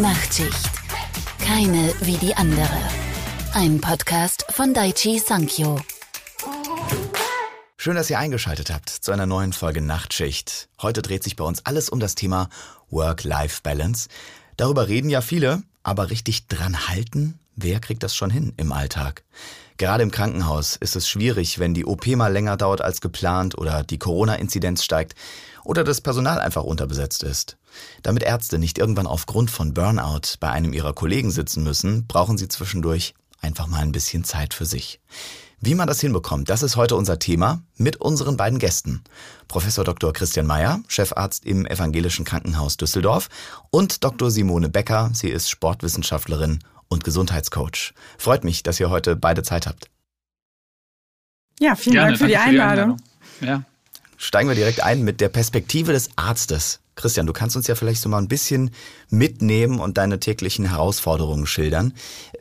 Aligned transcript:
Nachtschicht. 0.00 0.70
Keine 1.44 1.92
wie 2.00 2.16
die 2.16 2.34
andere. 2.34 2.70
Ein 3.52 3.82
Podcast 3.82 4.46
von 4.48 4.72
Daichi 4.72 5.18
Sankyo. 5.18 5.78
Schön, 7.76 7.96
dass 7.96 8.08
ihr 8.08 8.18
eingeschaltet 8.18 8.70
habt 8.70 8.88
zu 8.88 9.12
einer 9.12 9.26
neuen 9.26 9.52
Folge 9.52 9.82
Nachtschicht. 9.82 10.70
Heute 10.80 11.02
dreht 11.02 11.22
sich 11.22 11.36
bei 11.36 11.44
uns 11.44 11.66
alles 11.66 11.90
um 11.90 12.00
das 12.00 12.14
Thema 12.14 12.48
Work-Life-Balance. 12.88 14.08
Darüber 14.56 14.88
reden 14.88 15.10
ja 15.10 15.20
viele, 15.20 15.62
aber 15.82 16.08
richtig 16.08 16.46
dran 16.46 16.88
halten, 16.88 17.38
wer 17.54 17.78
kriegt 17.78 18.02
das 18.02 18.16
schon 18.16 18.30
hin 18.30 18.54
im 18.56 18.72
Alltag? 18.72 19.24
Gerade 19.76 20.02
im 20.02 20.10
Krankenhaus 20.10 20.76
ist 20.76 20.96
es 20.96 21.08
schwierig, 21.08 21.58
wenn 21.58 21.74
die 21.74 21.84
OP 21.84 22.06
mal 22.06 22.32
länger 22.32 22.56
dauert 22.56 22.80
als 22.80 23.02
geplant 23.02 23.58
oder 23.58 23.82
die 23.82 23.98
Corona-Inzidenz 23.98 24.82
steigt 24.82 25.14
oder 25.62 25.84
das 25.84 26.00
Personal 26.00 26.38
einfach 26.40 26.64
unterbesetzt 26.64 27.22
ist. 27.22 27.58
Damit 28.02 28.22
Ärzte 28.22 28.58
nicht 28.58 28.78
irgendwann 28.78 29.06
aufgrund 29.06 29.50
von 29.50 29.74
Burnout 29.74 30.36
bei 30.40 30.50
einem 30.50 30.72
ihrer 30.72 30.92
Kollegen 30.92 31.30
sitzen 31.30 31.62
müssen, 31.62 32.06
brauchen 32.06 32.38
sie 32.38 32.48
zwischendurch 32.48 33.14
einfach 33.40 33.66
mal 33.66 33.80
ein 33.80 33.92
bisschen 33.92 34.24
Zeit 34.24 34.54
für 34.54 34.66
sich. 34.66 35.00
Wie 35.62 35.74
man 35.74 35.86
das 35.86 36.00
hinbekommt, 36.00 36.48
das 36.48 36.62
ist 36.62 36.76
heute 36.76 36.96
unser 36.96 37.18
Thema 37.18 37.62
mit 37.76 37.96
unseren 37.96 38.38
beiden 38.38 38.58
Gästen. 38.58 39.02
Professor 39.46 39.84
Dr. 39.84 40.12
Christian 40.14 40.46
Mayer, 40.46 40.80
Chefarzt 40.88 41.44
im 41.44 41.66
Evangelischen 41.66 42.24
Krankenhaus 42.24 42.78
Düsseldorf 42.78 43.28
und 43.70 44.02
Dr. 44.02 44.30
Simone 44.30 44.70
Becker, 44.70 45.10
sie 45.12 45.28
ist 45.28 45.50
Sportwissenschaftlerin 45.50 46.60
und 46.88 47.04
Gesundheitscoach. 47.04 47.92
Freut 48.16 48.42
mich, 48.42 48.62
dass 48.62 48.80
ihr 48.80 48.88
heute 48.88 49.16
beide 49.16 49.42
Zeit 49.42 49.66
habt. 49.66 49.90
Ja, 51.60 51.74
vielen 51.76 51.94
Gerne, 51.94 52.08
Dank 52.08 52.18
für 52.18 52.26
die, 52.26 52.32
für 52.32 52.38
die 52.38 52.58
Einladung. 52.60 52.96
Ja. 53.42 53.62
Steigen 54.16 54.48
wir 54.48 54.56
direkt 54.56 54.82
ein 54.82 55.02
mit 55.02 55.20
der 55.20 55.28
Perspektive 55.28 55.92
des 55.92 56.08
Arztes. 56.16 56.80
Christian, 57.00 57.26
du 57.26 57.32
kannst 57.32 57.56
uns 57.56 57.66
ja 57.66 57.74
vielleicht 57.74 58.00
so 58.00 58.08
mal 58.08 58.18
ein 58.18 58.28
bisschen 58.28 58.70
mitnehmen 59.08 59.80
und 59.80 59.98
deine 59.98 60.20
täglichen 60.20 60.64
Herausforderungen 60.66 61.46
schildern. 61.46 61.94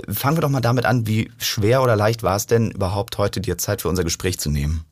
Fangen 0.07 0.37
wir 0.37 0.41
doch 0.41 0.49
mal 0.49 0.61
damit 0.61 0.85
an, 0.85 1.07
wie 1.07 1.31
schwer 1.37 1.81
oder 1.81 1.95
leicht 1.95 2.23
war 2.23 2.35
es 2.35 2.45
denn 2.45 2.71
überhaupt 2.71 3.17
heute 3.17 3.41
dir 3.41 3.57
Zeit 3.57 3.81
für 3.81 3.89
unser 3.89 4.03
Gespräch 4.03 4.39
zu 4.39 4.49
nehmen? 4.49 4.85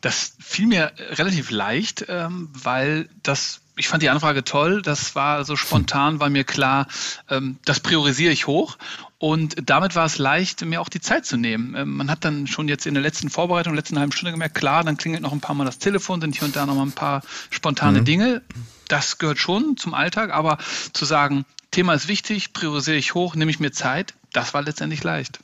Das 0.00 0.32
fiel 0.38 0.66
mir 0.66 0.92
relativ 1.10 1.50
leicht, 1.50 2.06
ähm, 2.08 2.48
weil 2.52 3.08
das 3.22 3.60
ich 3.80 3.88
fand 3.88 4.02
die 4.02 4.10
Anfrage 4.10 4.44
toll. 4.44 4.82
Das 4.82 5.14
war 5.14 5.44
so 5.44 5.56
spontan, 5.56 6.20
war 6.20 6.28
mir 6.28 6.44
klar, 6.44 6.86
ähm, 7.30 7.58
das 7.64 7.80
priorisiere 7.80 8.32
ich 8.32 8.46
hoch. 8.46 8.76
Und 9.18 9.56
damit 9.64 9.96
war 9.96 10.04
es 10.04 10.18
leicht, 10.18 10.64
mir 10.64 10.80
auch 10.80 10.90
die 10.90 11.00
Zeit 11.00 11.24
zu 11.24 11.38
nehmen. 11.38 11.74
Ähm, 11.74 11.96
man 11.96 12.10
hat 12.10 12.24
dann 12.24 12.46
schon 12.46 12.68
jetzt 12.68 12.86
in 12.86 12.94
der 12.94 13.02
letzten 13.02 13.30
Vorbereitung, 13.30 13.74
letzten 13.74 13.98
halben 13.98 14.12
Stunde 14.12 14.32
gemerkt, 14.32 14.54
klar, 14.54 14.84
dann 14.84 14.98
klingelt 14.98 15.22
noch 15.22 15.32
ein 15.32 15.40
paar 15.40 15.54
Mal 15.54 15.64
das 15.64 15.78
Telefon, 15.78 16.20
sind 16.20 16.36
hier 16.36 16.44
und 16.44 16.56
da 16.56 16.66
noch 16.66 16.74
mal 16.74 16.82
ein 16.82 16.92
paar 16.92 17.22
spontane 17.48 18.00
mhm. 18.00 18.04
Dinge. 18.04 18.42
Das 18.88 19.18
gehört 19.18 19.38
schon 19.38 19.76
zum 19.78 19.94
Alltag, 19.94 20.30
aber 20.30 20.58
zu 20.92 21.06
sagen, 21.06 21.46
Thema 21.70 21.94
ist 21.94 22.06
wichtig, 22.06 22.52
priorisiere 22.52 22.98
ich 22.98 23.14
hoch, 23.14 23.34
nehme 23.34 23.50
ich 23.50 23.60
mir 23.60 23.72
Zeit, 23.72 24.12
das 24.32 24.52
war 24.52 24.62
letztendlich 24.62 25.02
leicht. 25.02 25.38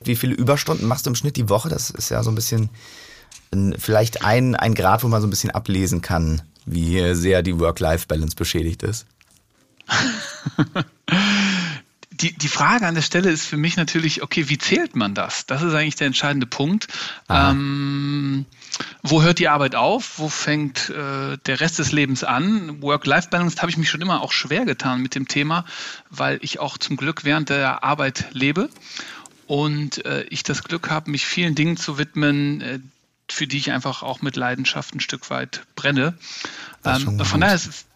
Wie 0.00 0.16
viele 0.16 0.34
Überstunden 0.34 0.86
machst 0.86 1.04
du 1.04 1.10
im 1.10 1.16
Schnitt 1.16 1.36
die 1.36 1.48
Woche? 1.48 1.68
Das 1.68 1.90
ist 1.90 2.10
ja 2.10 2.22
so 2.22 2.30
ein 2.30 2.34
bisschen 2.34 2.70
vielleicht 3.78 4.24
ein, 4.24 4.54
ein 4.54 4.74
Grad, 4.74 5.04
wo 5.04 5.08
man 5.08 5.20
so 5.20 5.26
ein 5.26 5.30
bisschen 5.30 5.50
ablesen 5.50 6.02
kann, 6.02 6.42
wie 6.66 7.14
sehr 7.14 7.42
die 7.42 7.58
Work-Life-Balance 7.58 8.36
beschädigt 8.36 8.82
ist? 8.82 9.06
die, 12.10 12.32
die 12.32 12.48
Frage 12.48 12.86
an 12.86 12.94
der 12.94 13.02
Stelle 13.02 13.30
ist 13.30 13.46
für 13.46 13.56
mich 13.56 13.76
natürlich, 13.76 14.22
okay, 14.22 14.48
wie 14.48 14.58
zählt 14.58 14.96
man 14.96 15.14
das? 15.14 15.46
Das 15.46 15.62
ist 15.62 15.74
eigentlich 15.74 15.96
der 15.96 16.06
entscheidende 16.06 16.46
Punkt. 16.46 16.88
Ähm, 17.28 18.46
wo 19.02 19.22
hört 19.22 19.38
die 19.38 19.48
Arbeit 19.48 19.74
auf? 19.74 20.18
Wo 20.18 20.28
fängt 20.28 20.90
äh, 20.90 21.36
der 21.46 21.60
Rest 21.60 21.78
des 21.78 21.92
Lebens 21.92 22.24
an? 22.24 22.80
Work-Life-Balance 22.82 23.60
habe 23.60 23.70
ich 23.70 23.76
mich 23.76 23.90
schon 23.90 24.00
immer 24.00 24.22
auch 24.22 24.32
schwer 24.32 24.64
getan 24.64 25.02
mit 25.02 25.14
dem 25.14 25.28
Thema, 25.28 25.64
weil 26.10 26.38
ich 26.42 26.60
auch 26.60 26.78
zum 26.78 26.96
Glück 26.96 27.24
während 27.24 27.50
der 27.50 27.84
Arbeit 27.84 28.26
lebe 28.32 28.70
und 29.46 30.04
äh, 30.06 30.22
ich 30.30 30.42
das 30.42 30.62
Glück 30.62 30.90
habe, 30.90 31.10
mich 31.10 31.26
vielen 31.26 31.54
Dingen 31.54 31.76
zu 31.76 31.98
widmen, 31.98 32.60
äh, 32.60 32.78
für 33.30 33.46
die 33.46 33.58
ich 33.58 33.72
einfach 33.72 34.02
auch 34.02 34.22
mit 34.22 34.36
Leidenschaft 34.36 34.94
ein 34.94 35.00
Stück 35.00 35.30
weit 35.30 35.66
brenne. 35.76 36.14
Ähm, 36.84 37.24
von 37.24 37.40
daher 37.40 37.54
ist 37.54 37.66
es 37.66 37.86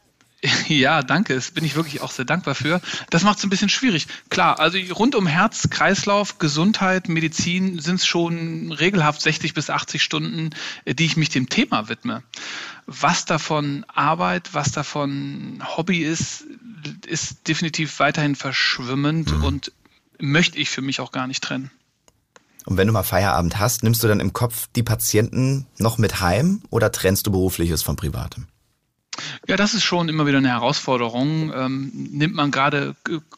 ja, 0.68 1.02
danke. 1.02 1.34
Das 1.34 1.50
bin 1.50 1.64
ich 1.64 1.74
wirklich 1.74 2.00
auch 2.00 2.12
sehr 2.12 2.24
dankbar 2.24 2.54
für. 2.54 2.80
Das 3.10 3.24
macht 3.24 3.38
es 3.38 3.44
ein 3.44 3.50
bisschen 3.50 3.68
schwierig. 3.68 4.06
Klar, 4.30 4.60
also 4.60 4.78
rund 4.94 5.14
um 5.14 5.26
Herz, 5.26 5.68
Kreislauf, 5.70 6.38
Gesundheit, 6.38 7.08
Medizin 7.08 7.80
sind 7.80 7.96
es 7.96 8.06
schon 8.06 8.70
regelhaft 8.72 9.20
60 9.20 9.54
bis 9.54 9.68
80 9.68 10.02
Stunden, 10.02 10.50
äh, 10.84 10.94
die 10.94 11.06
ich 11.06 11.16
mich 11.16 11.28
dem 11.28 11.48
Thema 11.48 11.88
widme. 11.88 12.22
Was 12.86 13.24
davon 13.24 13.84
Arbeit, 13.88 14.54
was 14.54 14.70
davon 14.70 15.62
Hobby 15.76 15.98
ist, 15.98 16.44
ist 17.06 17.48
definitiv 17.48 17.98
weiterhin 17.98 18.36
verschwimmend 18.36 19.36
mhm. 19.36 19.44
und 19.44 19.72
möchte 20.20 20.58
ich 20.58 20.70
für 20.70 20.82
mich 20.82 21.00
auch 21.00 21.12
gar 21.12 21.26
nicht 21.26 21.42
trennen. 21.42 21.70
Und 22.68 22.76
wenn 22.76 22.86
du 22.86 22.92
mal 22.92 23.02
Feierabend 23.02 23.58
hast, 23.58 23.82
nimmst 23.82 24.02
du 24.02 24.08
dann 24.08 24.20
im 24.20 24.34
Kopf 24.34 24.68
die 24.76 24.82
Patienten 24.82 25.66
noch 25.78 25.96
mit 25.96 26.20
heim 26.20 26.60
oder 26.68 26.92
trennst 26.92 27.26
du 27.26 27.30
berufliches 27.30 27.82
von 27.82 27.96
privatem? 27.96 28.46
Ja, 29.46 29.56
das 29.56 29.72
ist 29.72 29.84
schon 29.84 30.10
immer 30.10 30.26
wieder 30.26 30.36
eine 30.36 30.50
Herausforderung. 30.50 31.50
Ähm, 31.56 31.90
nimmt 31.94 32.34
man 32.34 32.50
gerade 32.50 32.94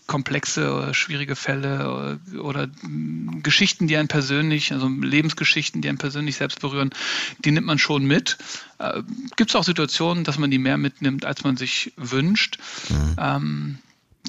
komplexe, 0.08 0.92
schwierige 0.94 1.36
Fälle 1.36 1.92
oder, 1.92 2.18
äh, 2.32 2.38
oder 2.38 2.66
mm, 2.82 3.44
Geschichten, 3.44 3.86
die 3.86 3.96
einen 3.96 4.08
persönlich, 4.08 4.72
also 4.72 4.88
Lebensgeschichten, 4.88 5.80
die 5.80 5.88
einen 5.88 5.98
persönlich 5.98 6.34
selbst 6.34 6.60
berühren, 6.60 6.90
die 7.38 7.52
nimmt 7.52 7.68
man 7.68 7.78
schon 7.78 8.04
mit. 8.04 8.36
Äh, 8.78 9.04
Gibt 9.36 9.50
es 9.50 9.54
auch 9.54 9.64
Situationen, 9.64 10.24
dass 10.24 10.38
man 10.38 10.50
die 10.50 10.58
mehr 10.58 10.76
mitnimmt, 10.76 11.24
als 11.24 11.44
man 11.44 11.56
sich 11.56 11.92
wünscht. 11.96 12.58
Mhm. 12.88 13.16
Ähm, 13.16 13.78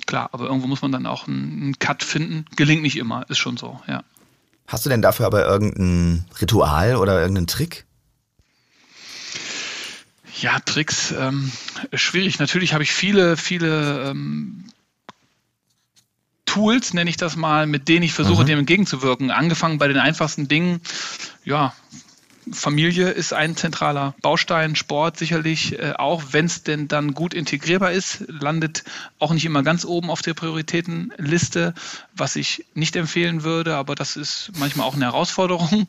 klar, 0.05 0.29
aber 0.31 0.45
irgendwo 0.45 0.67
muss 0.67 0.83
man 0.83 0.91
dann 0.91 1.07
auch 1.07 1.27
einen, 1.27 1.63
einen 1.63 1.79
Cut 1.79 2.03
finden. 2.03 2.45
Gelingt 2.55 2.83
nicht 2.83 2.97
immer, 2.97 3.27
ist 3.29 3.39
schon 3.39 3.57
so, 3.57 3.81
ja. 3.87 4.03
Hast 4.67 4.85
du 4.85 4.89
denn 4.89 5.01
dafür 5.01 5.25
aber 5.25 5.45
irgendein 5.45 6.25
Ritual 6.39 6.95
oder 6.95 7.19
irgendeinen 7.19 7.47
Trick? 7.47 7.85
Ja, 10.39 10.59
Tricks, 10.59 11.11
ähm, 11.11 11.51
schwierig. 11.93 12.39
Natürlich 12.39 12.73
habe 12.73 12.83
ich 12.83 12.91
viele, 12.91 13.37
viele 13.37 14.09
ähm, 14.09 14.65
Tools, 16.45 16.93
nenne 16.93 17.09
ich 17.09 17.17
das 17.17 17.35
mal, 17.35 17.67
mit 17.67 17.87
denen 17.87 18.03
ich 18.03 18.13
versuche, 18.13 18.43
mhm. 18.43 18.47
dem 18.47 18.59
entgegenzuwirken. 18.59 19.29
Angefangen 19.31 19.77
bei 19.77 19.87
den 19.87 19.97
einfachsten 19.97 20.47
Dingen, 20.47 20.81
ja, 21.43 21.73
Familie 22.51 23.09
ist 23.09 23.33
ein 23.33 23.55
zentraler 23.55 24.15
Baustein, 24.21 24.75
Sport 24.75 25.17
sicherlich, 25.17 25.77
äh, 25.77 25.93
auch 25.97 26.23
wenn 26.31 26.45
es 26.45 26.63
denn 26.63 26.87
dann 26.87 27.13
gut 27.13 27.33
integrierbar 27.33 27.91
ist, 27.91 28.23
landet 28.27 28.83
auch 29.19 29.33
nicht 29.33 29.45
immer 29.45 29.63
ganz 29.63 29.85
oben 29.85 30.09
auf 30.09 30.21
der 30.21 30.33
Prioritätenliste, 30.33 31.73
was 32.15 32.35
ich 32.35 32.65
nicht 32.73 32.95
empfehlen 32.95 33.43
würde, 33.43 33.75
aber 33.75 33.95
das 33.95 34.15
ist 34.15 34.51
manchmal 34.57 34.87
auch 34.87 34.95
eine 34.95 35.05
Herausforderung. 35.05 35.87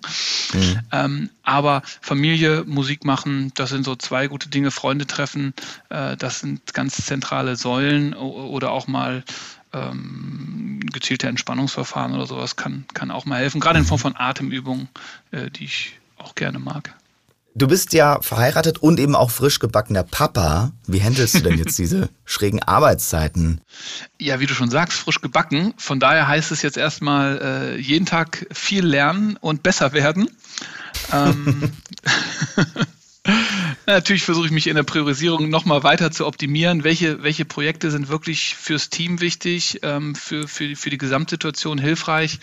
Mhm. 0.52 0.80
Ähm, 0.94 1.30
aber 1.42 1.82
Familie, 2.02 2.64
Musik 2.66 3.04
machen, 3.04 3.50
das 3.54 3.70
sind 3.70 3.84
so 3.84 3.96
zwei 3.96 4.26
gute 4.26 4.50
Dinge, 4.50 4.70
Freunde 4.70 5.06
treffen, 5.06 5.54
äh, 5.88 6.16
das 6.18 6.40
sind 6.40 6.74
ganz 6.74 7.06
zentrale 7.06 7.56
Säulen 7.56 8.12
oder 8.12 8.72
auch 8.72 8.86
mal 8.86 9.24
ähm, 9.72 10.80
gezielte 10.92 11.28
Entspannungsverfahren 11.28 12.14
oder 12.14 12.26
sowas 12.26 12.56
kann, 12.56 12.84
kann 12.92 13.10
auch 13.10 13.24
mal 13.24 13.38
helfen, 13.38 13.60
gerade 13.60 13.78
in 13.78 13.86
Form 13.86 14.00
von 14.00 14.16
Atemübungen, 14.16 14.88
äh, 15.30 15.50
die 15.50 15.64
ich 15.64 15.98
auch 16.22 16.34
gerne 16.34 16.58
mag. 16.58 16.94
Du 17.54 17.68
bist 17.68 17.92
ja 17.92 18.22
verheiratet 18.22 18.78
und 18.78 18.98
eben 18.98 19.14
auch 19.14 19.30
frisch 19.30 19.58
gebackener 19.58 20.04
Papa. 20.04 20.72
Wie 20.86 21.02
handelst 21.02 21.34
du 21.34 21.40
denn 21.40 21.58
jetzt 21.58 21.78
diese 21.78 22.08
schrägen 22.24 22.62
Arbeitszeiten? 22.62 23.60
Ja, 24.18 24.40
wie 24.40 24.46
du 24.46 24.54
schon 24.54 24.70
sagst, 24.70 24.98
frisch 24.98 25.20
gebacken. 25.20 25.74
Von 25.76 26.00
daher 26.00 26.26
heißt 26.26 26.50
es 26.50 26.62
jetzt 26.62 26.78
erstmal 26.78 27.40
äh, 27.42 27.76
jeden 27.78 28.06
Tag 28.06 28.46
viel 28.52 28.86
lernen 28.86 29.36
und 29.36 29.62
besser 29.62 29.92
werden. 29.92 30.30
Ähm, 31.12 31.72
Natürlich 33.86 34.24
versuche 34.24 34.46
ich 34.46 34.52
mich 34.52 34.66
in 34.66 34.76
der 34.76 34.82
Priorisierung 34.82 35.50
nochmal 35.50 35.82
weiter 35.82 36.10
zu 36.10 36.26
optimieren. 36.26 36.84
Welche, 36.84 37.22
welche 37.22 37.44
Projekte 37.44 37.90
sind 37.90 38.08
wirklich 38.08 38.54
fürs 38.54 38.90
Team 38.90 39.20
wichtig, 39.20 39.80
ähm, 39.82 40.14
für, 40.14 40.48
für, 40.48 40.74
für 40.74 40.90
die 40.90 40.98
Gesamtsituation 40.98 41.78
hilfreich? 41.78 42.38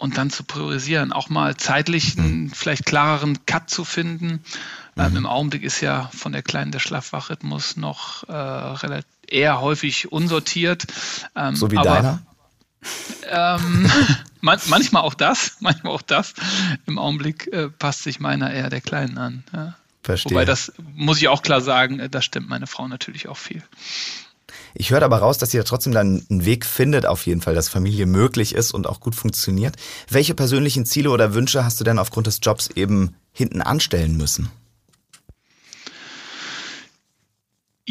Und 0.00 0.16
dann 0.16 0.30
zu 0.30 0.44
priorisieren, 0.44 1.12
auch 1.12 1.28
mal 1.28 1.56
zeitlich 1.56 2.18
einen 2.18 2.44
mhm. 2.44 2.50
vielleicht 2.50 2.86
klareren 2.86 3.44
Cut 3.46 3.68
zu 3.68 3.84
finden. 3.84 4.42
Ähm, 4.96 5.10
mhm. 5.10 5.16
Im 5.18 5.26
Augenblick 5.26 5.62
ist 5.62 5.80
ja 5.80 6.10
von 6.14 6.32
der 6.32 6.42
kleinen 6.42 6.72
der 6.72 6.78
Schlafwachrhythmus 6.78 7.76
noch 7.76 8.28
äh, 8.28 9.02
eher 9.28 9.60
häufig 9.60 10.10
unsortiert. 10.10 10.86
Ähm, 11.36 11.54
so 11.54 11.70
wie 11.70 11.76
aber, 11.76 11.90
deiner? 11.90 12.22
Ähm, 13.28 13.90
man, 14.40 14.58
manchmal 14.66 15.02
auch 15.02 15.14
das, 15.14 15.56
manchmal 15.60 15.92
auch 15.92 16.02
das. 16.02 16.34
Im 16.86 16.98
Augenblick 16.98 17.52
äh, 17.52 17.68
passt 17.68 18.02
sich 18.02 18.20
meiner 18.20 18.50
eher 18.52 18.70
der 18.70 18.80
Kleinen 18.80 19.18
an. 19.18 19.44
Ja. 19.52 19.74
Verstehe. 20.02 20.32
Wobei 20.32 20.46
das 20.46 20.72
muss 20.94 21.18
ich 21.18 21.28
auch 21.28 21.42
klar 21.42 21.60
sagen, 21.60 22.00
äh, 22.00 22.08
da 22.08 22.22
stimmt 22.22 22.48
meine 22.48 22.66
Frau 22.66 22.88
natürlich 22.88 23.28
auch 23.28 23.36
viel. 23.36 23.62
Ich 24.74 24.90
höre 24.90 25.02
aber 25.02 25.18
raus, 25.18 25.38
dass 25.38 25.54
ihr 25.54 25.64
trotzdem 25.64 25.92
dann 25.92 26.24
einen 26.30 26.44
Weg 26.44 26.64
findet, 26.64 27.06
auf 27.06 27.26
jeden 27.26 27.40
Fall, 27.40 27.54
dass 27.54 27.68
Familie 27.68 28.06
möglich 28.06 28.54
ist 28.54 28.72
und 28.72 28.86
auch 28.86 29.00
gut 29.00 29.14
funktioniert. 29.14 29.76
Welche 30.08 30.34
persönlichen 30.34 30.86
Ziele 30.86 31.10
oder 31.10 31.34
Wünsche 31.34 31.64
hast 31.64 31.80
du 31.80 31.84
denn 31.84 31.98
aufgrund 31.98 32.26
des 32.26 32.40
Jobs 32.42 32.68
eben 32.74 33.14
hinten 33.32 33.62
anstellen 33.62 34.16
müssen? 34.16 34.50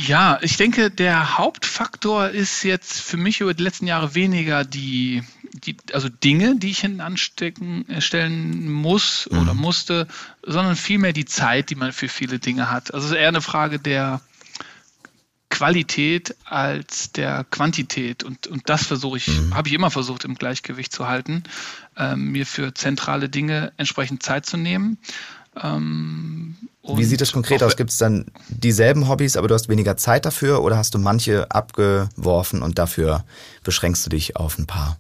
Ja, 0.01 0.39
ich 0.41 0.55
denke, 0.55 0.89
der 0.89 1.37
Hauptfaktor 1.37 2.29
ist 2.29 2.63
jetzt 2.63 3.01
für 3.01 3.17
mich 3.17 3.41
über 3.41 3.53
die 3.53 3.63
letzten 3.63 3.85
Jahre 3.85 4.15
weniger 4.15 4.63
die, 4.63 5.23
die 5.51 5.75
also 5.91 6.07
Dinge, 6.07 6.55
die 6.55 6.69
ich 6.69 6.79
hinten 6.79 7.01
anstecken 7.01 7.85
äh, 7.89 7.99
stellen 7.99 8.71
muss 8.71 9.27
mhm. 9.29 9.39
oder 9.39 9.53
musste, 9.53 10.07
sondern 10.41 10.77
vielmehr 10.77 11.11
die 11.11 11.25
Zeit, 11.25 11.69
die 11.69 11.75
man 11.75 11.91
für 11.91 12.07
viele 12.07 12.39
Dinge 12.39 12.71
hat. 12.71 12.93
Also 12.93 13.07
es 13.07 13.11
ist 13.11 13.17
eher 13.17 13.27
eine 13.27 13.41
Frage 13.41 13.77
der 13.77 14.21
Qualität 15.59 16.37
als 16.45 17.11
der 17.11 17.45
Quantität. 17.51 18.23
Und, 18.23 18.47
und 18.47 18.69
das 18.69 18.85
versuche 18.85 19.17
ich, 19.17 19.27
mhm. 19.27 19.53
habe 19.53 19.67
ich 19.67 19.73
immer 19.73 19.91
versucht, 19.91 20.23
im 20.23 20.35
Gleichgewicht 20.35 20.93
zu 20.93 21.09
halten, 21.09 21.43
ähm, 21.97 22.31
mir 22.31 22.45
für 22.45 22.73
zentrale 22.73 23.27
Dinge 23.27 23.73
entsprechend 23.75 24.23
Zeit 24.23 24.45
zu 24.45 24.55
nehmen. 24.55 24.99
Ähm, 25.61 26.55
Wie 26.81 27.03
sieht 27.03 27.19
das 27.19 27.33
konkret 27.33 27.61
aus? 27.61 27.75
Gibt 27.75 27.89
es 27.89 27.97
dann 27.97 28.27
dieselben 28.47 29.09
Hobbys, 29.09 29.35
aber 29.35 29.49
du 29.49 29.53
hast 29.53 29.67
weniger 29.67 29.97
Zeit 29.97 30.25
dafür 30.25 30.63
oder 30.63 30.77
hast 30.77 30.93
du 30.93 30.97
manche 30.97 31.51
abgeworfen 31.51 32.61
und 32.61 32.79
dafür 32.79 33.25
beschränkst 33.65 34.05
du 34.05 34.11
dich 34.11 34.37
auf 34.37 34.57
ein 34.57 34.65
paar? 34.65 34.97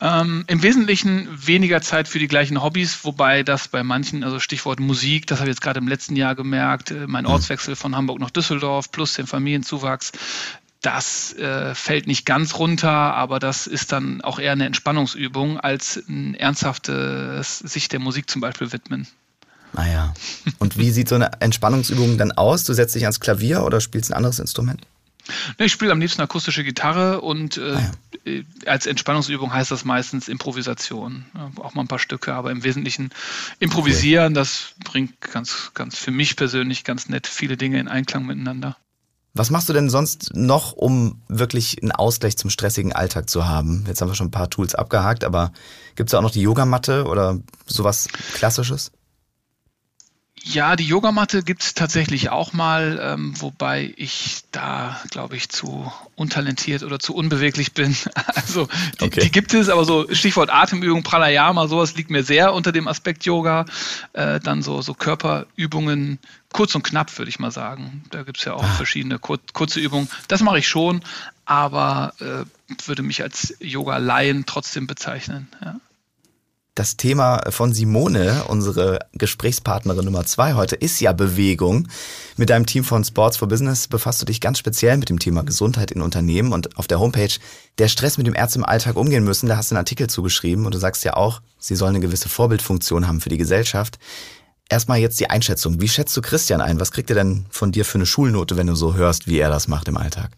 Ähm, 0.00 0.44
Im 0.46 0.62
Wesentlichen 0.62 1.28
weniger 1.46 1.82
Zeit 1.82 2.08
für 2.08 2.18
die 2.18 2.28
gleichen 2.28 2.62
Hobbys, 2.62 3.04
wobei 3.04 3.42
das 3.42 3.68
bei 3.68 3.82
manchen, 3.82 4.24
also 4.24 4.38
Stichwort 4.38 4.80
Musik, 4.80 5.26
das 5.26 5.40
habe 5.40 5.50
ich 5.50 5.54
jetzt 5.54 5.62
gerade 5.62 5.78
im 5.78 5.88
letzten 5.88 6.16
Jahr 6.16 6.34
gemerkt, 6.34 6.90
äh, 6.90 7.06
mein 7.06 7.24
hm. 7.24 7.32
Ortswechsel 7.32 7.76
von 7.76 7.96
Hamburg 7.96 8.20
nach 8.20 8.30
Düsseldorf 8.30 8.90
plus 8.90 9.14
den 9.14 9.26
Familienzuwachs, 9.26 10.12
das 10.82 11.34
äh, 11.34 11.74
fällt 11.74 12.06
nicht 12.06 12.24
ganz 12.24 12.58
runter, 12.58 12.90
aber 12.90 13.38
das 13.38 13.66
ist 13.66 13.92
dann 13.92 14.22
auch 14.22 14.38
eher 14.38 14.52
eine 14.52 14.64
Entspannungsübung 14.64 15.60
als 15.60 16.02
ein 16.08 16.34
ernsthaftes 16.34 17.58
sich 17.58 17.88
der 17.88 18.00
Musik 18.00 18.30
zum 18.30 18.40
Beispiel 18.40 18.72
widmen. 18.72 19.06
Naja. 19.72 20.14
Ah 20.14 20.50
Und 20.58 20.78
wie 20.78 20.90
sieht 20.90 21.08
so 21.08 21.14
eine 21.14 21.30
Entspannungsübung 21.40 22.18
dann 22.18 22.32
aus? 22.32 22.64
Du 22.64 22.72
setzt 22.72 22.94
dich 22.94 23.04
ans 23.04 23.20
Klavier 23.20 23.62
oder 23.62 23.80
spielst 23.80 24.10
ein 24.10 24.14
anderes 24.14 24.38
Instrument? 24.38 24.86
Ich 25.58 25.72
spiele 25.72 25.92
am 25.92 26.00
liebsten 26.00 26.22
akustische 26.22 26.64
Gitarre 26.64 27.20
und 27.20 27.56
äh, 27.56 27.72
ah 27.74 27.80
ja. 27.80 27.90
Äh, 28.24 28.44
als 28.66 28.86
Entspannungsübung 28.86 29.52
heißt 29.52 29.70
das 29.70 29.84
meistens 29.84 30.28
Improvisation. 30.28 31.24
auch 31.56 31.74
mal 31.74 31.82
ein 31.82 31.88
paar 31.88 31.98
Stücke, 31.98 32.34
aber 32.34 32.50
im 32.50 32.64
Wesentlichen 32.64 33.10
improvisieren, 33.58 34.32
okay. 34.32 34.34
das 34.34 34.74
bringt 34.84 35.20
ganz, 35.20 35.70
ganz 35.74 35.96
für 35.96 36.10
mich 36.10 36.36
persönlich 36.36 36.84
ganz 36.84 37.08
nett 37.08 37.26
viele 37.26 37.56
Dinge 37.56 37.78
in 37.78 37.88
Einklang 37.88 38.26
miteinander. 38.26 38.76
Was 39.32 39.50
machst 39.50 39.68
du 39.68 39.72
denn 39.72 39.88
sonst 39.88 40.34
noch, 40.34 40.72
um 40.72 41.22
wirklich 41.28 41.80
einen 41.80 41.92
Ausgleich 41.92 42.36
zum 42.36 42.50
stressigen 42.50 42.92
Alltag 42.92 43.30
zu 43.30 43.46
haben? 43.46 43.84
Jetzt 43.86 44.00
haben 44.00 44.08
wir 44.08 44.16
schon 44.16 44.26
ein 44.26 44.32
paar 44.32 44.50
Tools 44.50 44.74
abgehakt, 44.74 45.22
aber 45.22 45.52
gibt 45.94 46.10
es 46.10 46.14
auch 46.14 46.22
noch 46.22 46.32
die 46.32 46.42
Yogamatte 46.42 47.04
oder 47.04 47.38
sowas 47.66 48.08
Klassisches? 48.34 48.90
Ja, 50.42 50.74
die 50.74 50.86
Yogamatte 50.86 51.42
gibt 51.42 51.62
es 51.62 51.74
tatsächlich 51.74 52.30
auch 52.30 52.54
mal, 52.54 52.98
ähm, 53.02 53.38
wobei 53.40 53.92
ich 53.96 54.42
da, 54.52 54.98
glaube 55.10 55.36
ich, 55.36 55.50
zu 55.50 55.92
untalentiert 56.14 56.82
oder 56.82 56.98
zu 56.98 57.14
unbeweglich 57.14 57.72
bin. 57.72 57.96
Also 58.34 58.68
die, 59.00 59.04
okay. 59.04 59.20
die, 59.20 59.30
gibt 59.30 59.52
es, 59.54 59.68
aber 59.68 59.84
so 59.84 60.06
Stichwort 60.12 60.50
Atemübung, 60.50 61.02
Pranayama, 61.02 61.68
sowas 61.68 61.94
liegt 61.94 62.10
mir 62.10 62.22
sehr 62.22 62.54
unter 62.54 62.72
dem 62.72 62.88
Aspekt 62.88 63.24
Yoga. 63.24 63.66
Äh, 64.12 64.40
dann 64.40 64.62
so, 64.62 64.82
so 64.82 64.94
Körperübungen, 64.94 66.18
kurz 66.52 66.74
und 66.74 66.82
knapp, 66.82 67.16
würde 67.18 67.28
ich 67.28 67.38
mal 67.38 67.50
sagen. 67.50 68.04
Da 68.10 68.22
gibt 68.22 68.38
es 68.38 68.44
ja 68.44 68.54
auch 68.54 68.64
ah. 68.64 68.74
verschiedene 68.74 69.18
kur 69.18 69.38
kurze 69.52 69.80
Übungen. 69.80 70.08
Das 70.28 70.40
mache 70.40 70.58
ich 70.58 70.68
schon, 70.68 71.02
aber 71.44 72.14
äh, 72.20 72.44
würde 72.86 73.02
mich 73.02 73.22
als 73.22 73.56
Yoga-Laien 73.60 74.46
trotzdem 74.46 74.86
bezeichnen. 74.86 75.48
Ja. 75.62 75.76
Das 76.80 76.96
Thema 76.96 77.42
von 77.50 77.74
Simone, 77.74 78.44
unsere 78.48 79.00
Gesprächspartnerin 79.12 80.06
Nummer 80.06 80.24
zwei 80.24 80.54
heute, 80.54 80.76
ist 80.76 80.98
ja 80.98 81.12
Bewegung. 81.12 81.88
Mit 82.38 82.48
deinem 82.48 82.64
Team 82.64 82.84
von 82.84 83.04
Sports 83.04 83.36
for 83.36 83.48
Business 83.48 83.86
befasst 83.86 84.22
du 84.22 84.24
dich 84.24 84.40
ganz 84.40 84.58
speziell 84.58 84.96
mit 84.96 85.10
dem 85.10 85.18
Thema 85.18 85.42
Gesundheit 85.42 85.90
in 85.90 86.00
Unternehmen 86.00 86.54
und 86.54 86.78
auf 86.78 86.86
der 86.86 86.98
Homepage 86.98 87.34
der 87.76 87.88
Stress 87.88 88.16
mit 88.16 88.26
dem 88.26 88.34
Ärzte 88.34 88.60
im 88.60 88.64
Alltag 88.64 88.96
umgehen 88.96 89.24
müssen. 89.24 89.46
Da 89.46 89.58
hast 89.58 89.70
du 89.70 89.74
einen 89.74 89.80
Artikel 89.80 90.06
zugeschrieben 90.06 90.64
und 90.64 90.74
du 90.74 90.78
sagst 90.78 91.04
ja 91.04 91.18
auch, 91.18 91.42
sie 91.58 91.76
soll 91.76 91.90
eine 91.90 92.00
gewisse 92.00 92.30
Vorbildfunktion 92.30 93.06
haben 93.06 93.20
für 93.20 93.28
die 93.28 93.36
Gesellschaft. 93.36 93.98
Erstmal 94.70 95.00
jetzt 95.00 95.20
die 95.20 95.28
Einschätzung. 95.28 95.82
Wie 95.82 95.88
schätzt 95.88 96.16
du 96.16 96.22
Christian 96.22 96.62
ein? 96.62 96.80
Was 96.80 96.92
kriegt 96.92 97.10
er 97.10 97.16
denn 97.16 97.44
von 97.50 97.72
dir 97.72 97.84
für 97.84 97.98
eine 97.98 98.06
Schulnote, 98.06 98.56
wenn 98.56 98.68
du 98.68 98.74
so 98.74 98.94
hörst, 98.94 99.26
wie 99.26 99.38
er 99.38 99.50
das 99.50 99.68
macht 99.68 99.86
im 99.88 99.98
Alltag? 99.98 100.30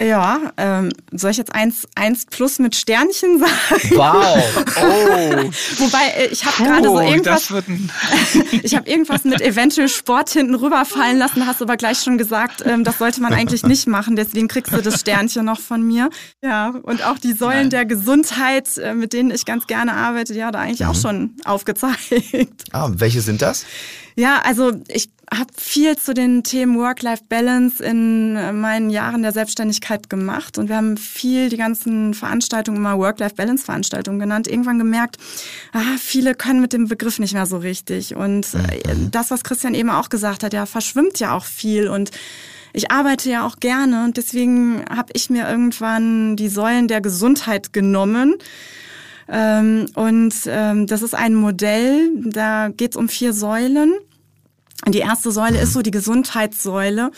Ja, 0.00 0.52
ähm, 0.56 0.90
soll 1.12 1.32
ich 1.32 1.36
jetzt 1.36 1.54
eins, 1.54 1.86
eins 1.94 2.24
plus 2.24 2.58
mit 2.58 2.74
Sternchen 2.74 3.38
sagen? 3.38 3.90
Wow! 3.90 4.64
Oh. 4.76 4.80
Wobei, 5.78 6.06
äh, 6.16 6.26
ich 6.28 6.44
habe 6.44 6.64
gerade 6.64 6.84
so 6.84 7.00
irgendwas. 7.00 7.52
ich 8.62 8.74
habe 8.74 8.88
irgendwas 8.88 9.24
mit 9.24 9.42
eventuell 9.42 9.88
Sport 9.88 10.30
hinten 10.30 10.54
rüberfallen 10.54 11.18
lassen, 11.18 11.46
hast 11.46 11.60
aber 11.60 11.76
gleich 11.76 11.98
schon 12.00 12.16
gesagt, 12.16 12.62
ähm, 12.64 12.82
das 12.82 12.98
sollte 12.98 13.20
man 13.20 13.34
eigentlich 13.34 13.62
nicht 13.62 13.86
machen. 13.86 14.16
Deswegen 14.16 14.48
kriegst 14.48 14.72
du 14.72 14.80
das 14.80 15.00
Sternchen 15.00 15.44
noch 15.44 15.60
von 15.60 15.82
mir. 15.82 16.08
Ja, 16.42 16.70
und 16.82 17.04
auch 17.04 17.18
die 17.18 17.32
Säulen 17.32 17.68
Nein. 17.68 17.70
der 17.70 17.84
Gesundheit, 17.84 18.78
äh, 18.78 18.94
mit 18.94 19.12
denen 19.12 19.30
ich 19.30 19.44
ganz 19.44 19.66
gerne 19.66 19.92
arbeite, 19.92 20.34
ja, 20.34 20.50
da 20.50 20.60
eigentlich 20.60 20.80
mhm. 20.80 20.86
auch 20.86 20.94
schon 20.94 21.36
aufgezeigt. 21.44 22.64
Ah, 22.72 22.90
welche 22.94 23.20
sind 23.20 23.42
das? 23.42 23.66
Ja, 24.16 24.40
also 24.44 24.72
ich 24.88 25.10
habe 25.32 25.52
viel 25.56 25.96
zu 25.96 26.12
den 26.12 26.42
Themen 26.42 26.76
Work-Life-Balance 26.76 27.82
in 27.84 28.36
äh, 28.36 28.52
meinen 28.52 28.90
Jahren 28.90 29.22
der 29.22 29.32
Selbstständigkeit 29.32 30.10
gemacht 30.10 30.58
und 30.58 30.68
wir 30.68 30.76
haben 30.76 30.96
viel 30.96 31.48
die 31.48 31.56
ganzen 31.56 32.14
Veranstaltungen 32.14 32.78
immer 32.78 32.98
Work-Life-Balance-Veranstaltungen 32.98 34.18
genannt. 34.18 34.48
Irgendwann 34.48 34.78
gemerkt, 34.78 35.18
ah, 35.72 35.96
viele 35.98 36.34
können 36.34 36.60
mit 36.60 36.72
dem 36.72 36.88
Begriff 36.88 37.20
nicht 37.20 37.34
mehr 37.34 37.46
so 37.46 37.58
richtig 37.58 38.16
und 38.16 38.48
äh, 38.54 38.94
mhm. 38.94 39.10
das, 39.12 39.30
was 39.30 39.44
Christian 39.44 39.74
eben 39.74 39.90
auch 39.90 40.08
gesagt 40.08 40.42
hat, 40.42 40.52
ja, 40.52 40.66
verschwimmt 40.66 41.20
ja 41.20 41.36
auch 41.36 41.44
viel 41.44 41.88
und 41.88 42.10
ich 42.72 42.90
arbeite 42.90 43.30
ja 43.30 43.46
auch 43.46 43.56
gerne 43.56 44.04
und 44.04 44.16
deswegen 44.16 44.84
habe 44.88 45.10
ich 45.12 45.30
mir 45.30 45.48
irgendwann 45.48 46.36
die 46.36 46.48
Säulen 46.48 46.88
der 46.88 47.00
Gesundheit 47.00 47.72
genommen. 47.72 48.36
Ähm, 49.28 49.86
und 49.94 50.34
ähm, 50.46 50.86
das 50.86 51.02
ist 51.02 51.14
ein 51.14 51.34
Modell, 51.34 52.10
da 52.16 52.68
geht 52.68 52.92
es 52.92 52.96
um 52.96 53.08
vier 53.08 53.32
Säulen. 53.32 53.94
Die 54.88 54.98
erste 54.98 55.30
Säule 55.30 55.60
ist 55.60 55.72
so 55.72 55.82
die 55.82 55.90
Gesundheitssäule 55.90 57.10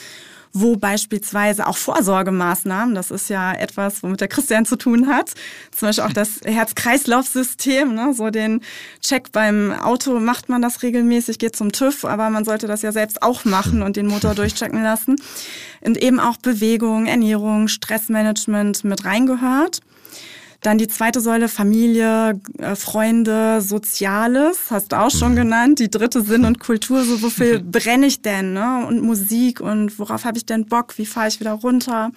wo 0.52 0.76
beispielsweise 0.76 1.66
auch 1.66 1.76
Vorsorgemaßnahmen, 1.76 2.94
das 2.94 3.10
ist 3.10 3.30
ja 3.30 3.54
etwas, 3.54 4.02
womit 4.02 4.20
der 4.20 4.28
Christian 4.28 4.66
zu 4.66 4.76
tun 4.76 5.08
hat, 5.08 5.32
zum 5.74 5.88
Beispiel 5.88 6.04
auch 6.04 6.12
das 6.12 6.40
Herz-Kreislauf-System, 6.44 7.94
ne, 7.94 8.12
so 8.14 8.30
den 8.30 8.60
Check 9.00 9.32
beim 9.32 9.72
Auto 9.72 10.20
macht 10.20 10.48
man 10.48 10.60
das 10.60 10.82
regelmäßig, 10.82 11.38
geht 11.38 11.56
zum 11.56 11.72
TÜV, 11.72 12.04
aber 12.04 12.28
man 12.30 12.44
sollte 12.44 12.66
das 12.66 12.82
ja 12.82 12.92
selbst 12.92 13.22
auch 13.22 13.44
machen 13.44 13.82
und 13.82 13.96
den 13.96 14.06
Motor 14.06 14.34
durchchecken 14.34 14.82
lassen. 14.82 15.16
Und 15.80 15.96
eben 15.96 16.20
auch 16.20 16.36
Bewegung, 16.36 17.06
Ernährung, 17.06 17.68
Stressmanagement 17.68 18.84
mit 18.84 19.04
reingehört. 19.04 19.80
Dann 20.62 20.78
die 20.78 20.86
zweite 20.86 21.20
Säule 21.20 21.48
Familie, 21.48 22.40
äh, 22.58 22.76
Freunde, 22.76 23.60
Soziales, 23.60 24.70
hast 24.70 24.92
du 24.92 24.96
auch 25.00 25.10
schon 25.10 25.32
mhm. 25.32 25.36
genannt. 25.36 25.78
Die 25.80 25.90
dritte 25.90 26.22
Sinn 26.22 26.44
und 26.44 26.60
Kultur, 26.60 27.04
so 27.04 27.20
wofür 27.20 27.58
brenne 27.58 28.06
ich 28.06 28.22
denn? 28.22 28.52
Ne? 28.52 28.86
Und 28.86 29.02
Musik 29.02 29.60
und 29.60 29.98
worauf 29.98 30.24
habe 30.24 30.38
ich 30.38 30.46
denn 30.46 30.66
Bock? 30.66 30.96
Wie 30.98 31.06
fahre 31.06 31.26
ich 31.28 31.40
wieder 31.40 31.52
runter? 31.52 32.12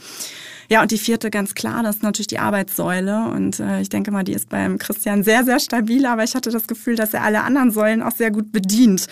Ja, 0.69 0.83
und 0.83 0.91
die 0.91 0.99
vierte 0.99 1.31
ganz 1.31 1.55
klar, 1.55 1.81
das 1.81 1.97
ist 1.97 2.03
natürlich 2.03 2.27
die 2.27 2.39
Arbeitssäule. 2.39 3.29
Und 3.29 3.59
äh, 3.59 3.81
ich 3.81 3.89
denke 3.89 4.11
mal, 4.11 4.23
die 4.23 4.33
ist 4.33 4.49
beim 4.49 4.77
Christian 4.77 5.23
sehr, 5.23 5.43
sehr 5.43 5.59
stabil, 5.59 6.05
aber 6.05 6.23
ich 6.23 6.35
hatte 6.35 6.51
das 6.51 6.67
Gefühl, 6.67 6.95
dass 6.95 7.15
er 7.15 7.23
alle 7.23 7.43
anderen 7.43 7.71
Säulen 7.71 8.03
auch 8.03 8.15
sehr 8.15 8.29
gut 8.29 8.51
bedient. 8.51 9.07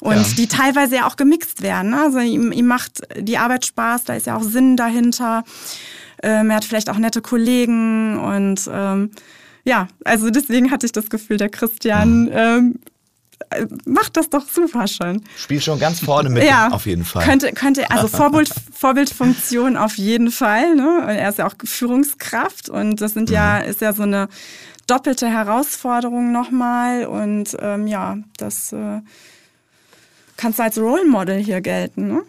Und 0.00 0.16
ja. 0.16 0.24
die 0.36 0.46
teilweise 0.46 0.96
ja 0.96 1.06
auch 1.06 1.16
gemixt 1.16 1.62
werden. 1.62 1.92
Ne? 1.92 2.02
Also 2.02 2.18
ihm, 2.18 2.52
ihm 2.52 2.66
macht 2.66 3.00
die 3.18 3.38
Arbeit 3.38 3.64
Spaß, 3.64 4.04
da 4.04 4.14
ist 4.14 4.26
ja 4.26 4.36
auch 4.36 4.42
Sinn 4.42 4.76
dahinter. 4.76 5.44
Ähm, 6.22 6.50
er 6.50 6.56
hat 6.56 6.64
vielleicht 6.64 6.90
auch 6.90 6.98
nette 6.98 7.20
Kollegen 7.22 8.18
und 8.18 8.68
ähm, 8.72 9.10
ja, 9.64 9.88
also 10.04 10.30
deswegen 10.30 10.70
hatte 10.70 10.86
ich 10.86 10.92
das 10.92 11.10
Gefühl, 11.10 11.36
der 11.36 11.48
Christian 11.48 12.24
mhm. 12.24 12.30
ähm, 12.32 12.74
äh, 13.50 13.66
macht 13.84 14.16
das 14.16 14.30
doch 14.30 14.48
super 14.48 14.86
schon. 14.86 15.22
Spielt 15.36 15.62
schon 15.62 15.78
ganz 15.78 16.00
vorne 16.00 16.30
mit, 16.30 16.44
ja, 16.44 16.68
auf 16.68 16.86
jeden 16.86 17.04
Fall. 17.04 17.24
Könnte, 17.24 17.52
könnte 17.52 17.90
also 17.90 18.08
Vorbild, 18.16 18.50
Vorbildfunktion 18.72 19.76
auf 19.76 19.96
jeden 19.96 20.30
Fall. 20.30 20.74
Ne? 20.74 21.04
Er 21.06 21.28
ist 21.28 21.38
ja 21.38 21.46
auch 21.46 21.54
Führungskraft 21.62 22.68
und 22.68 23.00
das 23.00 23.12
sind 23.12 23.28
ja, 23.28 23.60
mhm. 23.62 23.70
ist 23.70 23.80
ja 23.80 23.92
so 23.92 24.04
eine 24.04 24.28
doppelte 24.86 25.28
Herausforderung 25.28 26.32
nochmal. 26.32 27.06
Und 27.06 27.56
ähm, 27.60 27.86
ja, 27.86 28.18
das 28.38 28.72
äh, 28.72 29.00
kannst 30.36 30.58
du 30.58 30.62
als 30.62 30.78
Role 30.78 31.06
Model 31.06 31.36
hier 31.36 31.60
gelten. 31.60 32.08
Ne? 32.08 32.22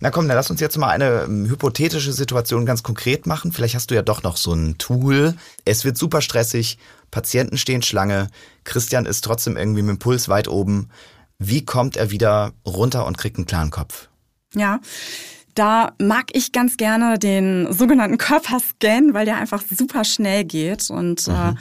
Na 0.00 0.10
komm, 0.10 0.28
dann 0.28 0.36
lass 0.36 0.50
uns 0.50 0.60
jetzt 0.60 0.76
mal 0.78 0.88
eine 0.88 1.22
ähm, 1.22 1.46
hypothetische 1.48 2.12
Situation 2.12 2.66
ganz 2.66 2.82
konkret 2.82 3.26
machen. 3.26 3.52
Vielleicht 3.52 3.74
hast 3.74 3.90
du 3.90 3.94
ja 3.94 4.02
doch 4.02 4.22
noch 4.22 4.36
so 4.36 4.52
ein 4.52 4.78
Tool. 4.78 5.34
Es 5.64 5.84
wird 5.84 5.96
super 5.96 6.20
stressig, 6.20 6.78
Patienten 7.10 7.58
stehen 7.58 7.82
Schlange, 7.82 8.28
Christian 8.64 9.06
ist 9.06 9.22
trotzdem 9.22 9.56
irgendwie 9.56 9.82
mit 9.82 9.96
dem 9.96 9.98
Puls 9.98 10.28
weit 10.28 10.48
oben. 10.48 10.90
Wie 11.38 11.64
kommt 11.64 11.96
er 11.96 12.10
wieder 12.10 12.52
runter 12.66 13.06
und 13.06 13.18
kriegt 13.18 13.36
einen 13.38 13.46
klaren 13.46 13.70
Kopf? 13.70 14.08
Ja. 14.54 14.80
Da 15.54 15.92
mag 15.98 16.26
ich 16.32 16.52
ganz 16.52 16.76
gerne 16.76 17.18
den 17.18 17.72
sogenannten 17.72 18.18
Körperscan, 18.18 19.14
weil 19.14 19.24
der 19.24 19.36
einfach 19.36 19.62
super 19.68 20.04
schnell 20.04 20.44
geht 20.44 20.90
und 20.90 21.26
äh, 21.26 21.30
mhm. 21.30 21.36
äh, 21.36 21.54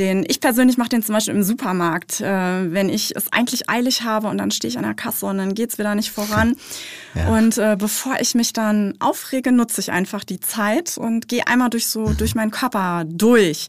Den, 0.00 0.24
ich 0.26 0.40
persönlich 0.40 0.78
mache 0.78 0.88
den 0.88 1.02
zum 1.02 1.14
Beispiel 1.14 1.34
im 1.34 1.42
Supermarkt, 1.42 2.22
äh, 2.22 2.72
wenn 2.72 2.88
ich 2.88 3.14
es 3.14 3.32
eigentlich 3.32 3.68
eilig 3.68 4.02
habe 4.02 4.28
und 4.28 4.38
dann 4.38 4.50
stehe 4.50 4.70
ich 4.70 4.78
an 4.78 4.84
der 4.84 4.94
Kasse 4.94 5.26
und 5.26 5.38
dann 5.38 5.54
geht's 5.54 5.78
wieder 5.78 5.94
nicht 5.94 6.10
voran. 6.10 6.56
Ja. 7.12 7.28
Und 7.36 7.58
äh, 7.58 7.76
bevor 7.76 8.20
ich 8.20 8.36
mich 8.36 8.52
dann 8.52 8.94
aufrege, 9.00 9.50
nutze 9.50 9.80
ich 9.80 9.90
einfach 9.90 10.22
die 10.22 10.38
Zeit 10.38 10.96
und 10.96 11.26
gehe 11.26 11.44
einmal 11.48 11.68
durch 11.68 11.88
so 11.88 12.06
mhm. 12.06 12.16
durch 12.16 12.36
meinen 12.36 12.52
Körper 12.52 13.02
durch. 13.04 13.66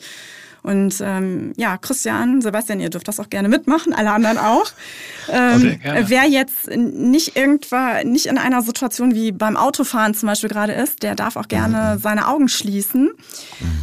Und 0.63 1.01
ähm, 1.01 1.53
ja, 1.58 1.77
Christian, 1.77 2.41
Sebastian, 2.41 2.80
ihr 2.80 2.89
dürft 2.89 3.08
das 3.08 3.20
auch 3.20 3.30
gerne 3.30 3.50
mitmachen, 3.50 3.94
alle 3.94 4.12
anderen 4.12 4.38
auch. 4.38 4.65
Ähm, 5.30 5.77
okay, 5.80 6.06
wer 6.08 6.25
jetzt 6.25 6.68
nicht 6.75 7.38
irgendwann, 7.38 8.12
nicht 8.12 8.25
in 8.25 8.39
einer 8.39 8.63
Situation 8.63 9.13
wie 9.13 9.32
beim 9.32 9.56
Autofahren 9.56 10.15
zum 10.15 10.27
Beispiel 10.27 10.50
gerade 10.50 10.74
ist, 10.74 11.03
der 11.03 11.15
darf 11.15 11.36
auch 11.36 11.48
gerne 11.48 11.96
mhm. 11.96 12.01
seine 12.01 12.27
Augen 12.27 12.50
schließen, 12.50 13.12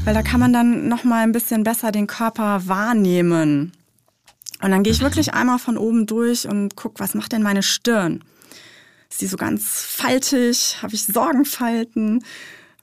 weil 0.05 0.15
da 0.15 0.23
kann 0.23 0.41
man 0.41 0.53
dann 0.53 0.89
nochmal 0.89 1.23
ein 1.23 1.33
bisschen 1.33 1.63
besser 1.63 1.93
den 1.93 2.09
Körper 2.09 2.63
wahrnehmen. 2.67 3.73
Und 4.61 4.71
dann 4.73 4.83
gehe 4.83 4.93
ich 4.93 5.01
mhm. 5.01 5.05
wirklich 5.05 5.33
einmal 5.33 5.61
von 5.61 5.79
oben 5.79 6.07
durch 6.07 6.47
und 6.47 6.75
guck, 6.75 6.99
was 6.99 7.15
macht 7.15 7.33
denn 7.33 7.43
meine 7.43 7.63
Stirn? 7.63 8.25
Ist 9.09 9.21
die 9.21 9.27
so 9.27 9.37
ganz 9.37 9.83
faltig? 9.83 10.79
Habe 10.83 10.95
ich 10.95 11.05
Sorgenfalten? 11.05 12.25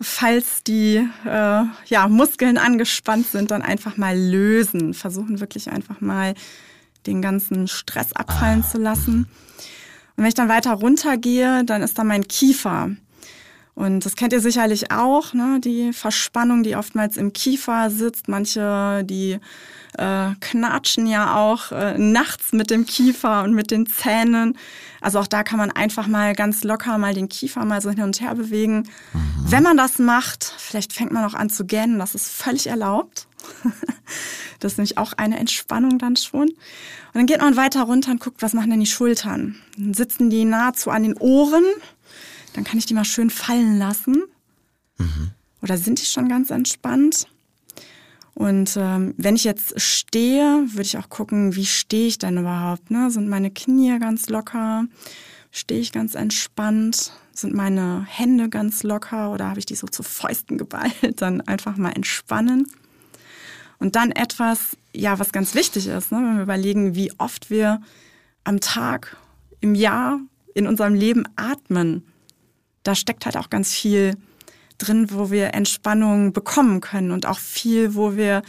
Falls 0.02 0.64
die 0.64 1.08
äh, 1.26 1.64
ja, 1.86 2.08
Muskeln 2.08 2.58
angespannt 2.58 3.28
sind, 3.28 3.52
dann 3.52 3.62
einfach 3.62 3.98
mal 3.98 4.18
lösen. 4.18 4.94
Versuchen 4.94 5.40
wirklich 5.40 5.72
einfach 5.72 6.02
mal 6.02 6.34
den 7.06 7.22
ganzen 7.22 7.68
Stress 7.68 8.14
abfallen 8.14 8.64
ah. 8.66 8.70
zu 8.70 8.78
lassen. 8.78 9.28
Und 10.16 10.24
wenn 10.24 10.28
ich 10.28 10.34
dann 10.34 10.50
weiter 10.50 10.74
runtergehe, 10.74 11.64
dann 11.66 11.82
ist 11.82 11.98
da 11.98 12.04
mein 12.04 12.28
Kiefer. 12.28 12.92
Und 13.76 14.06
das 14.06 14.16
kennt 14.16 14.32
ihr 14.32 14.40
sicherlich 14.40 14.92
auch, 14.92 15.34
ne? 15.34 15.60
die 15.60 15.92
Verspannung, 15.92 16.64
die 16.64 16.78
oftmals 16.78 17.18
im 17.18 17.34
Kiefer 17.34 17.90
sitzt. 17.90 18.30
Manche, 18.30 19.04
die 19.04 19.38
äh, 19.98 20.30
knatschen 20.40 21.08
ja 21.08 21.36
auch 21.36 21.74
äh, 21.74 21.98
nachts 21.98 22.54
mit 22.54 22.70
dem 22.70 22.86
Kiefer 22.86 23.44
und 23.44 23.54
mit 23.54 23.72
den 23.72 23.86
Zähnen. 23.86 24.58
Also 25.02 25.20
auch 25.20 25.28
da 25.28 25.44
kann 25.44 25.60
man 25.60 25.72
einfach 25.72 26.08
mal 26.08 26.34
ganz 26.36 26.64
locker 26.64 26.98
mal 26.98 27.14
den 27.14 27.28
Kiefer 27.28 27.66
mal 27.66 27.82
so 27.82 27.90
hin 27.90 28.04
und 28.04 28.22
her 28.22 28.34
bewegen. 28.36 28.88
Mhm. 29.14 29.52
Wenn 29.52 29.64
man 29.64 29.76
das 29.76 30.00
macht, 30.00 30.54
vielleicht 30.58 30.94
fängt 30.94 31.12
man 31.12 31.26
auch 31.26 31.34
an 31.34 31.50
zu 31.50 31.66
gähnen, 31.66 32.00
das 32.00 32.16
ist 32.16 32.30
völlig 32.30 32.68
erlaubt. 32.68 33.28
das 34.60 34.74
ist 34.74 34.78
nämlich 34.78 34.98
auch 34.98 35.14
eine 35.14 35.38
Entspannung 35.38 36.00
dann 36.00 36.16
schon. 36.16 36.48
Und 36.48 36.56
dann 37.14 37.26
geht 37.26 37.42
man 37.42 37.56
weiter 37.56 37.84
runter 37.84 38.12
und 38.12 38.20
guckt, 38.20 38.42
was 38.42 38.54
machen 38.54 38.72
denn 38.72 38.80
die 38.80 38.86
Schultern? 38.86 39.58
Dann 39.78 39.94
sitzen 39.94 40.30
die 40.30 40.46
nahezu 40.46 40.90
an 40.90 41.04
den 41.04 41.18
Ohren 41.18 41.64
dann 42.56 42.64
kann 42.64 42.78
ich 42.78 42.86
die 42.86 42.94
mal 42.94 43.06
schön 43.06 43.30
fallen 43.30 43.78
lassen. 43.78 44.24
Mhm. 44.98 45.32
Oder 45.62 45.78
sind 45.78 46.02
die 46.02 46.06
schon 46.06 46.30
ganz 46.30 46.52
entspannt? 46.52 47.28
Und 48.34 48.76
ähm, 48.78 49.14
wenn 49.18 49.36
ich 49.36 49.44
jetzt 49.44 49.80
stehe, 49.80 50.66
würde 50.68 50.84
ich 50.84 50.98
auch 50.98 51.10
gucken, 51.10 51.56
wie 51.56 51.66
stehe 51.66 52.08
ich 52.08 52.18
denn 52.18 52.38
überhaupt? 52.38 52.92
Ne? 52.92 53.10
Sind 53.12 53.28
meine 53.28 53.52
Knie 53.52 53.98
ganz 54.00 54.30
locker? 54.30 54.86
Stehe 55.52 55.80
ich 55.80 55.92
ganz 55.92 56.16
entspannt? 56.16 57.14
Sind 57.34 57.54
meine 57.54 58.06
Hände 58.08 58.50
ganz 58.50 58.84
locker 58.84 59.32
oder 59.32 59.50
habe 59.50 59.60
ich 59.60 59.66
die 59.66 59.76
so 59.76 59.88
zu 59.88 60.04
Fäusten 60.04 60.58
geballt? 60.58 60.94
Dann 61.22 61.42
einfach 61.42 61.78
mal 61.78 61.92
entspannen. 61.92 62.68
Und 63.78 63.98
dann 63.98 64.12
etwas, 64.12 64.78
ja, 64.94 65.20
was 65.20 65.34
ganz 65.34 65.54
wichtig 65.54 65.88
ist, 65.88 66.10
ne? 66.10 66.20
wenn 66.20 66.38
wir 66.38 66.44
überlegen, 66.44 66.96
wie 66.96 67.12
oft 67.18 67.50
wir 67.50 67.82
am 68.46 68.62
Tag, 68.62 69.18
im 69.60 69.76
Jahr, 69.76 70.22
in 70.54 70.66
unserem 70.66 70.94
Leben 70.94 71.26
atmen 71.36 72.06
da 72.86 72.96
steckt 72.96 73.26
halt 73.26 73.36
auch 73.36 73.50
ganz 73.50 73.74
viel 73.74 74.16
drin, 74.78 75.08
wo 75.12 75.32
wir 75.32 75.54
Entspannung 75.54 76.34
bekommen 76.34 76.82
können 76.82 77.12
und 77.12 77.26
auch 77.26 77.40
viel, 77.40 77.96
wo 77.96 78.16
wir 78.16 78.42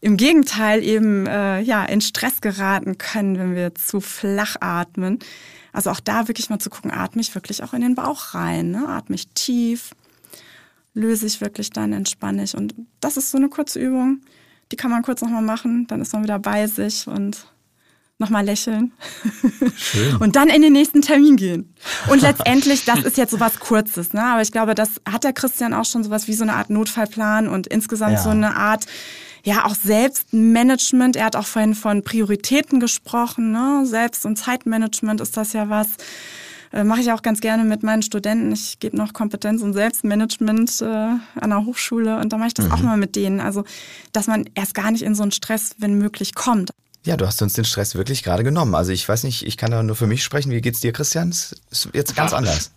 im 0.00 0.16
Gegenteil 0.16 0.82
eben 0.82 1.26
äh, 1.26 1.60
ja 1.60 1.84
in 1.84 2.00
Stress 2.00 2.40
geraten 2.40 2.98
können, 2.98 3.38
wenn 3.38 3.54
wir 3.54 3.74
zu 3.74 4.00
flach 4.00 4.56
atmen. 4.60 5.18
Also 5.72 5.90
auch 5.90 6.00
da 6.00 6.28
wirklich 6.28 6.50
mal 6.50 6.58
zu 6.58 6.70
gucken, 6.70 6.90
atme 6.90 7.20
ich 7.20 7.34
wirklich 7.34 7.62
auch 7.62 7.72
in 7.72 7.80
den 7.80 7.94
Bauch 7.94 8.34
rein, 8.34 8.70
ne? 8.70 8.86
atme 8.86 9.16
ich 9.16 9.28
tief, 9.28 9.90
löse 10.92 11.26
ich 11.26 11.40
wirklich 11.40 11.70
dann, 11.70 11.92
entspanne 11.92 12.44
ich. 12.44 12.54
Und 12.54 12.74
das 13.00 13.16
ist 13.16 13.30
so 13.30 13.38
eine 13.38 13.48
kurze 13.48 13.80
Übung, 13.80 14.20
die 14.70 14.76
kann 14.76 14.90
man 14.90 15.02
kurz 15.02 15.22
nochmal 15.22 15.42
machen, 15.42 15.86
dann 15.88 16.00
ist 16.00 16.12
man 16.12 16.22
wieder 16.22 16.38
bei 16.38 16.66
sich 16.66 17.06
und 17.08 17.46
nochmal 18.18 18.44
lächeln 18.44 18.92
Schön. 19.76 20.16
und 20.20 20.36
dann 20.36 20.48
in 20.48 20.62
den 20.62 20.72
nächsten 20.72 21.02
Termin 21.02 21.36
gehen. 21.36 21.74
Und 22.08 22.22
letztendlich, 22.22 22.84
das 22.84 23.00
ist 23.00 23.16
jetzt 23.16 23.32
sowas 23.32 23.58
Kurzes, 23.58 24.12
ne? 24.12 24.22
aber 24.22 24.42
ich 24.42 24.52
glaube, 24.52 24.74
das 24.74 25.00
hat 25.08 25.24
der 25.24 25.32
Christian 25.32 25.74
auch 25.74 25.84
schon 25.84 26.04
sowas 26.04 26.28
wie 26.28 26.34
so 26.34 26.44
eine 26.44 26.54
Art 26.54 26.70
Notfallplan 26.70 27.48
und 27.48 27.66
insgesamt 27.66 28.14
ja. 28.14 28.22
so 28.22 28.30
eine 28.30 28.56
Art, 28.56 28.86
ja, 29.44 29.66
auch 29.66 29.74
Selbstmanagement. 29.74 31.16
Er 31.16 31.26
hat 31.26 31.36
auch 31.36 31.46
vorhin 31.46 31.74
von 31.74 32.02
Prioritäten 32.02 32.80
gesprochen, 32.80 33.52
ne? 33.52 33.84
Selbst- 33.84 34.24
und 34.24 34.36
Zeitmanagement 34.36 35.20
ist 35.20 35.36
das 35.36 35.52
ja 35.52 35.68
was. 35.68 35.88
Äh, 36.72 36.82
Mache 36.82 37.02
ich 37.02 37.12
auch 37.12 37.20
ganz 37.20 37.40
gerne 37.40 37.64
mit 37.64 37.82
meinen 37.82 38.00
Studenten. 38.00 38.52
Ich 38.52 38.78
gebe 38.80 38.96
noch 38.96 39.12
Kompetenz- 39.12 39.62
und 39.62 39.74
Selbstmanagement 39.74 40.80
äh, 40.80 40.84
an 40.86 41.50
der 41.50 41.66
Hochschule 41.66 42.18
und 42.18 42.32
da 42.32 42.38
mache 42.38 42.48
ich 42.48 42.54
das 42.54 42.66
mhm. 42.66 42.72
auch 42.72 42.80
mal 42.80 42.96
mit 42.96 43.16
denen. 43.16 43.40
Also, 43.40 43.64
dass 44.12 44.28
man 44.28 44.48
erst 44.54 44.74
gar 44.74 44.90
nicht 44.90 45.02
in 45.02 45.14
so 45.14 45.22
einen 45.22 45.32
Stress, 45.32 45.76
wenn 45.78 45.98
möglich, 45.98 46.34
kommt. 46.34 46.70
Ja, 47.04 47.16
du 47.16 47.26
hast 47.26 47.40
uns 47.42 47.52
den 47.52 47.64
Stress 47.64 47.94
wirklich 47.94 48.22
gerade 48.22 48.44
genommen. 48.44 48.74
Also 48.74 48.92
ich 48.92 49.06
weiß 49.06 49.24
nicht, 49.24 49.46
ich 49.46 49.56
kann 49.56 49.70
da 49.70 49.82
nur 49.82 49.96
für 49.96 50.06
mich 50.06 50.24
sprechen. 50.24 50.50
Wie 50.50 50.60
geht's 50.60 50.80
dir, 50.80 50.92
Christian? 50.92 51.30
Ist 51.30 51.58
jetzt 51.92 52.16
ganz 52.16 52.32
war, 52.32 52.38
anders. 52.38 52.72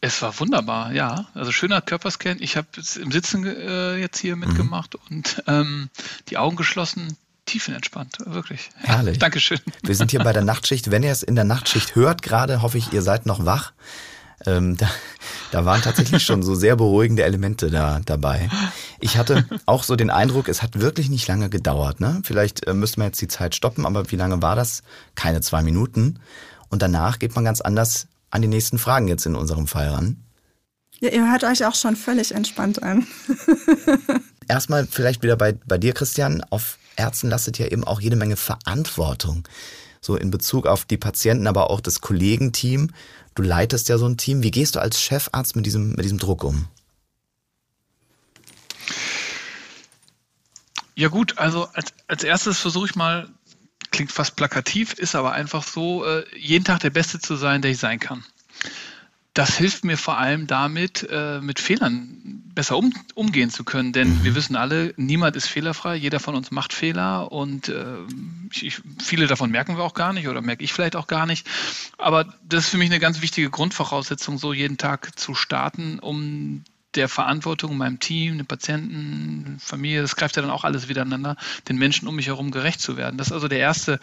Es 0.00 0.20
war 0.20 0.38
wunderbar, 0.38 0.92
ja. 0.92 1.26
Also 1.34 1.50
schöner 1.50 1.80
Körperscan. 1.80 2.36
Ich 2.40 2.58
habe 2.58 2.68
im 3.00 3.10
Sitzen 3.10 3.46
äh, 3.46 3.96
jetzt 3.96 4.18
hier 4.18 4.36
mitgemacht 4.36 4.94
mhm. 4.94 5.16
und 5.16 5.42
ähm, 5.46 5.90
die 6.28 6.36
Augen 6.36 6.56
geschlossen, 6.56 7.16
tiefenentspannt, 7.46 8.18
wirklich. 8.26 8.68
Herrlich. 8.76 9.18
Dankeschön. 9.18 9.60
Wir 9.82 9.94
sind 9.94 10.10
hier 10.10 10.20
bei 10.20 10.34
der 10.34 10.44
Nachtschicht. 10.44 10.90
Wenn 10.90 11.02
ihr 11.02 11.12
es 11.12 11.22
in 11.22 11.34
der 11.34 11.44
Nachtschicht 11.44 11.94
hört, 11.94 12.22
gerade 12.22 12.60
hoffe 12.60 12.76
ich, 12.76 12.92
ihr 12.92 13.00
seid 13.00 13.24
noch 13.24 13.46
wach. 13.46 13.72
Ähm, 14.46 14.76
da, 14.76 14.90
da 15.52 15.64
waren 15.64 15.82
tatsächlich 15.82 16.22
schon 16.22 16.42
so 16.42 16.54
sehr 16.54 16.76
beruhigende 16.76 17.24
Elemente 17.24 17.70
da 17.70 18.00
dabei. 18.04 18.48
Ich 19.00 19.16
hatte 19.16 19.46
auch 19.66 19.82
so 19.84 19.96
den 19.96 20.10
Eindruck, 20.10 20.48
es 20.48 20.62
hat 20.62 20.80
wirklich 20.80 21.08
nicht 21.10 21.26
lange 21.28 21.48
gedauert. 21.48 22.00
Ne? 22.00 22.20
Vielleicht 22.24 22.66
äh, 22.66 22.74
müsste 22.74 23.00
man 23.00 23.08
jetzt 23.08 23.20
die 23.20 23.28
Zeit 23.28 23.54
stoppen, 23.54 23.86
aber 23.86 24.10
wie 24.10 24.16
lange 24.16 24.42
war 24.42 24.56
das? 24.56 24.82
Keine 25.14 25.40
zwei 25.40 25.62
Minuten. 25.62 26.20
Und 26.68 26.82
danach 26.82 27.18
geht 27.18 27.34
man 27.34 27.44
ganz 27.44 27.60
anders 27.60 28.08
an 28.30 28.42
die 28.42 28.48
nächsten 28.48 28.78
Fragen 28.78 29.08
jetzt 29.08 29.26
in 29.26 29.36
unserem 29.36 29.66
Fall 29.66 29.88
ran. 29.88 30.24
Ja, 31.00 31.10
ihr 31.10 31.30
hört 31.30 31.44
euch 31.44 31.64
auch 31.64 31.74
schon 31.74 31.96
völlig 31.96 32.32
entspannt 32.32 32.82
an. 32.82 33.06
Erstmal 34.48 34.86
vielleicht 34.86 35.22
wieder 35.22 35.36
bei, 35.36 35.52
bei 35.66 35.78
dir, 35.78 35.92
Christian. 35.92 36.42
Auf 36.50 36.78
Ärzten 36.96 37.28
lastet 37.28 37.58
ja 37.58 37.66
eben 37.66 37.84
auch 37.84 38.00
jede 38.00 38.16
Menge 38.16 38.36
Verantwortung. 38.36 39.46
So 40.04 40.16
in 40.16 40.30
Bezug 40.30 40.66
auf 40.66 40.84
die 40.84 40.98
Patienten, 40.98 41.46
aber 41.46 41.70
auch 41.70 41.80
das 41.80 42.02
Kollegenteam. 42.02 42.90
Du 43.34 43.42
leitest 43.42 43.88
ja 43.88 43.96
so 43.96 44.06
ein 44.06 44.18
Team. 44.18 44.42
Wie 44.42 44.50
gehst 44.50 44.74
du 44.74 44.80
als 44.80 45.00
Chefarzt 45.00 45.56
mit 45.56 45.64
diesem, 45.64 45.92
mit 45.92 46.04
diesem 46.04 46.18
Druck 46.18 46.44
um? 46.44 46.68
Ja 50.94 51.08
gut, 51.08 51.38
also 51.38 51.68
als, 51.72 51.94
als 52.06 52.22
erstes 52.22 52.58
versuche 52.58 52.86
ich 52.86 52.94
mal, 52.96 53.30
klingt 53.92 54.12
fast 54.12 54.36
plakativ, 54.36 54.92
ist 54.92 55.14
aber 55.14 55.32
einfach 55.32 55.64
so, 55.64 56.04
äh, 56.04 56.24
jeden 56.38 56.66
Tag 56.66 56.80
der 56.80 56.90
Beste 56.90 57.18
zu 57.18 57.36
sein, 57.36 57.62
der 57.62 57.70
ich 57.70 57.78
sein 57.78 57.98
kann 57.98 58.24
das 59.34 59.56
hilft 59.56 59.84
mir 59.84 59.98
vor 59.98 60.16
allem 60.16 60.46
damit, 60.46 61.06
äh, 61.10 61.40
mit 61.40 61.58
Fehlern 61.58 62.42
besser 62.54 62.76
um, 62.76 62.94
umgehen 63.14 63.50
zu 63.50 63.64
können. 63.64 63.92
Denn 63.92 64.08
mhm. 64.08 64.24
wir 64.24 64.34
wissen 64.36 64.54
alle, 64.54 64.94
niemand 64.96 65.34
ist 65.34 65.48
fehlerfrei, 65.48 65.96
jeder 65.96 66.20
von 66.20 66.36
uns 66.36 66.52
macht 66.52 66.72
Fehler 66.72 67.32
und 67.32 67.68
äh, 67.68 67.96
ich, 68.52 68.80
viele 69.02 69.26
davon 69.26 69.50
merken 69.50 69.76
wir 69.76 69.82
auch 69.82 69.94
gar 69.94 70.12
nicht 70.12 70.28
oder 70.28 70.40
merke 70.40 70.62
ich 70.62 70.72
vielleicht 70.72 70.94
auch 70.94 71.08
gar 71.08 71.26
nicht. 71.26 71.48
Aber 71.98 72.32
das 72.48 72.64
ist 72.64 72.70
für 72.70 72.78
mich 72.78 72.90
eine 72.90 73.00
ganz 73.00 73.22
wichtige 73.22 73.50
Grundvoraussetzung, 73.50 74.38
so 74.38 74.52
jeden 74.52 74.78
Tag 74.78 75.18
zu 75.18 75.34
starten, 75.34 75.98
um 75.98 76.62
der 76.94 77.08
Verantwortung 77.08 77.76
meinem 77.76 77.98
Team, 77.98 78.38
den 78.38 78.46
Patienten, 78.46 79.56
Familie, 79.58 80.02
das 80.02 80.14
greift 80.14 80.36
ja 80.36 80.42
dann 80.42 80.52
auch 80.52 80.62
alles 80.62 80.86
miteinander, 80.86 81.36
den 81.68 81.76
Menschen 81.76 82.06
um 82.06 82.14
mich 82.14 82.28
herum 82.28 82.52
gerecht 82.52 82.80
zu 82.80 82.96
werden. 82.96 83.18
Das 83.18 83.28
ist 83.28 83.32
also 83.32 83.48
der 83.48 83.58
erste 83.58 83.98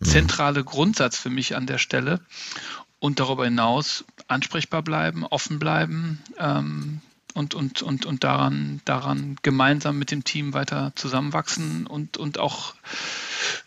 mhm. 0.00 0.04
zentrale 0.04 0.64
Grundsatz 0.64 1.16
für 1.16 1.30
mich 1.30 1.56
an 1.56 1.66
der 1.66 1.78
Stelle 1.78 2.20
und 3.00 3.18
darüber 3.18 3.44
hinaus 3.44 4.04
ansprechbar 4.28 4.82
bleiben, 4.82 5.24
offen 5.24 5.58
bleiben 5.58 6.22
ähm, 6.38 7.00
und, 7.34 7.54
und, 7.54 7.82
und, 7.82 8.06
und 8.06 8.22
daran, 8.22 8.80
daran 8.84 9.36
gemeinsam 9.42 9.98
mit 9.98 10.10
dem 10.10 10.22
Team 10.22 10.52
weiter 10.52 10.92
zusammenwachsen 10.94 11.86
und, 11.86 12.16
und 12.16 12.38
auch 12.38 12.74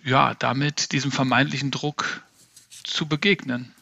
ja, 0.04 0.36
damit 0.36 0.92
diesem 0.92 1.12
vermeintlichen 1.12 1.72
Druck 1.72 2.22
zu 2.84 3.08
begegnen. 3.08 3.74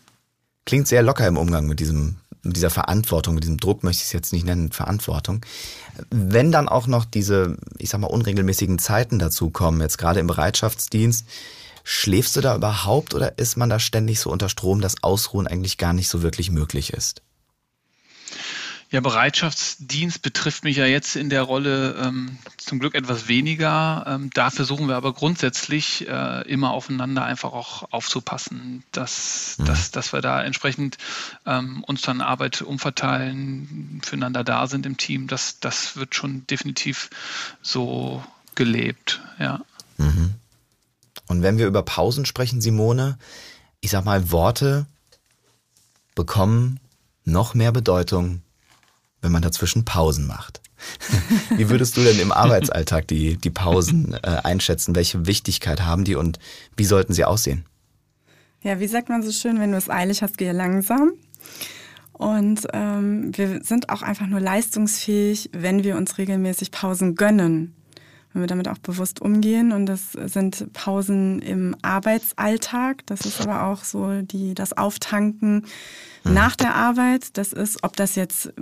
Klingt 0.65 0.87
sehr 0.87 1.03
locker 1.03 1.27
im 1.27 1.37
Umgang 1.37 1.67
mit 1.67 1.79
diesem 1.79 2.17
mit 2.43 2.55
dieser 2.55 2.69
Verantwortung, 2.69 3.35
mit 3.35 3.43
diesem 3.43 3.59
Druck 3.59 3.83
möchte 3.83 4.01
ich 4.01 4.07
es 4.07 4.13
jetzt 4.13 4.33
nicht 4.33 4.45
nennen, 4.45 4.71
Verantwortung. 4.71 5.45
Wenn 6.09 6.51
dann 6.51 6.67
auch 6.67 6.87
noch 6.87 7.05
diese, 7.05 7.57
ich 7.77 7.89
sag 7.89 8.01
mal, 8.01 8.07
unregelmäßigen 8.07 8.79
Zeiten 8.79 9.19
dazukommen, 9.19 9.81
jetzt 9.81 9.97
gerade 9.97 10.19
im 10.19 10.25
Bereitschaftsdienst, 10.27 11.27
Schläfst 11.83 12.35
du 12.35 12.41
da 12.41 12.55
überhaupt 12.55 13.13
oder 13.13 13.37
ist 13.37 13.57
man 13.57 13.69
da 13.69 13.79
ständig 13.79 14.19
so 14.19 14.29
unter 14.29 14.49
Strom, 14.49 14.81
dass 14.81 15.03
Ausruhen 15.03 15.47
eigentlich 15.47 15.77
gar 15.77 15.93
nicht 15.93 16.09
so 16.09 16.21
wirklich 16.21 16.51
möglich 16.51 16.93
ist? 16.93 17.21
Ja, 18.91 18.99
Bereitschaftsdienst 18.99 20.21
betrifft 20.21 20.65
mich 20.65 20.75
ja 20.75 20.85
jetzt 20.85 21.15
in 21.15 21.29
der 21.29 21.43
Rolle 21.43 21.95
ähm, 21.95 22.37
zum 22.57 22.79
Glück 22.79 22.93
etwas 22.93 23.29
weniger. 23.29 24.03
Ähm, 24.05 24.29
da 24.33 24.49
versuchen 24.49 24.89
wir 24.89 24.97
aber 24.97 25.13
grundsätzlich 25.13 26.05
äh, 26.09 26.41
immer 26.41 26.71
aufeinander 26.71 27.23
einfach 27.23 27.53
auch 27.53 27.89
aufzupassen, 27.93 28.83
dass, 28.91 29.55
mhm. 29.57 29.65
dass, 29.65 29.91
dass 29.91 30.11
wir 30.11 30.19
da 30.19 30.43
entsprechend 30.43 30.97
ähm, 31.45 31.85
uns 31.85 32.01
dann 32.01 32.19
Arbeit 32.19 32.61
umverteilen, 32.61 34.01
füreinander 34.03 34.43
da 34.43 34.67
sind 34.67 34.85
im 34.85 34.97
Team. 34.97 35.27
Das, 35.27 35.61
das 35.61 35.95
wird 35.95 36.13
schon 36.13 36.45
definitiv 36.47 37.09
so 37.61 38.21
gelebt, 38.55 39.21
ja. 39.39 39.61
Mhm. 39.97 40.35
Und 41.31 41.41
wenn 41.41 41.57
wir 41.57 41.65
über 41.65 41.81
Pausen 41.81 42.25
sprechen, 42.25 42.61
Simone, 42.61 43.17
ich 43.79 43.89
sag 43.89 44.05
mal, 44.05 44.31
Worte 44.31 44.85
bekommen 46.13 46.79
noch 47.23 47.55
mehr 47.55 47.71
Bedeutung 47.71 48.41
wenn 49.21 49.31
man 49.31 49.41
dazwischen 49.41 49.85
Pausen 49.85 50.27
macht. 50.27 50.61
Wie 51.55 51.69
würdest 51.69 51.95
du 51.95 52.01
denn 52.01 52.19
im 52.19 52.31
Arbeitsalltag 52.31 53.07
die, 53.07 53.37
die 53.37 53.51
Pausen 53.51 54.13
äh, 54.13 54.41
einschätzen? 54.43 54.95
Welche 54.95 55.27
Wichtigkeit 55.27 55.81
haben 55.81 56.03
die 56.03 56.15
und 56.15 56.39
wie 56.75 56.85
sollten 56.85 57.13
sie 57.13 57.23
aussehen? 57.23 57.65
Ja, 58.63 58.79
wie 58.79 58.87
sagt 58.87 59.09
man 59.09 59.23
so 59.23 59.31
schön, 59.31 59.59
wenn 59.59 59.71
du 59.71 59.77
es 59.77 59.89
eilig 59.89 60.23
hast, 60.23 60.37
gehe 60.37 60.53
langsam. 60.53 61.13
Und 62.13 62.67
ähm, 62.73 63.35
wir 63.35 63.63
sind 63.63 63.89
auch 63.89 64.01
einfach 64.01 64.27
nur 64.27 64.39
leistungsfähig, 64.39 65.49
wenn 65.53 65.83
wir 65.83 65.97
uns 65.97 66.17
regelmäßig 66.17 66.71
Pausen 66.71 67.15
gönnen 67.15 67.75
wenn 68.33 68.41
wir 68.41 68.47
damit 68.47 68.67
auch 68.67 68.77
bewusst 68.77 69.21
umgehen. 69.21 69.71
Und 69.71 69.85
das 69.85 70.13
sind 70.13 70.71
Pausen 70.73 71.41
im 71.41 71.75
Arbeitsalltag. 71.81 73.05
Das 73.05 73.21
ist 73.21 73.41
aber 73.41 73.65
auch 73.67 73.83
so 73.83 74.21
die, 74.21 74.53
das 74.53 74.77
Auftanken 74.77 75.65
mhm. 76.23 76.33
nach 76.33 76.55
der 76.55 76.75
Arbeit. 76.75 77.37
Das 77.37 77.53
ist, 77.53 77.83
ob 77.83 77.95
das 77.95 78.15
jetzt, 78.15 78.53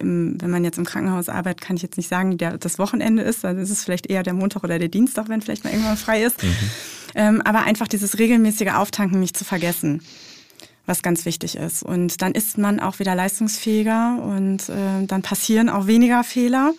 im, 0.00 0.40
wenn 0.40 0.50
man 0.50 0.64
jetzt 0.64 0.78
im 0.78 0.84
Krankenhaus 0.84 1.28
arbeitet, 1.28 1.60
kann 1.60 1.76
ich 1.76 1.82
jetzt 1.82 1.96
nicht 1.96 2.08
sagen, 2.08 2.38
der, 2.38 2.58
das 2.58 2.78
Wochenende 2.78 3.22
ist. 3.22 3.44
Dann 3.44 3.58
ist 3.58 3.70
es 3.70 3.84
vielleicht 3.84 4.06
eher 4.06 4.22
der 4.22 4.34
Montag 4.34 4.64
oder 4.64 4.78
der 4.78 4.88
Dienstag, 4.88 5.28
wenn 5.28 5.42
vielleicht 5.42 5.64
mal 5.64 5.70
irgendwann 5.70 5.96
frei 5.96 6.22
ist. 6.22 6.42
Mhm. 6.42 6.56
Ähm, 7.14 7.42
aber 7.42 7.62
einfach 7.62 7.88
dieses 7.88 8.18
regelmäßige 8.18 8.72
Auftanken 8.72 9.20
nicht 9.20 9.36
zu 9.36 9.44
vergessen 9.44 10.02
was 10.88 11.02
ganz 11.02 11.26
wichtig 11.26 11.54
ist. 11.54 11.82
Und 11.82 12.22
dann 12.22 12.32
ist 12.32 12.56
man 12.56 12.80
auch 12.80 12.98
wieder 12.98 13.14
leistungsfähiger 13.14 14.22
und 14.22 14.70
äh, 14.70 15.06
dann 15.06 15.20
passieren 15.20 15.68
auch 15.68 15.86
weniger 15.86 16.24
Fehler. 16.24 16.72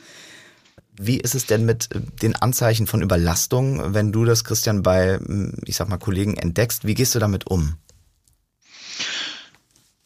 Wie 1.01 1.17
ist 1.17 1.33
es 1.33 1.45
denn 1.45 1.63
mit 1.63 1.95
äh, 1.95 2.01
den 2.21 2.35
Anzeichen 2.35 2.85
von 2.85 3.01
Überlastung, 3.01 3.93
wenn 3.93 4.11
du 4.11 4.25
das, 4.25 4.43
Christian, 4.43 4.83
bei, 4.83 5.17
hm, 5.17 5.55
ich 5.65 5.77
sag 5.77 5.87
mal, 5.87 5.97
Kollegen 5.97 6.35
entdeckst? 6.35 6.85
Wie 6.85 6.93
gehst 6.93 7.15
du 7.15 7.19
damit 7.19 7.47
um? 7.47 7.77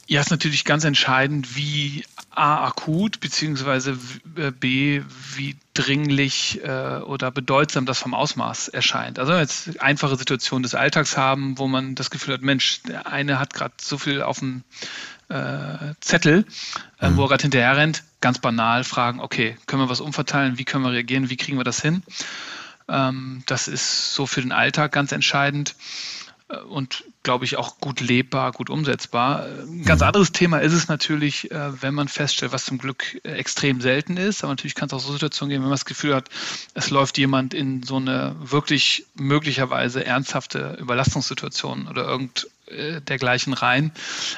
Ja, 0.06 0.22
ist 0.22 0.30
natürlich 0.30 0.66
ganz 0.66 0.84
entscheidend, 0.84 1.56
wie 1.56 2.04
A 2.30 2.66
akut 2.66 3.20
beziehungsweise 3.22 3.98
äh, 4.36 4.52
B 4.52 5.02
wie 5.36 5.56
dringlich 5.74 6.62
äh, 6.64 7.00
oder 7.00 7.32
bedeutsam 7.32 7.88
das 7.88 7.98
vom 7.98 8.14
Ausmaß 8.14 8.68
erscheint. 8.68 9.18
Also 9.18 9.34
jetzt 9.34 9.82
einfache 9.82 10.16
Situationen 10.16 10.62
des 10.62 10.76
Alltags 10.76 11.18
haben, 11.18 11.58
wo 11.58 11.68
man 11.68 11.96
das 11.96 12.12
Gefühl 12.12 12.36
hat, 12.36 12.44
Mensch, 12.44 12.84
der 12.84 13.08
eine 13.08 13.40
hat 13.40 13.56
gerade 13.56 13.74
so 13.82 13.98
viel 13.98 14.22
auf 14.22 14.40
dem 14.40 14.64
äh, 15.34 15.96
Zettel, 16.00 16.46
äh, 17.00 17.10
mhm. 17.10 17.18
wo 17.18 17.24
er 17.24 17.30
gerade 17.30 17.42
hinterher 17.42 17.76
rennt, 17.76 18.04
ganz 18.22 18.40
banal 18.40 18.84
fragen, 18.84 19.20
okay, 19.20 19.58
können 19.66 19.82
wir 19.82 19.90
was 19.90 20.02
umverteilen, 20.02 20.58
wie 20.58 20.66
können 20.66 20.84
wir 20.84 20.92
reagieren, 20.92 21.30
wie 21.30 21.38
kriegen 21.38 21.58
wir 21.58 21.64
das 21.64 21.82
hin? 21.82 22.04
Ähm, 22.88 23.44
das 23.48 23.68
ist 23.68 24.14
so 24.14 24.26
für 24.26 24.42
den 24.42 24.52
Alltag 24.52 24.92
ganz 24.92 25.12
entscheidend 25.12 25.76
äh, 26.50 26.58
und 26.58 27.06
glaube 27.24 27.46
ich 27.46 27.58
auch 27.58 27.80
gut 27.80 28.02
lebbar, 28.02 28.52
gut 28.52 28.70
umsetzbar. 28.70 29.46
Ein 29.46 29.86
ganz 29.86 30.02
mhm. 30.02 30.08
anderes 30.08 30.32
Thema 30.34 30.60
ist 30.60 30.74
es 30.74 30.88
natürlich, 30.88 31.50
äh, 31.52 31.82
wenn 31.82 31.96
man 31.96 32.08
feststellt, 32.08 32.52
was 32.52 32.66
zum 32.66 32.78
Glück 32.78 33.20
äh, 33.24 33.32
extrem 33.32 33.82
selten 33.82 34.18
ist, 34.18 34.44
aber 34.44 34.52
natürlich 34.52 34.76
kann 34.76 34.88
es 34.88 34.94
auch 34.94 35.00
so 35.00 35.14
Situationen 35.14 35.50
geben, 35.50 35.64
wenn 35.64 35.70
man 35.70 35.78
das 35.78 35.86
Gefühl 35.86 36.14
hat, 36.14 36.30
es 36.76 36.92
läuft 36.92 37.18
jemand 37.18 37.54
in 37.54 37.82
so 37.82 37.96
eine 37.96 38.36
wirklich 38.40 39.08
möglicherweise 39.16 40.06
ernsthafte 40.06 40.78
Überlastungssituation 40.80 41.88
oder 41.88 42.04
irgend 42.04 42.48
äh, 42.74 43.02
dergleichen 43.02 43.54
rein. 43.54 43.92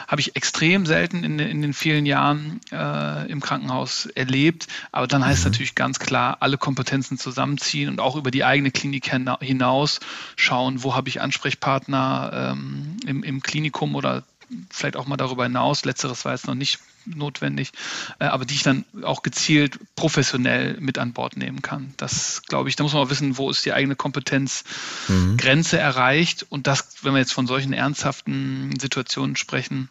Habe 0.08 0.22
ich 0.22 0.36
extrem 0.36 0.86
selten 0.86 1.24
in, 1.24 1.40
in 1.40 1.62
den 1.62 1.74
vielen 1.74 2.06
Jahren 2.06 2.62
äh, 2.72 3.30
im 3.32 3.42
Krankenhaus 3.42 4.06
erlebt. 4.08 4.68
Aber 4.92 5.08
dann 5.08 5.26
heißt 5.26 5.46
mhm. 5.46 5.52
natürlich 5.52 5.76
ganz 5.76 6.00
klar, 6.00 6.38
alle 6.42 6.58
Kompetenzen 6.58 7.18
zusammenziehen 7.18 7.90
und 7.90 8.00
auch 8.00 8.16
über 8.16 8.32
die 8.32 8.44
eigene 8.44 8.72
Klinik 8.72 9.12
hinaus 9.42 10.00
schauen, 10.36 10.84
wo 10.84 10.96
habe 10.96 11.10
ich 11.10 11.22
Ansprechpartner 11.22 12.54
ähm, 12.54 12.98
im, 13.06 13.24
im 13.24 13.42
Klinikum 13.42 13.96
oder 13.96 14.24
vielleicht 14.70 14.96
auch 14.96 15.08
mal 15.08 15.18
darüber 15.18 15.44
hinaus. 15.44 15.86
Letzteres 15.86 16.26
war 16.26 16.34
jetzt 16.34 16.48
noch 16.48 16.56
nicht 16.56 16.80
notwendig, 17.06 17.72
äh, 18.20 18.26
aber 18.26 18.46
die 18.46 18.56
ich 18.56 18.64
dann 18.64 18.86
auch 19.04 19.22
gezielt 19.22 19.80
professionell 19.96 20.78
mit 20.80 20.98
an 20.98 21.14
Bord 21.14 21.38
nehmen 21.38 21.62
kann. 21.62 21.94
Das 21.98 22.42
glaube 22.48 22.70
ich, 22.70 22.76
da 22.76 22.84
muss 22.84 22.94
man 22.94 23.04
auch 23.04 23.10
wissen, 23.10 23.38
wo 23.38 23.50
ist 23.50 23.66
die 23.66 23.74
eigene 23.74 23.96
Kompetenzgrenze 23.96 25.76
mhm. 25.76 25.82
erreicht. 25.82 26.46
Und 26.50 26.68
das, 26.68 27.04
wenn 27.04 27.14
wir 27.14 27.20
jetzt 27.20 27.34
von 27.34 27.48
solchen 27.48 27.74
ernsthaften 27.74 28.74
Situationen 28.80 29.36
sprechen, 29.36 29.90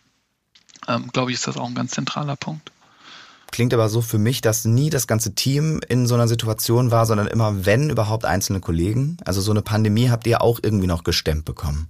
ähm, 0.89 1.09
glaube 1.13 1.31
ich, 1.31 1.37
ist 1.37 1.47
das 1.47 1.57
auch 1.57 1.69
ein 1.69 1.75
ganz 1.75 1.93
zentraler 1.93 2.37
Punkt. 2.37 2.71
Klingt 3.51 3.73
aber 3.73 3.89
so 3.89 4.03
für 4.03 4.19
mich, 4.19 4.41
dass 4.41 4.65
nie 4.65 4.91
das 4.91 5.07
ganze 5.07 5.37
Team 5.37 5.81
in 5.89 6.09
so 6.09 6.15
einer 6.15 6.27
Situation 6.27 6.91
war, 6.91 7.07
sondern 7.07 7.29
immer, 7.29 7.65
wenn 7.65 7.89
überhaupt, 7.89 8.25
einzelne 8.25 8.59
Kollegen. 8.59 9.17
Also 9.25 9.41
so 9.41 9.53
eine 9.53 9.63
Pandemie 9.63 10.11
habt 10.11 10.27
ihr 10.27 10.41
auch 10.41 10.59
irgendwie 10.61 10.89
noch 10.89 11.05
gestemmt 11.05 11.45
bekommen. 11.45 11.89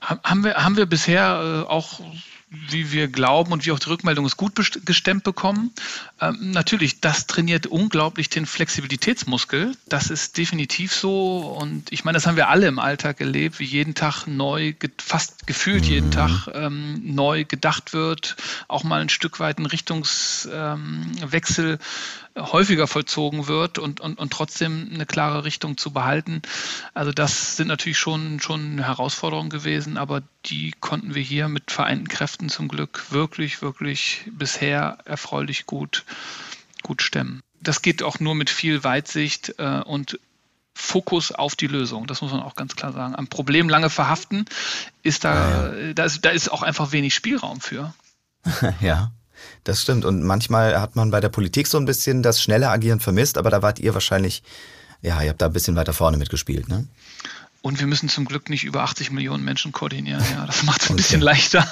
Haben 0.00 0.44
wir, 0.44 0.54
haben 0.54 0.76
wir 0.76 0.86
bisher 0.86 1.64
äh, 1.66 1.70
auch 1.70 2.00
wie 2.48 2.92
wir 2.92 3.08
glauben 3.08 3.52
und 3.52 3.66
wie 3.66 3.72
auch 3.72 3.78
die 3.78 3.88
Rückmeldung 3.88 4.24
ist, 4.24 4.36
gut 4.36 4.54
gestemmt 4.84 5.24
bekommen. 5.24 5.72
Ähm, 6.20 6.52
natürlich, 6.52 7.00
das 7.00 7.26
trainiert 7.26 7.66
unglaublich 7.66 8.30
den 8.30 8.46
Flexibilitätsmuskel. 8.46 9.76
Das 9.88 10.10
ist 10.10 10.38
definitiv 10.38 10.94
so. 10.94 11.40
Und 11.40 11.90
ich 11.90 12.04
meine, 12.04 12.16
das 12.16 12.26
haben 12.26 12.36
wir 12.36 12.48
alle 12.48 12.68
im 12.68 12.78
Alltag 12.78 13.20
erlebt, 13.20 13.58
wie 13.58 13.64
jeden 13.64 13.94
Tag 13.94 14.26
neu, 14.26 14.74
fast 14.98 15.48
gefühlt 15.48 15.84
mhm. 15.84 15.90
jeden 15.90 16.10
Tag 16.12 16.48
ähm, 16.54 17.00
neu 17.02 17.44
gedacht 17.44 17.92
wird, 17.92 18.36
auch 18.68 18.84
mal 18.84 19.00
ein 19.00 19.08
Stück 19.08 19.40
weit 19.40 19.58
ein 19.58 19.66
Richtungswechsel 19.66 21.72
ähm, 21.72 21.78
häufiger 22.36 22.86
vollzogen 22.86 23.46
wird 23.46 23.78
und, 23.78 24.00
und, 24.00 24.18
und 24.18 24.32
trotzdem 24.32 24.90
eine 24.92 25.06
klare 25.06 25.44
Richtung 25.44 25.76
zu 25.76 25.92
behalten. 25.92 26.42
Also 26.94 27.12
das 27.12 27.56
sind 27.56 27.68
natürlich 27.68 27.98
schon, 27.98 28.40
schon 28.40 28.78
Herausforderungen 28.78 29.50
gewesen, 29.50 29.96
aber 29.96 30.22
die 30.44 30.72
konnten 30.80 31.14
wir 31.14 31.22
hier 31.22 31.48
mit 31.48 31.70
vereinten 31.70 32.08
Kräften 32.08 32.48
zum 32.48 32.68
Glück 32.68 33.10
wirklich, 33.10 33.62
wirklich 33.62 34.24
bisher 34.30 34.98
erfreulich 35.04 35.66
gut, 35.66 36.04
gut 36.82 37.02
stemmen. 37.02 37.42
Das 37.60 37.82
geht 37.82 38.02
auch 38.02 38.20
nur 38.20 38.34
mit 38.34 38.50
viel 38.50 38.84
Weitsicht 38.84 39.54
äh, 39.58 39.80
und 39.80 40.18
Fokus 40.74 41.32
auf 41.32 41.56
die 41.56 41.68
Lösung. 41.68 42.06
Das 42.06 42.20
muss 42.20 42.32
man 42.32 42.42
auch 42.42 42.54
ganz 42.54 42.76
klar 42.76 42.92
sagen. 42.92 43.14
Am 43.14 43.28
Problem 43.28 43.70
lange 43.70 43.88
verhaften 43.88 44.44
ist 45.02 45.24
da, 45.24 45.72
ja. 45.72 45.92
da, 45.94 46.04
ist, 46.04 46.22
da 46.22 46.30
ist 46.30 46.50
auch 46.50 46.62
einfach 46.62 46.92
wenig 46.92 47.14
Spielraum 47.14 47.62
für. 47.62 47.94
ja. 48.80 49.10
Das 49.64 49.82
stimmt. 49.82 50.04
Und 50.04 50.22
manchmal 50.22 50.80
hat 50.80 50.96
man 50.96 51.10
bei 51.10 51.20
der 51.20 51.28
Politik 51.28 51.66
so 51.66 51.78
ein 51.78 51.84
bisschen 51.84 52.22
das 52.22 52.42
schnelle 52.42 52.70
Agieren 52.70 53.00
vermisst, 53.00 53.38
aber 53.38 53.50
da 53.50 53.62
wart 53.62 53.78
ihr 53.78 53.94
wahrscheinlich, 53.94 54.42
ja, 55.02 55.20
ihr 55.22 55.30
habt 55.30 55.42
da 55.42 55.46
ein 55.46 55.52
bisschen 55.52 55.76
weiter 55.76 55.92
vorne 55.92 56.16
mitgespielt, 56.16 56.68
ne? 56.68 56.86
Und 57.62 57.80
wir 57.80 57.88
müssen 57.88 58.08
zum 58.08 58.26
Glück 58.26 58.48
nicht 58.48 58.62
über 58.62 58.84
80 58.84 59.10
Millionen 59.10 59.44
Menschen 59.44 59.72
koordinieren. 59.72 60.22
Ja, 60.32 60.46
das 60.46 60.62
macht 60.62 60.82
es 60.82 60.88
ein 60.88 60.92
okay. 60.92 61.02
bisschen 61.02 61.20
leichter. 61.20 61.66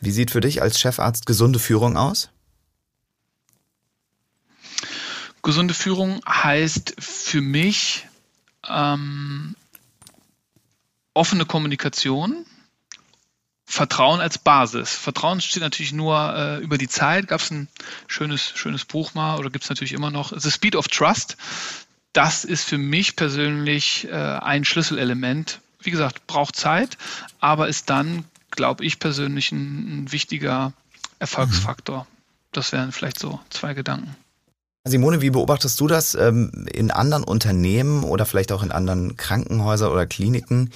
Wie 0.00 0.10
sieht 0.10 0.32
für 0.32 0.40
dich 0.40 0.60
als 0.60 0.80
Chefarzt 0.80 1.26
gesunde 1.26 1.60
Führung 1.60 1.96
aus? 1.96 2.30
Gesunde 5.42 5.74
Führung 5.74 6.20
heißt 6.28 6.94
für 6.98 7.40
mich 7.40 8.08
ähm, 8.68 9.54
offene 11.14 11.46
Kommunikation, 11.46 12.44
Vertrauen 13.72 14.20
als 14.20 14.36
Basis. 14.36 14.90
Vertrauen 14.90 15.40
steht 15.40 15.62
natürlich 15.62 15.94
nur 15.94 16.34
äh, 16.36 16.58
über 16.58 16.76
die 16.76 16.88
Zeit. 16.88 17.26
Gab 17.26 17.40
es 17.40 17.50
ein 17.50 17.68
schönes, 18.06 18.52
schönes 18.54 18.84
Buch 18.84 19.14
mal 19.14 19.38
oder 19.38 19.48
gibt 19.48 19.64
es 19.64 19.70
natürlich 19.70 19.94
immer 19.94 20.10
noch. 20.10 20.38
The 20.38 20.50
Speed 20.50 20.76
of 20.76 20.88
Trust. 20.88 21.38
Das 22.12 22.44
ist 22.44 22.64
für 22.64 22.76
mich 22.76 23.16
persönlich 23.16 24.06
äh, 24.08 24.12
ein 24.12 24.66
Schlüsselelement. 24.66 25.60
Wie 25.80 25.90
gesagt, 25.90 26.26
braucht 26.26 26.54
Zeit, 26.54 26.98
aber 27.40 27.66
ist 27.68 27.88
dann, 27.88 28.26
glaube 28.50 28.84
ich 28.84 28.98
persönlich, 28.98 29.52
ein, 29.52 30.02
ein 30.02 30.12
wichtiger 30.12 30.74
Erfolgsfaktor. 31.18 32.06
Das 32.52 32.72
wären 32.72 32.92
vielleicht 32.92 33.18
so 33.18 33.40
zwei 33.48 33.72
Gedanken. 33.72 34.14
Simone, 34.84 35.22
wie 35.22 35.30
beobachtest 35.30 35.80
du 35.80 35.86
das 35.86 36.14
ähm, 36.14 36.66
in 36.70 36.90
anderen 36.90 37.24
Unternehmen 37.24 38.04
oder 38.04 38.26
vielleicht 38.26 38.52
auch 38.52 38.62
in 38.62 38.70
anderen 38.70 39.16
Krankenhäusern 39.16 39.90
oder 39.90 40.04
Kliniken? 40.04 40.72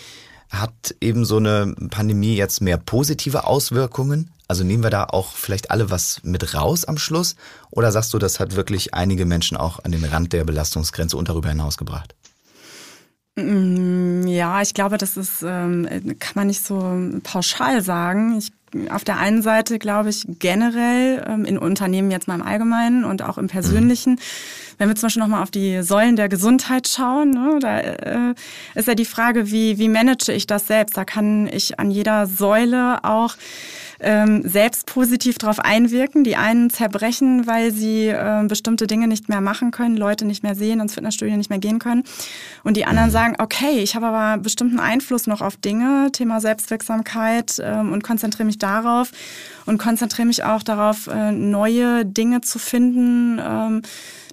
Hat 0.50 0.94
eben 1.00 1.24
so 1.24 1.38
eine 1.38 1.74
Pandemie 1.90 2.36
jetzt 2.36 2.60
mehr 2.60 2.76
positive 2.76 3.44
Auswirkungen? 3.44 4.30
Also 4.48 4.62
nehmen 4.62 4.82
wir 4.82 4.90
da 4.90 5.04
auch 5.04 5.32
vielleicht 5.32 5.70
alle 5.70 5.90
was 5.90 6.20
mit 6.22 6.54
raus 6.54 6.84
am 6.84 6.98
Schluss? 6.98 7.34
Oder 7.70 7.90
sagst 7.90 8.14
du, 8.14 8.18
das 8.18 8.38
hat 8.38 8.54
wirklich 8.54 8.94
einige 8.94 9.26
Menschen 9.26 9.56
auch 9.56 9.84
an 9.84 9.90
den 9.92 10.04
Rand 10.04 10.32
der 10.32 10.44
Belastungsgrenze 10.44 11.16
und 11.16 11.28
darüber 11.28 11.48
hinaus 11.48 11.76
gebracht? 11.76 12.14
Mm, 13.36 14.26
ja, 14.26 14.62
ich 14.62 14.72
glaube, 14.72 14.98
das 14.98 15.16
ist, 15.16 15.42
ähm, 15.42 16.16
kann 16.18 16.32
man 16.36 16.46
nicht 16.46 16.64
so 16.64 16.96
pauschal 17.22 17.82
sagen. 17.82 18.38
Ich 18.38 18.50
auf 18.90 19.04
der 19.04 19.18
einen 19.18 19.42
Seite, 19.42 19.78
glaube 19.78 20.10
ich, 20.10 20.24
generell 20.38 21.24
ähm, 21.26 21.44
in 21.44 21.58
Unternehmen 21.58 22.10
jetzt 22.10 22.28
mal 22.28 22.34
im 22.34 22.42
Allgemeinen 22.42 23.04
und 23.04 23.22
auch 23.22 23.38
im 23.38 23.46
Persönlichen, 23.46 24.14
mhm. 24.14 24.18
wenn 24.78 24.88
wir 24.88 24.96
zum 24.96 25.06
Beispiel 25.06 25.22
nochmal 25.22 25.42
auf 25.42 25.50
die 25.50 25.82
Säulen 25.82 26.16
der 26.16 26.28
Gesundheit 26.28 26.88
schauen, 26.88 27.30
ne, 27.30 27.58
da 27.60 27.78
äh, 27.78 28.34
ist 28.74 28.88
ja 28.88 28.94
die 28.94 29.04
Frage, 29.04 29.50
wie, 29.50 29.78
wie 29.78 29.88
manage 29.88 30.32
ich 30.32 30.46
das 30.46 30.66
selbst? 30.66 30.96
Da 30.96 31.04
kann 31.04 31.46
ich 31.46 31.78
an 31.78 31.90
jeder 31.90 32.26
Säule 32.26 33.04
auch 33.04 33.36
ähm, 34.00 34.42
selbst 34.46 34.86
positiv 34.86 35.38
darauf 35.38 35.60
einwirken. 35.60 36.24
Die 36.24 36.36
einen 36.36 36.70
zerbrechen, 36.70 37.46
weil 37.46 37.72
sie 37.72 38.08
äh, 38.08 38.44
bestimmte 38.46 38.86
Dinge 38.86 39.08
nicht 39.08 39.28
mehr 39.28 39.40
machen 39.40 39.70
können, 39.70 39.96
Leute 39.96 40.24
nicht 40.24 40.42
mehr 40.42 40.54
sehen, 40.54 40.80
ins 40.80 40.94
Fitnessstudio 40.94 41.36
nicht 41.36 41.50
mehr 41.50 41.58
gehen 41.58 41.78
können. 41.78 42.04
Und 42.64 42.76
die 42.76 42.84
anderen 42.84 43.08
mhm. 43.08 43.12
sagen, 43.12 43.36
okay, 43.38 43.78
ich 43.78 43.94
habe 43.94 44.06
aber 44.06 44.42
bestimmten 44.42 44.80
Einfluss 44.80 45.26
noch 45.26 45.40
auf 45.40 45.56
Dinge, 45.56 46.10
Thema 46.12 46.40
Selbstwirksamkeit 46.40 47.60
ähm, 47.62 47.92
und 47.92 48.02
konzentriere 48.02 48.46
mich 48.46 48.58
darauf 48.58 49.10
und 49.66 49.78
konzentriere 49.78 50.26
mich 50.26 50.44
auch 50.44 50.62
darauf, 50.62 51.06
äh, 51.06 51.32
neue 51.32 52.04
Dinge 52.04 52.40
zu 52.40 52.58
finden. 52.58 53.40
Ähm, 53.42 53.82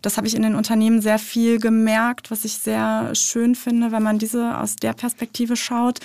das 0.04 0.18
habe 0.18 0.28
ich 0.28 0.36
in 0.36 0.44
den 0.44 0.54
Unternehmen 0.56 1.02
sehr 1.02 1.18
viel 1.18 1.60
gemerkt, 1.60 2.30
was 2.30 2.46
ich 2.46 2.54
sehr 2.54 3.16
schön 3.16 3.56
finde, 3.56 3.92
wenn 3.92 4.04
man 4.04 4.20
diese 4.20 4.58
aus 4.58 4.76
der 4.76 4.94
Perspektive 4.94 5.56
schaut. 5.56 6.00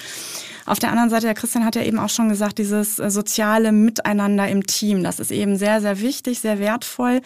Auf 0.66 0.78
der 0.78 0.90
anderen 0.90 1.10
Seite, 1.10 1.26
der 1.26 1.34
Christian 1.34 1.64
hat 1.64 1.74
ja 1.74 1.82
eben 1.82 1.98
auch 1.98 2.08
schon 2.08 2.28
gesagt, 2.28 2.58
dieses 2.58 2.98
äh, 2.98 3.10
soziale 3.10 3.72
Miteinander 3.72 4.48
im 4.48 4.66
Team, 4.66 5.02
das 5.02 5.18
ist 5.18 5.32
eben 5.32 5.56
sehr, 5.56 5.80
sehr 5.80 6.00
wichtig, 6.00 6.40
sehr 6.40 6.58
wertvoll. 6.58 7.22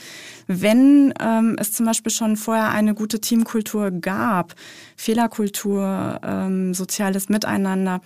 Wenn 0.47 1.13
ähm, 1.21 1.57
es 1.59 1.73
zum 1.73 1.85
Beispiel 1.87 2.13
schon 2.13 2.37
vorher 2.37 2.71
eine 2.71 2.95
gute 2.95 3.21
Teamkultur 3.21 3.91
gab, 3.91 4.55
Fehlerkultur, 5.03 6.21
ähm, 6.23 6.75
soziales 6.75 7.29
Miteinander, 7.29 8.01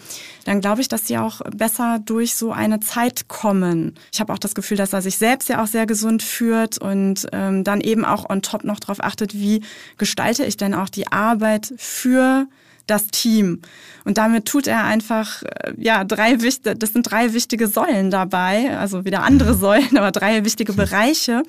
dann 0.44 0.62
glaube 0.62 0.80
ich, 0.80 0.88
dass 0.88 1.06
sie 1.06 1.18
auch 1.18 1.42
besser 1.54 2.00
durch 2.02 2.34
so 2.34 2.52
eine 2.52 2.80
Zeit 2.80 3.28
kommen. 3.28 3.94
Ich 4.12 4.20
habe 4.20 4.32
auch 4.32 4.38
das 4.38 4.54
Gefühl, 4.54 4.78
dass 4.78 4.94
er 4.94 5.02
sich 5.02 5.18
selbst 5.18 5.50
ja 5.50 5.62
auch 5.62 5.66
sehr 5.66 5.84
gesund 5.84 6.22
führt 6.22 6.78
und 6.78 7.26
ähm, 7.32 7.64
dann 7.64 7.82
eben 7.82 8.06
auch 8.06 8.30
on 8.30 8.40
top 8.40 8.64
noch 8.64 8.80
darauf 8.80 9.04
achtet, 9.04 9.34
wie 9.34 9.62
gestalte 9.98 10.46
ich 10.46 10.56
denn 10.56 10.72
auch 10.72 10.88
die 10.88 11.12
Arbeit 11.12 11.74
für 11.76 12.46
das 12.86 13.08
Team. 13.08 13.60
Und 14.04 14.18
damit 14.18 14.46
tut 14.46 14.66
er 14.66 14.84
einfach, 14.84 15.42
äh, 15.42 15.72
ja, 15.76 16.04
drei 16.04 16.40
wichtige, 16.40 16.76
das 16.76 16.92
sind 16.92 17.10
drei 17.10 17.32
wichtige 17.32 17.66
Säulen 17.66 18.10
dabei, 18.10 18.78
also 18.78 19.04
wieder 19.04 19.22
andere 19.22 19.54
mhm. 19.54 19.60
Säulen, 19.60 19.98
aber 19.98 20.12
drei 20.12 20.44
wichtige 20.44 20.72
Bereiche 20.72 21.42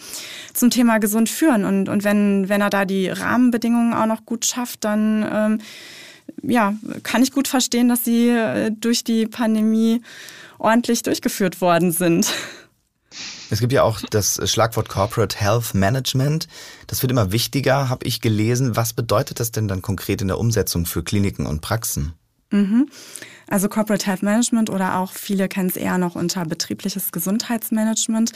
zum 0.53 0.69
Thema 0.69 0.97
gesund 0.97 1.29
führen. 1.29 1.65
Und, 1.65 1.89
und 1.89 2.03
wenn, 2.03 2.49
wenn 2.49 2.61
er 2.61 2.69
da 2.69 2.85
die 2.85 3.09
Rahmenbedingungen 3.09 3.93
auch 3.93 4.07
noch 4.07 4.25
gut 4.25 4.45
schafft, 4.45 4.83
dann, 4.83 5.25
ähm, 5.31 5.57
ja, 6.41 6.73
kann 7.03 7.23
ich 7.23 7.31
gut 7.31 7.47
verstehen, 7.47 7.89
dass 7.89 8.03
sie 8.03 8.29
äh, 8.29 8.71
durch 8.71 9.03
die 9.03 9.27
Pandemie 9.27 10.01
ordentlich 10.59 11.03
durchgeführt 11.03 11.61
worden 11.61 11.91
sind. 11.91 12.33
Es 13.49 13.59
gibt 13.59 13.71
ja 13.71 13.83
auch 13.83 14.01
das 14.09 14.39
Schlagwort 14.49 14.89
Corporate 14.89 15.37
Health 15.39 15.73
Management. 15.73 16.47
Das 16.87 17.01
wird 17.01 17.11
immer 17.11 17.31
wichtiger, 17.31 17.89
habe 17.89 18.05
ich 18.05 18.21
gelesen. 18.21 18.75
Was 18.75 18.93
bedeutet 18.93 19.39
das 19.39 19.51
denn 19.51 19.67
dann 19.67 19.81
konkret 19.81 20.21
in 20.21 20.27
der 20.27 20.37
Umsetzung 20.37 20.85
für 20.85 21.03
Kliniken 21.03 21.45
und 21.45 21.61
Praxen? 21.61 22.13
Mhm. 22.51 22.89
Also 23.49 23.69
Corporate 23.69 24.05
Health 24.05 24.23
Management 24.23 24.69
oder 24.69 24.97
auch 24.97 25.13
viele 25.13 25.47
kennen 25.47 25.69
es 25.69 25.77
eher 25.77 25.97
noch 25.97 26.15
unter 26.15 26.43
betriebliches 26.45 27.13
Gesundheitsmanagement. 27.13 28.33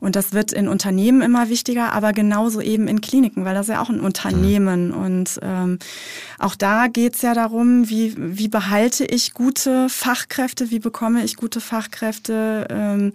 Und 0.00 0.16
das 0.16 0.34
wird 0.34 0.52
in 0.52 0.68
Unternehmen 0.68 1.22
immer 1.22 1.48
wichtiger, 1.48 1.92
aber 1.92 2.12
genauso 2.12 2.60
eben 2.60 2.86
in 2.86 3.00
Kliniken, 3.00 3.46
weil 3.46 3.54
das 3.54 3.68
ist 3.68 3.74
ja 3.74 3.82
auch 3.82 3.88
ein 3.88 4.00
Unternehmen. 4.00 4.88
Mhm. 4.88 4.94
Und 4.94 5.40
ähm, 5.42 5.78
auch 6.38 6.54
da 6.54 6.88
geht 6.88 7.16
es 7.16 7.22
ja 7.22 7.32
darum, 7.32 7.88
wie, 7.88 8.14
wie 8.18 8.48
behalte 8.48 9.04
ich 9.04 9.32
gute 9.32 9.88
Fachkräfte, 9.88 10.70
wie 10.70 10.78
bekomme 10.78 11.24
ich 11.24 11.36
gute 11.36 11.62
Fachkräfte. 11.62 12.66
Ähm, 12.68 13.12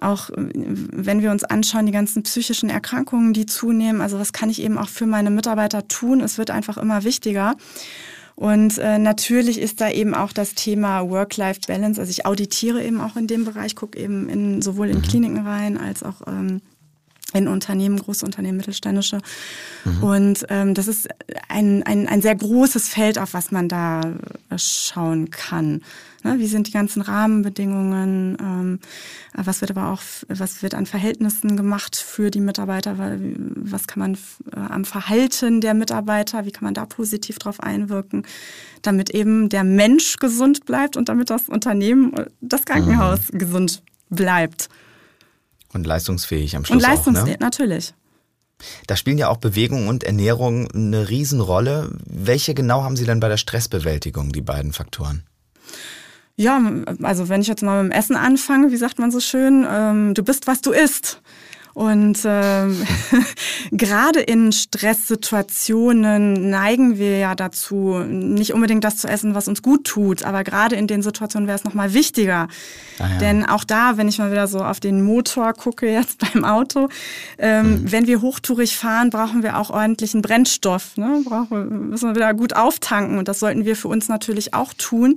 auch 0.00 0.30
wenn 0.34 1.22
wir 1.22 1.30
uns 1.30 1.44
anschauen, 1.44 1.86
die 1.86 1.92
ganzen 1.92 2.22
psychischen 2.22 2.70
Erkrankungen, 2.70 3.32
die 3.32 3.46
zunehmen, 3.46 4.00
also 4.00 4.18
was 4.18 4.32
kann 4.32 4.50
ich 4.50 4.62
eben 4.62 4.78
auch 4.78 4.88
für 4.88 5.06
meine 5.06 5.30
Mitarbeiter 5.30 5.88
tun? 5.88 6.20
Es 6.20 6.38
wird 6.38 6.50
einfach 6.50 6.78
immer 6.78 7.04
wichtiger. 7.04 7.56
Und 8.38 8.78
äh, 8.78 8.98
natürlich 8.98 9.58
ist 9.58 9.80
da 9.80 9.90
eben 9.90 10.14
auch 10.14 10.32
das 10.32 10.54
Thema 10.54 11.10
Work-Life-Balance. 11.10 12.00
Also 12.00 12.10
ich 12.10 12.24
auditiere 12.24 12.84
eben 12.84 13.00
auch 13.00 13.16
in 13.16 13.26
dem 13.26 13.44
Bereich, 13.44 13.74
gucke 13.74 13.98
eben 13.98 14.28
in, 14.28 14.62
sowohl 14.62 14.90
in 14.90 14.98
mhm. 14.98 15.02
Kliniken 15.02 15.38
rein 15.44 15.76
als 15.76 16.04
auch 16.04 16.22
ähm, 16.28 16.60
in 17.34 17.46
Unternehmen, 17.46 17.98
große 17.98 18.24
Unternehmen, 18.24 18.56
mittelständische. 18.56 19.20
Mhm. 19.84 20.02
Und 20.02 20.46
ähm, 20.48 20.74
das 20.74 20.88
ist 20.88 21.08
ein, 21.48 21.82
ein, 21.82 22.08
ein 22.08 22.22
sehr 22.22 22.34
großes 22.34 22.88
Feld, 22.88 23.18
auf 23.18 23.34
was 23.34 23.50
man 23.50 23.68
da 23.68 24.00
äh, 24.48 24.58
schauen 24.58 25.30
kann. 25.30 25.82
Ne? 26.24 26.38
Wie 26.38 26.46
sind 26.46 26.68
die 26.68 26.72
ganzen 26.72 27.02
Rahmenbedingungen? 27.02 28.38
Ähm, 28.40 28.78
was 29.34 29.60
wird 29.60 29.70
aber 29.70 29.92
auch, 29.92 30.00
was 30.28 30.62
wird 30.62 30.74
an 30.74 30.86
Verhältnissen 30.86 31.56
gemacht 31.56 31.96
für 31.96 32.30
die 32.30 32.40
Mitarbeiter? 32.40 32.96
Was 32.98 33.86
kann 33.86 34.00
man 34.00 34.14
äh, 34.14 34.72
am 34.72 34.86
Verhalten 34.86 35.60
der 35.60 35.74
Mitarbeiter, 35.74 36.46
wie 36.46 36.50
kann 36.50 36.64
man 36.64 36.74
da 36.74 36.86
positiv 36.86 37.38
drauf 37.38 37.60
einwirken, 37.60 38.24
damit 38.80 39.10
eben 39.10 39.50
der 39.50 39.64
Mensch 39.64 40.16
gesund 40.16 40.64
bleibt 40.64 40.96
und 40.96 41.10
damit 41.10 41.28
das 41.28 41.50
Unternehmen, 41.50 42.14
das 42.40 42.64
Krankenhaus 42.64 43.32
mhm. 43.32 43.38
gesund 43.38 43.82
bleibt. 44.08 44.70
Und 45.72 45.86
leistungsfähig 45.86 46.56
am 46.56 46.64
Schluss. 46.64 46.76
Und 46.76 46.82
leistungsfähig, 46.82 47.36
auch, 47.36 47.40
ne? 47.40 47.44
natürlich. 47.44 47.94
Da 48.86 48.96
spielen 48.96 49.18
ja 49.18 49.28
auch 49.28 49.36
Bewegung 49.36 49.88
und 49.88 50.02
Ernährung 50.02 50.68
eine 50.72 51.08
Riesenrolle. 51.08 51.90
Welche 52.06 52.54
genau 52.54 52.82
haben 52.82 52.96
Sie 52.96 53.04
denn 53.04 53.20
bei 53.20 53.28
der 53.28 53.36
Stressbewältigung, 53.36 54.32
die 54.32 54.40
beiden 54.40 54.72
Faktoren? 54.72 55.24
Ja, 56.36 56.60
also 57.02 57.28
wenn 57.28 57.40
ich 57.40 57.48
jetzt 57.48 57.62
mal 57.62 57.82
mit 57.82 57.92
dem 57.92 57.98
Essen 57.98 58.16
anfange, 58.16 58.70
wie 58.70 58.76
sagt 58.76 58.98
man 58.98 59.10
so 59.10 59.20
schön, 59.20 59.66
ähm, 59.68 60.14
du 60.14 60.22
bist, 60.22 60.46
was 60.46 60.60
du 60.60 60.72
isst. 60.72 61.20
Und 61.78 62.18
ähm, 62.24 62.84
gerade 63.70 64.18
in 64.18 64.50
Stresssituationen 64.50 66.50
neigen 66.50 66.98
wir 66.98 67.18
ja 67.18 67.36
dazu, 67.36 68.00
nicht 68.00 68.52
unbedingt 68.52 68.82
das 68.82 68.96
zu 68.96 69.06
essen, 69.06 69.36
was 69.36 69.46
uns 69.46 69.62
gut 69.62 69.84
tut, 69.84 70.24
aber 70.24 70.42
gerade 70.42 70.74
in 70.74 70.88
den 70.88 71.02
Situationen 71.02 71.46
wäre 71.46 71.56
es 71.56 71.62
nochmal 71.62 71.94
wichtiger. 71.94 72.48
Ah, 72.98 73.10
ja. 73.10 73.18
Denn 73.18 73.46
auch 73.46 73.62
da, 73.62 73.96
wenn 73.96 74.08
ich 74.08 74.18
mal 74.18 74.32
wieder 74.32 74.48
so 74.48 74.58
auf 74.58 74.80
den 74.80 75.04
Motor 75.04 75.52
gucke 75.52 75.88
jetzt 75.88 76.18
beim 76.32 76.44
Auto, 76.44 76.88
ähm, 77.38 77.70
mhm. 77.70 77.92
wenn 77.92 78.08
wir 78.08 78.22
hochtourig 78.22 78.76
fahren, 78.76 79.10
brauchen 79.10 79.44
wir 79.44 79.56
auch 79.56 79.70
ordentlichen 79.70 80.20
Brennstoff. 80.20 80.96
Ne? 80.96 81.22
Brauchen, 81.24 81.90
müssen 81.90 82.08
wir 82.08 82.16
wieder 82.16 82.34
gut 82.34 82.56
auftanken 82.56 83.18
und 83.18 83.28
das 83.28 83.38
sollten 83.38 83.64
wir 83.64 83.76
für 83.76 83.86
uns 83.86 84.08
natürlich 84.08 84.52
auch 84.52 84.74
tun 84.74 85.14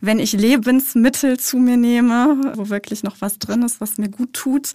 wenn 0.00 0.18
ich 0.18 0.32
Lebensmittel 0.32 1.38
zu 1.38 1.58
mir 1.58 1.76
nehme, 1.76 2.52
wo 2.56 2.68
wirklich 2.68 3.02
noch 3.02 3.16
was 3.20 3.38
drin 3.38 3.62
ist, 3.62 3.80
was 3.80 3.98
mir 3.98 4.08
gut 4.08 4.32
tut, 4.32 4.72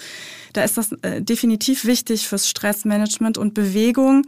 da 0.54 0.64
ist 0.64 0.78
das 0.78 0.92
äh, 1.02 1.22
definitiv 1.22 1.86
wichtig 1.86 2.28
fürs 2.28 2.50
Stressmanagement 2.50 3.38
und 3.38 3.54
Bewegung. 3.54 4.26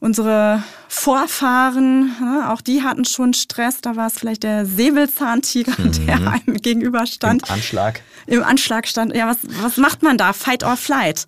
Unsere 0.00 0.64
Vorfahren, 0.88 2.16
auch 2.48 2.62
die 2.62 2.82
hatten 2.82 3.04
schon 3.04 3.34
Stress. 3.34 3.82
Da 3.82 3.96
war 3.96 4.06
es 4.06 4.18
vielleicht 4.18 4.42
der 4.44 4.64
Säbelzahntiger, 4.64 5.74
mhm. 5.78 6.06
der 6.06 6.16
einem 6.16 6.56
gegenüberstand. 6.56 7.42
Im 7.46 7.54
Anschlag. 7.54 8.00
Im 8.26 8.42
Anschlag 8.42 8.88
stand. 8.88 9.14
Ja, 9.14 9.28
was, 9.28 9.38
was 9.62 9.76
macht 9.76 10.02
man 10.02 10.16
da? 10.16 10.32
Fight 10.32 10.64
or 10.64 10.78
flight. 10.78 11.26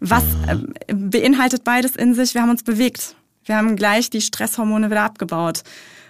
Was 0.00 0.24
mhm. 0.24 0.72
äh, 0.86 0.94
beinhaltet 0.94 1.64
beides 1.64 1.96
in 1.96 2.14
sich? 2.14 2.32
Wir 2.32 2.40
haben 2.40 2.50
uns 2.50 2.62
bewegt. 2.62 3.14
Wir 3.44 3.56
haben 3.56 3.76
gleich 3.76 4.08
die 4.08 4.22
Stresshormone 4.22 4.90
wieder 4.90 5.02
abgebaut. 5.02 5.62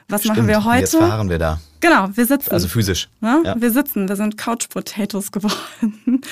Was 0.08 0.22
Stimmt, 0.22 0.38
machen 0.38 0.48
wir 0.48 0.64
heute? 0.64 0.80
Jetzt 0.80 0.96
fahren 0.96 1.28
wir 1.28 1.38
da. 1.38 1.60
Genau, 1.80 2.08
wir 2.14 2.26
sitzen. 2.26 2.50
Also 2.50 2.66
physisch. 2.66 3.08
Ne? 3.20 3.42
Ja. 3.44 3.60
Wir 3.60 3.70
sitzen, 3.70 4.08
wir 4.08 4.16
sind 4.16 4.36
Couch 4.36 4.68
Potatoes 4.68 5.30
geworden. 5.32 6.22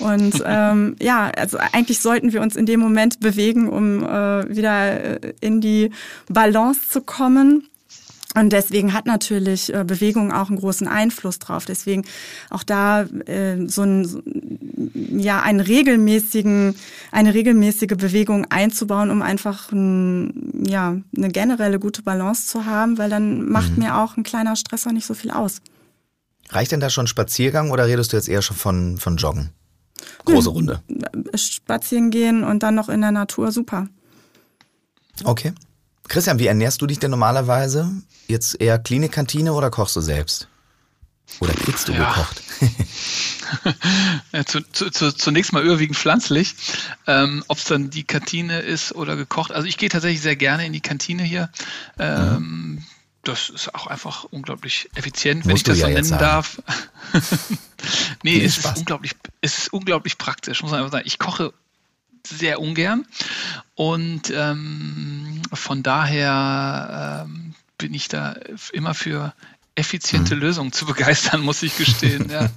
Und 0.00 0.42
ähm, 0.44 0.96
ja, 1.00 1.30
also 1.36 1.58
eigentlich 1.72 2.00
sollten 2.00 2.32
wir 2.32 2.40
uns 2.40 2.56
in 2.56 2.66
dem 2.66 2.80
Moment 2.80 3.20
bewegen, 3.20 3.68
um 3.68 4.02
äh, 4.02 4.56
wieder 4.56 5.22
äh, 5.22 5.34
in 5.40 5.60
die 5.60 5.90
Balance 6.28 6.88
zu 6.88 7.02
kommen. 7.02 7.68
Und 8.38 8.50
deswegen 8.50 8.92
hat 8.92 9.06
natürlich 9.06 9.74
äh, 9.74 9.84
Bewegung 9.84 10.32
auch 10.32 10.48
einen 10.48 10.58
großen 10.58 10.86
Einfluss 10.86 11.40
drauf. 11.40 11.64
Deswegen 11.64 12.04
auch 12.50 12.62
da 12.62 13.02
äh, 13.02 13.66
so 13.66 13.82
ein, 13.82 14.22
ja, 14.94 15.42
einen 15.42 15.58
regelmäßigen, 15.58 16.76
eine 17.10 17.34
regelmäßige 17.34 17.96
Bewegung 17.96 18.46
einzubauen, 18.50 19.10
um 19.10 19.22
einfach 19.22 19.72
ein, 19.72 20.64
ja, 20.64 20.96
eine 21.16 21.28
generelle 21.30 21.80
gute 21.80 22.02
Balance 22.02 22.46
zu 22.46 22.64
haben, 22.64 22.96
weil 22.96 23.10
dann 23.10 23.48
macht 23.48 23.76
mhm. 23.76 23.84
mir 23.84 23.98
auch 23.98 24.16
ein 24.16 24.22
kleiner 24.22 24.54
Stressor 24.54 24.92
nicht 24.92 25.06
so 25.06 25.14
viel 25.14 25.32
aus. 25.32 25.60
Reicht 26.50 26.70
denn 26.70 26.80
da 26.80 26.90
schon 26.90 27.08
Spaziergang 27.08 27.70
oder 27.72 27.86
redest 27.86 28.12
du 28.12 28.16
jetzt 28.16 28.28
eher 28.28 28.42
schon 28.42 28.56
von, 28.56 28.98
von 28.98 29.16
Joggen? 29.16 29.50
Große 30.24 30.50
Runde. 30.50 30.80
Spazieren 31.34 32.10
gehen 32.10 32.44
und 32.44 32.62
dann 32.62 32.76
noch 32.76 32.88
in 32.88 33.00
der 33.00 33.10
Natur, 33.10 33.50
super. 33.50 33.88
Okay. 35.24 35.52
Christian, 36.08 36.38
wie 36.38 36.46
ernährst 36.46 36.80
du 36.82 36.86
dich 36.86 36.98
denn 36.98 37.10
normalerweise? 37.10 37.90
Jetzt 38.26 38.60
eher 38.60 38.78
Klinikkantine 38.78 39.52
oder 39.52 39.70
kochst 39.70 39.96
du 39.96 40.00
selbst? 40.00 40.48
Oder 41.40 41.52
kriegst 41.52 41.88
du 41.88 41.92
ja. 41.92 42.08
gekocht? 42.08 42.42
ja, 44.32 44.44
zu, 44.44 44.60
zu, 44.72 44.90
zu, 44.90 45.12
zunächst 45.12 45.52
mal 45.52 45.62
überwiegend 45.62 45.96
pflanzlich. 45.96 46.54
Ähm, 47.06 47.44
Ob 47.48 47.58
es 47.58 47.64
dann 47.64 47.90
die 47.90 48.04
Kantine 48.04 48.60
ist 48.60 48.94
oder 48.94 49.16
gekocht. 49.16 49.52
Also 49.52 49.68
ich 49.68 49.76
gehe 49.76 49.90
tatsächlich 49.90 50.22
sehr 50.22 50.36
gerne 50.36 50.66
in 50.66 50.72
die 50.72 50.80
Kantine 50.80 51.22
hier. 51.22 51.50
Ähm, 51.98 52.32
mhm 52.32 52.84
das 53.28 53.50
ist 53.50 53.74
auch 53.74 53.86
einfach 53.86 54.24
unglaublich 54.24 54.88
effizient, 54.94 55.44
wenn 55.44 55.52
Musst 55.52 55.68
ich 55.68 55.74
das 55.74 55.80
so 55.80 55.86
nennen 55.86 56.10
darf. 56.10 56.62
nee, 58.22 58.42
es 58.42 58.58
ist, 58.58 58.78
unglaublich, 58.78 59.12
es 59.40 59.58
ist 59.58 59.72
unglaublich 59.72 60.18
praktisch, 60.18 60.62
muss 60.62 60.70
man 60.70 60.80
einfach 60.80 60.92
sagen. 60.92 61.06
Ich 61.06 61.18
koche 61.18 61.52
sehr 62.26 62.60
ungern 62.60 63.06
und 63.74 64.30
ähm, 64.34 65.42
von 65.52 65.82
daher 65.82 67.26
ähm, 67.26 67.54
bin 67.78 67.94
ich 67.94 68.08
da 68.08 68.36
immer 68.72 68.94
für 68.94 69.32
effiziente 69.74 70.34
mhm. 70.34 70.40
Lösungen 70.40 70.72
zu 70.72 70.84
begeistern, 70.86 71.40
muss 71.40 71.62
ich 71.62 71.76
gestehen. 71.76 72.28
Ja. 72.30 72.50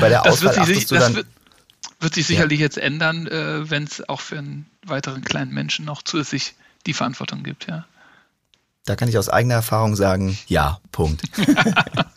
bei 0.00 0.08
der 0.08 0.22
Auswahl 0.22 0.54
das 0.54 0.68
wird 0.68 0.78
sich, 0.78 0.86
das 0.86 1.14
wird, 1.14 1.26
wird 2.00 2.14
sich 2.14 2.26
sicherlich 2.26 2.60
ja. 2.60 2.66
jetzt 2.66 2.78
ändern, 2.78 3.26
äh, 3.26 3.68
wenn 3.68 3.84
es 3.84 4.08
auch 4.08 4.20
für 4.20 4.38
einen 4.38 4.66
weiteren 4.86 5.22
kleinen 5.22 5.52
Menschen 5.52 5.84
noch 5.84 6.02
zusätzlich 6.02 6.54
die 6.86 6.92
Verantwortung 6.92 7.42
gibt, 7.42 7.66
ja. 7.66 7.86
Da 8.86 8.96
kann 8.96 9.08
ich 9.08 9.16
aus 9.16 9.30
eigener 9.30 9.54
Erfahrung 9.54 9.96
sagen, 9.96 10.38
ja, 10.46 10.78
Punkt. 10.92 11.22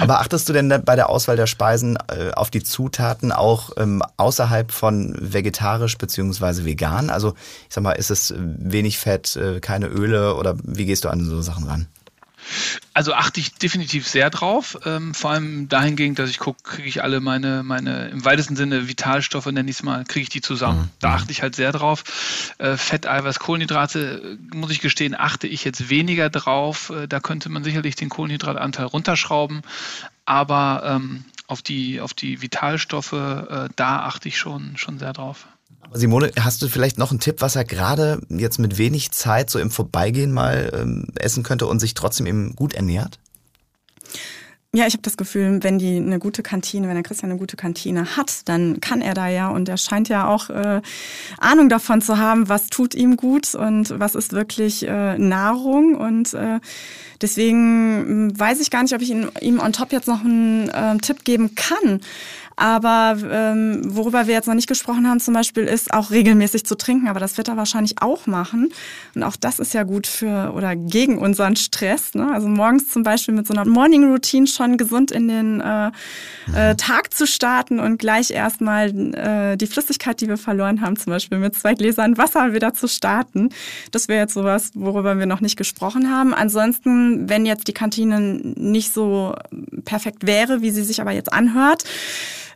Aber 0.00 0.20
achtest 0.20 0.48
du 0.48 0.52
denn 0.52 0.82
bei 0.84 0.96
der 0.96 1.08
Auswahl 1.08 1.36
der 1.36 1.46
Speisen 1.46 1.98
äh, 2.08 2.32
auf 2.32 2.50
die 2.50 2.62
Zutaten 2.62 3.32
auch 3.32 3.70
ähm, 3.76 4.02
außerhalb 4.16 4.72
von 4.72 5.16
vegetarisch 5.18 5.98
beziehungsweise 5.98 6.64
vegan? 6.64 7.10
Also 7.10 7.34
ich 7.68 7.74
sag 7.74 7.82
mal, 7.82 7.92
ist 7.92 8.10
es 8.10 8.34
wenig 8.36 8.98
Fett, 8.98 9.36
äh, 9.36 9.60
keine 9.60 9.86
Öle 9.86 10.36
oder 10.36 10.56
wie 10.62 10.86
gehst 10.86 11.04
du 11.04 11.08
an 11.08 11.24
so 11.24 11.42
Sachen 11.42 11.64
ran? 11.64 11.86
Also 12.92 13.14
achte 13.14 13.40
ich 13.40 13.54
definitiv 13.54 14.08
sehr 14.08 14.30
drauf, 14.30 14.78
ähm, 14.84 15.14
vor 15.14 15.30
allem 15.30 15.68
dahingehend, 15.68 16.18
dass 16.18 16.30
ich 16.30 16.38
gucke, 16.38 16.62
kriege 16.62 16.88
ich 16.88 17.02
alle 17.02 17.20
meine, 17.20 17.62
meine 17.62 18.08
im 18.08 18.24
weitesten 18.24 18.56
Sinne 18.56 18.88
Vitalstoffe, 18.88 19.46
nenne 19.46 19.70
ich 19.70 19.76
es 19.76 19.82
mal, 19.82 20.04
kriege 20.04 20.24
ich 20.24 20.28
die 20.28 20.40
zusammen. 20.40 20.80
Mhm. 20.80 20.90
Da 21.00 21.14
achte 21.14 21.32
ich 21.32 21.42
halt 21.42 21.54
sehr 21.54 21.72
drauf. 21.72 22.54
Äh, 22.58 22.76
Fett, 22.76 23.06
Eiweiß, 23.06 23.38
Kohlenhydrate, 23.38 24.38
muss 24.52 24.70
ich 24.70 24.80
gestehen, 24.80 25.14
achte 25.14 25.46
ich 25.46 25.64
jetzt 25.64 25.88
weniger 25.90 26.30
drauf. 26.30 26.90
Äh, 26.90 27.06
da 27.06 27.20
könnte 27.20 27.48
man 27.48 27.64
sicherlich 27.64 27.96
den 27.96 28.08
Kohlenhydratanteil 28.08 28.86
runterschrauben, 28.86 29.62
aber 30.24 30.82
ähm, 30.84 31.24
auf, 31.46 31.62
die, 31.62 32.00
auf 32.00 32.14
die 32.14 32.42
Vitalstoffe, 32.42 33.12
äh, 33.12 33.68
da 33.76 34.00
achte 34.04 34.28
ich 34.28 34.38
schon, 34.38 34.76
schon 34.76 34.98
sehr 34.98 35.12
drauf. 35.12 35.46
Simone, 35.92 36.30
hast 36.38 36.62
du 36.62 36.68
vielleicht 36.68 36.98
noch 36.98 37.10
einen 37.10 37.20
Tipp, 37.20 37.36
was 37.40 37.56
er 37.56 37.64
gerade 37.64 38.20
jetzt 38.28 38.58
mit 38.58 38.78
wenig 38.78 39.10
Zeit 39.10 39.50
so 39.50 39.58
im 39.58 39.70
Vorbeigehen 39.70 40.32
mal 40.32 40.70
ähm, 40.72 41.08
essen 41.16 41.42
könnte 41.42 41.66
und 41.66 41.80
sich 41.80 41.94
trotzdem 41.94 42.26
eben 42.26 42.54
gut 42.54 42.74
ernährt? 42.74 43.18
Ja, 44.72 44.86
ich 44.86 44.92
habe 44.92 45.02
das 45.02 45.16
Gefühl, 45.16 45.58
wenn 45.64 45.80
die 45.80 45.96
eine 45.96 46.20
gute 46.20 46.44
Kantine, 46.44 46.86
wenn 46.86 46.94
der 46.94 47.02
Christian 47.02 47.32
eine 47.32 47.40
gute 47.40 47.56
Kantine 47.56 48.16
hat, 48.16 48.48
dann 48.48 48.80
kann 48.80 49.02
er 49.02 49.14
da 49.14 49.26
ja 49.26 49.48
und 49.48 49.68
er 49.68 49.76
scheint 49.76 50.08
ja 50.08 50.28
auch 50.28 50.48
äh, 50.48 50.80
Ahnung 51.38 51.68
davon 51.68 52.00
zu 52.00 52.18
haben, 52.18 52.48
was 52.48 52.68
tut 52.68 52.94
ihm 52.94 53.16
gut 53.16 53.56
und 53.56 53.98
was 53.98 54.14
ist 54.14 54.32
wirklich 54.32 54.86
äh, 54.86 55.18
Nahrung 55.18 55.96
und 55.96 56.34
äh, 56.34 56.60
deswegen 57.20 58.04
hm, 58.06 58.38
weiß 58.38 58.60
ich 58.60 58.70
gar 58.70 58.84
nicht, 58.84 58.94
ob 58.94 59.02
ich 59.02 59.10
ihm, 59.10 59.28
ihm 59.40 59.58
on 59.58 59.72
top 59.72 59.90
jetzt 59.90 60.06
noch 60.06 60.20
einen 60.20 60.68
äh, 60.68 60.98
Tipp 60.98 61.24
geben 61.24 61.56
kann. 61.56 62.00
Aber 62.60 63.16
ähm, 63.30 63.80
worüber 63.86 64.26
wir 64.26 64.34
jetzt 64.34 64.46
noch 64.46 64.54
nicht 64.54 64.68
gesprochen 64.68 65.08
haben 65.08 65.18
zum 65.18 65.32
Beispiel, 65.32 65.64
ist 65.64 65.94
auch 65.94 66.10
regelmäßig 66.10 66.66
zu 66.66 66.76
trinken. 66.76 67.08
Aber 67.08 67.18
das 67.18 67.38
wird 67.38 67.48
er 67.48 67.56
wahrscheinlich 67.56 68.02
auch 68.02 68.26
machen. 68.26 68.68
Und 69.14 69.22
auch 69.22 69.36
das 69.36 69.58
ist 69.60 69.72
ja 69.72 69.82
gut 69.84 70.06
für 70.06 70.52
oder 70.54 70.76
gegen 70.76 71.16
unseren 71.16 71.56
Stress. 71.56 72.12
Ne? 72.12 72.30
Also 72.30 72.48
morgens 72.48 72.88
zum 72.88 73.02
Beispiel 73.02 73.32
mit 73.32 73.46
so 73.46 73.54
einer 73.54 73.64
Morning 73.64 74.12
Routine 74.12 74.46
schon 74.46 74.76
gesund 74.76 75.10
in 75.10 75.28
den 75.28 75.62
äh, 75.62 75.90
äh, 76.54 76.76
Tag 76.76 77.14
zu 77.14 77.26
starten 77.26 77.80
und 77.80 77.98
gleich 77.98 78.30
erstmal 78.30 78.90
äh, 79.14 79.56
die 79.56 79.66
Flüssigkeit, 79.66 80.20
die 80.20 80.28
wir 80.28 80.36
verloren 80.36 80.82
haben, 80.82 80.96
zum 80.96 81.14
Beispiel 81.14 81.38
mit 81.38 81.54
zwei 81.54 81.72
Gläsern 81.72 82.18
Wasser 82.18 82.52
wieder 82.52 82.74
zu 82.74 82.88
starten. 82.88 83.48
Das 83.90 84.08
wäre 84.08 84.20
jetzt 84.20 84.34
sowas, 84.34 84.72
worüber 84.74 85.18
wir 85.18 85.24
noch 85.24 85.40
nicht 85.40 85.56
gesprochen 85.56 86.10
haben. 86.10 86.34
Ansonsten, 86.34 87.26
wenn 87.26 87.46
jetzt 87.46 87.68
die 87.68 87.72
Kantine 87.72 88.20
nicht 88.20 88.92
so 88.92 89.34
perfekt 89.86 90.26
wäre, 90.26 90.60
wie 90.60 90.70
sie 90.70 90.84
sich 90.84 91.00
aber 91.00 91.12
jetzt 91.12 91.32
anhört, 91.32 91.84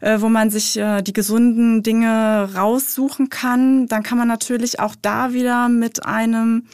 äh, 0.04 0.20
wo 0.20 0.28
man 0.28 0.50
sich 0.50 0.76
äh, 0.76 1.00
die 1.00 1.14
gesunden 1.14 1.82
Dinge 1.82 2.50
raussuchen 2.54 3.30
kann. 3.30 3.88
Dann 3.88 4.02
kann 4.02 4.18
man 4.18 4.28
natürlich 4.28 4.78
auch 4.78 4.94
da 5.00 5.32
wieder 5.32 5.70
mit 5.70 6.04
einem 6.04 6.66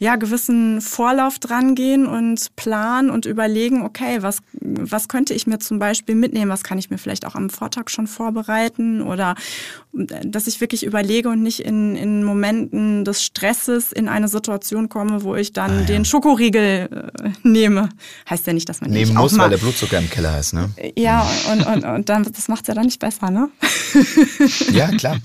ja, 0.00 0.16
gewissen 0.16 0.80
Vorlauf 0.80 1.38
dran 1.38 1.74
gehen 1.74 2.06
und 2.06 2.56
planen 2.56 3.10
und 3.10 3.26
überlegen, 3.26 3.82
okay, 3.82 4.22
was, 4.22 4.38
was 4.58 5.08
könnte 5.08 5.34
ich 5.34 5.46
mir 5.46 5.58
zum 5.58 5.78
Beispiel 5.78 6.14
mitnehmen, 6.14 6.50
was 6.50 6.64
kann 6.64 6.78
ich 6.78 6.88
mir 6.88 6.96
vielleicht 6.96 7.26
auch 7.26 7.34
am 7.34 7.50
Vortag 7.50 7.90
schon 7.90 8.06
vorbereiten 8.06 9.02
oder 9.02 9.34
dass 9.92 10.46
ich 10.46 10.60
wirklich 10.62 10.86
überlege 10.86 11.28
und 11.28 11.42
nicht 11.42 11.60
in, 11.60 11.96
in 11.96 12.24
Momenten 12.24 13.04
des 13.04 13.22
Stresses 13.22 13.92
in 13.92 14.08
eine 14.08 14.28
Situation 14.28 14.88
komme, 14.88 15.22
wo 15.22 15.34
ich 15.34 15.52
dann 15.52 15.70
ah, 15.70 15.80
ja. 15.80 15.86
den 15.86 16.04
Schokoriegel 16.06 17.10
äh, 17.22 17.30
nehme. 17.42 17.90
Heißt 18.28 18.46
ja 18.46 18.54
nicht, 18.54 18.68
dass 18.70 18.80
man 18.80 18.90
nehmen 18.90 19.14
muss, 19.14 19.36
weil 19.36 19.50
der 19.50 19.58
Blutzucker 19.58 19.98
im 19.98 20.08
Keller 20.08 20.38
ist, 20.38 20.54
ne? 20.54 20.70
Ja, 20.96 21.28
und, 21.52 21.66
und, 21.66 21.84
und 21.84 22.08
dann, 22.08 22.22
das 22.22 22.48
macht 22.48 22.62
es 22.62 22.68
ja 22.68 22.74
dann 22.74 22.86
nicht 22.86 23.00
besser, 23.00 23.30
ne? 23.30 23.50
ja, 24.72 24.88
klar. 24.92 25.18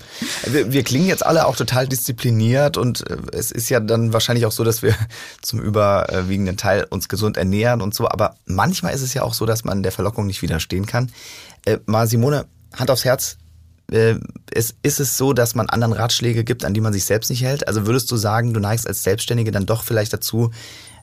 Wir, 0.46 0.72
wir 0.72 0.82
klingen 0.82 1.06
jetzt 1.06 1.24
alle 1.24 1.46
auch 1.46 1.56
total 1.56 1.86
diszipliniert 1.86 2.76
und 2.76 3.08
äh, 3.08 3.16
es 3.32 3.52
ist 3.52 3.70
ja 3.70 3.80
dann 3.80 4.12
wahrscheinlich 4.12 4.44
auch 4.44 4.52
so, 4.52 4.65
dass 4.66 4.82
wir 4.82 4.94
zum 5.42 5.60
überwiegenden 5.60 6.56
Teil 6.56 6.84
uns 6.84 7.08
gesund 7.08 7.36
ernähren 7.36 7.80
und 7.80 7.94
so. 7.94 8.08
Aber 8.08 8.36
manchmal 8.44 8.94
ist 8.94 9.02
es 9.02 9.14
ja 9.14 9.22
auch 9.22 9.34
so, 9.34 9.46
dass 9.46 9.64
man 9.64 9.82
der 9.82 9.92
Verlockung 9.92 10.26
nicht 10.26 10.42
widerstehen 10.42 10.86
kann. 10.86 11.10
Äh, 11.64 11.78
mal 11.86 12.06
Simone, 12.06 12.46
Hand 12.74 12.90
aufs 12.90 13.04
Herz. 13.04 13.38
Äh, 13.90 14.16
ist, 14.52 14.74
ist 14.82 15.00
es 15.00 15.16
so, 15.16 15.32
dass 15.32 15.54
man 15.54 15.68
anderen 15.68 15.92
Ratschläge 15.92 16.44
gibt, 16.44 16.64
an 16.64 16.74
die 16.74 16.80
man 16.80 16.92
sich 16.92 17.04
selbst 17.04 17.30
nicht 17.30 17.42
hält? 17.42 17.68
Also 17.68 17.86
würdest 17.86 18.10
du 18.10 18.16
sagen, 18.16 18.52
du 18.52 18.60
neigst 18.60 18.86
als 18.86 19.02
Selbstständige 19.02 19.52
dann 19.52 19.66
doch 19.66 19.84
vielleicht 19.84 20.12
dazu, 20.12 20.50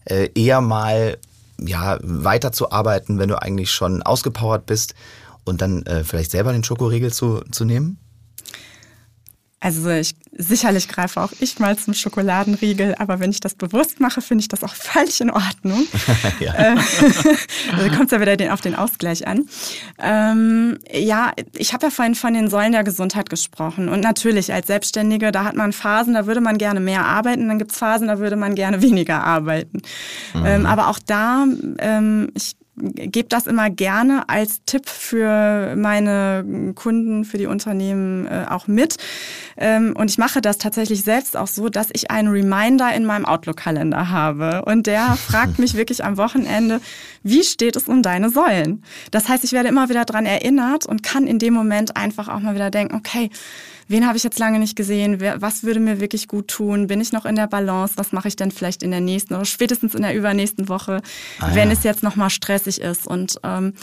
äh, 0.06 0.30
eher 0.36 0.62
mal 0.62 1.18
ja, 1.60 1.98
weiterzuarbeiten, 2.02 3.20
wenn 3.20 3.30
du 3.30 3.42
eigentlich 3.42 3.72
schon 3.72 4.04
ausgepowert 4.04 4.66
bist 4.66 4.96
und 5.46 5.62
dann 5.62 5.86
äh, 5.86 6.04
vielleicht 6.04 6.32
selber 6.32 6.52
den 6.52 6.64
Schokoriegel 6.64 7.14
zu, 7.14 7.42
zu 7.52 7.66
nehmen? 7.66 8.00
Also 9.64 9.90
ich, 9.90 10.14
sicherlich 10.38 10.90
greife 10.90 11.22
auch 11.22 11.32
ich 11.40 11.58
mal 11.58 11.78
zum 11.78 11.94
Schokoladenriegel, 11.94 12.96
aber 13.00 13.22
wenn 13.22 13.32
ich 13.32 13.40
das 13.40 13.56
bewusst 13.56 14.02
mache, 14.02 14.22
finde 14.22 14.42
ich 14.42 14.50
das 14.50 14.62
auch 14.62 14.76
völlig 14.76 15.22
in 15.22 15.32
Ordnung. 15.32 15.86
ja. 16.42 16.54
Äh, 16.54 16.76
also 17.72 17.90
kommt 17.96 18.06
es 18.06 18.12
ja 18.12 18.20
wieder 18.20 18.36
den, 18.36 18.52
auf 18.52 18.60
den 18.60 18.76
Ausgleich 18.76 19.26
an. 19.26 19.48
Ähm, 20.00 20.80
ja, 20.92 21.32
ich 21.58 21.74
habe 21.74 21.86
ja 21.86 21.92
vorhin 21.92 22.16
von 22.16 22.34
den 22.34 22.50
Säulen 22.50 22.74
der 22.74 22.84
Gesundheit 22.84 23.30
gesprochen. 23.30 23.88
Und 23.88 24.02
natürlich, 24.02 24.52
als 24.52 24.68
Selbstständige, 24.68 25.32
da 25.32 25.46
hat 25.46 25.56
man 25.56 25.72
Phasen, 25.72 26.14
da 26.14 26.28
würde 26.28 26.42
man 26.42 26.58
gerne 26.58 26.82
mehr 26.82 27.06
arbeiten, 27.06 27.48
dann 27.48 27.58
gibt 27.58 27.72
es 27.72 27.78
Phasen, 27.78 28.10
da 28.10 28.20
würde 28.20 28.36
man 28.36 28.56
gerne 28.56 28.82
weniger 28.82 29.24
arbeiten. 29.24 29.82
Mhm. 30.34 30.46
Ähm, 30.46 30.66
aber 30.66 30.90
auch 30.90 31.00
da, 31.00 31.46
ähm, 31.80 32.32
ich 32.36 32.58
gebe 32.76 33.30
das 33.30 33.46
immer 33.46 33.70
gerne 33.70 34.28
als 34.30 34.64
Tipp 34.66 34.90
für 34.90 35.76
meine 35.76 36.74
Kunden, 36.76 37.24
für 37.24 37.38
die 37.38 37.46
Unternehmen 37.46 38.26
äh, 38.26 38.46
auch 38.50 38.68
mit. 38.68 38.98
Ähm, 39.58 39.94
und 39.96 40.10
ich 40.10 40.18
mache 40.18 40.42
das 40.42 40.58
tatsächlich 40.58 41.04
selbst 41.04 41.38
auch 41.38 41.48
so, 41.48 41.70
dass 41.70 41.90
ich 41.94 42.10
einen 42.10 42.30
Reminder 42.30 42.94
in 42.94 43.06
meinem 43.06 43.26
Outlook-Kalender 43.26 44.10
habe. 44.10 44.64
Und 44.66 44.88
der 44.88 45.16
fragt 45.16 45.60
mich 45.60 45.76
wirklich 45.76 46.04
am 46.04 46.18
Wochenende, 46.18 46.82
wie 47.22 47.44
steht 47.44 47.76
es 47.76 47.88
um 47.88 48.02
deine 48.02 48.30
Säulen? 48.30 48.84
Das 49.12 49.30
heißt, 49.30 49.44
ich 49.44 49.52
werde 49.52 49.70
immer 49.70 49.90
wieder 49.90 50.06
dran 50.06 50.26
erinnert 50.26 50.86
und 50.86 51.04
kann 51.04 51.28
in 51.28 51.40
dem 51.40 51.54
Moment 51.54 51.96
einfach 51.96 52.28
auch 52.28 52.40
mal 52.40 52.56
wieder 52.56 52.72
denken, 52.72 52.96
okay, 52.96 53.30
wen 53.94 54.08
habe 54.08 54.18
ich 54.18 54.24
jetzt 54.24 54.40
lange 54.40 54.58
nicht 54.58 54.76
gesehen, 54.76 55.20
wer, 55.20 55.42
was 55.42 55.64
würde 55.64 55.80
mir 55.80 56.02
wirklich 56.02 56.28
gut 56.28 56.48
tun, 56.48 56.88
bin 56.88 57.00
ich 57.00 57.14
noch 57.14 57.26
in 57.26 57.36
der 57.36 57.48
Balance, 57.48 57.94
was 57.96 58.12
mache 58.12 58.28
ich 58.28 58.36
denn 58.36 58.50
vielleicht 58.50 58.82
in 58.82 58.90
der 58.90 59.02
nächsten 59.02 59.36
oder 59.36 59.46
spätestens 59.46 59.94
in 59.94 60.02
der 60.02 60.16
übernächsten 60.16 60.68
Woche, 60.68 61.02
ah, 61.40 61.52
wenn 61.54 61.70
ja. 61.70 61.74
es 61.74 61.84
jetzt 61.84 62.02
nochmal 62.02 62.32
stressig 62.32 62.82
ist. 62.82 63.06
Und 63.06 63.40
ähm, 63.44 63.74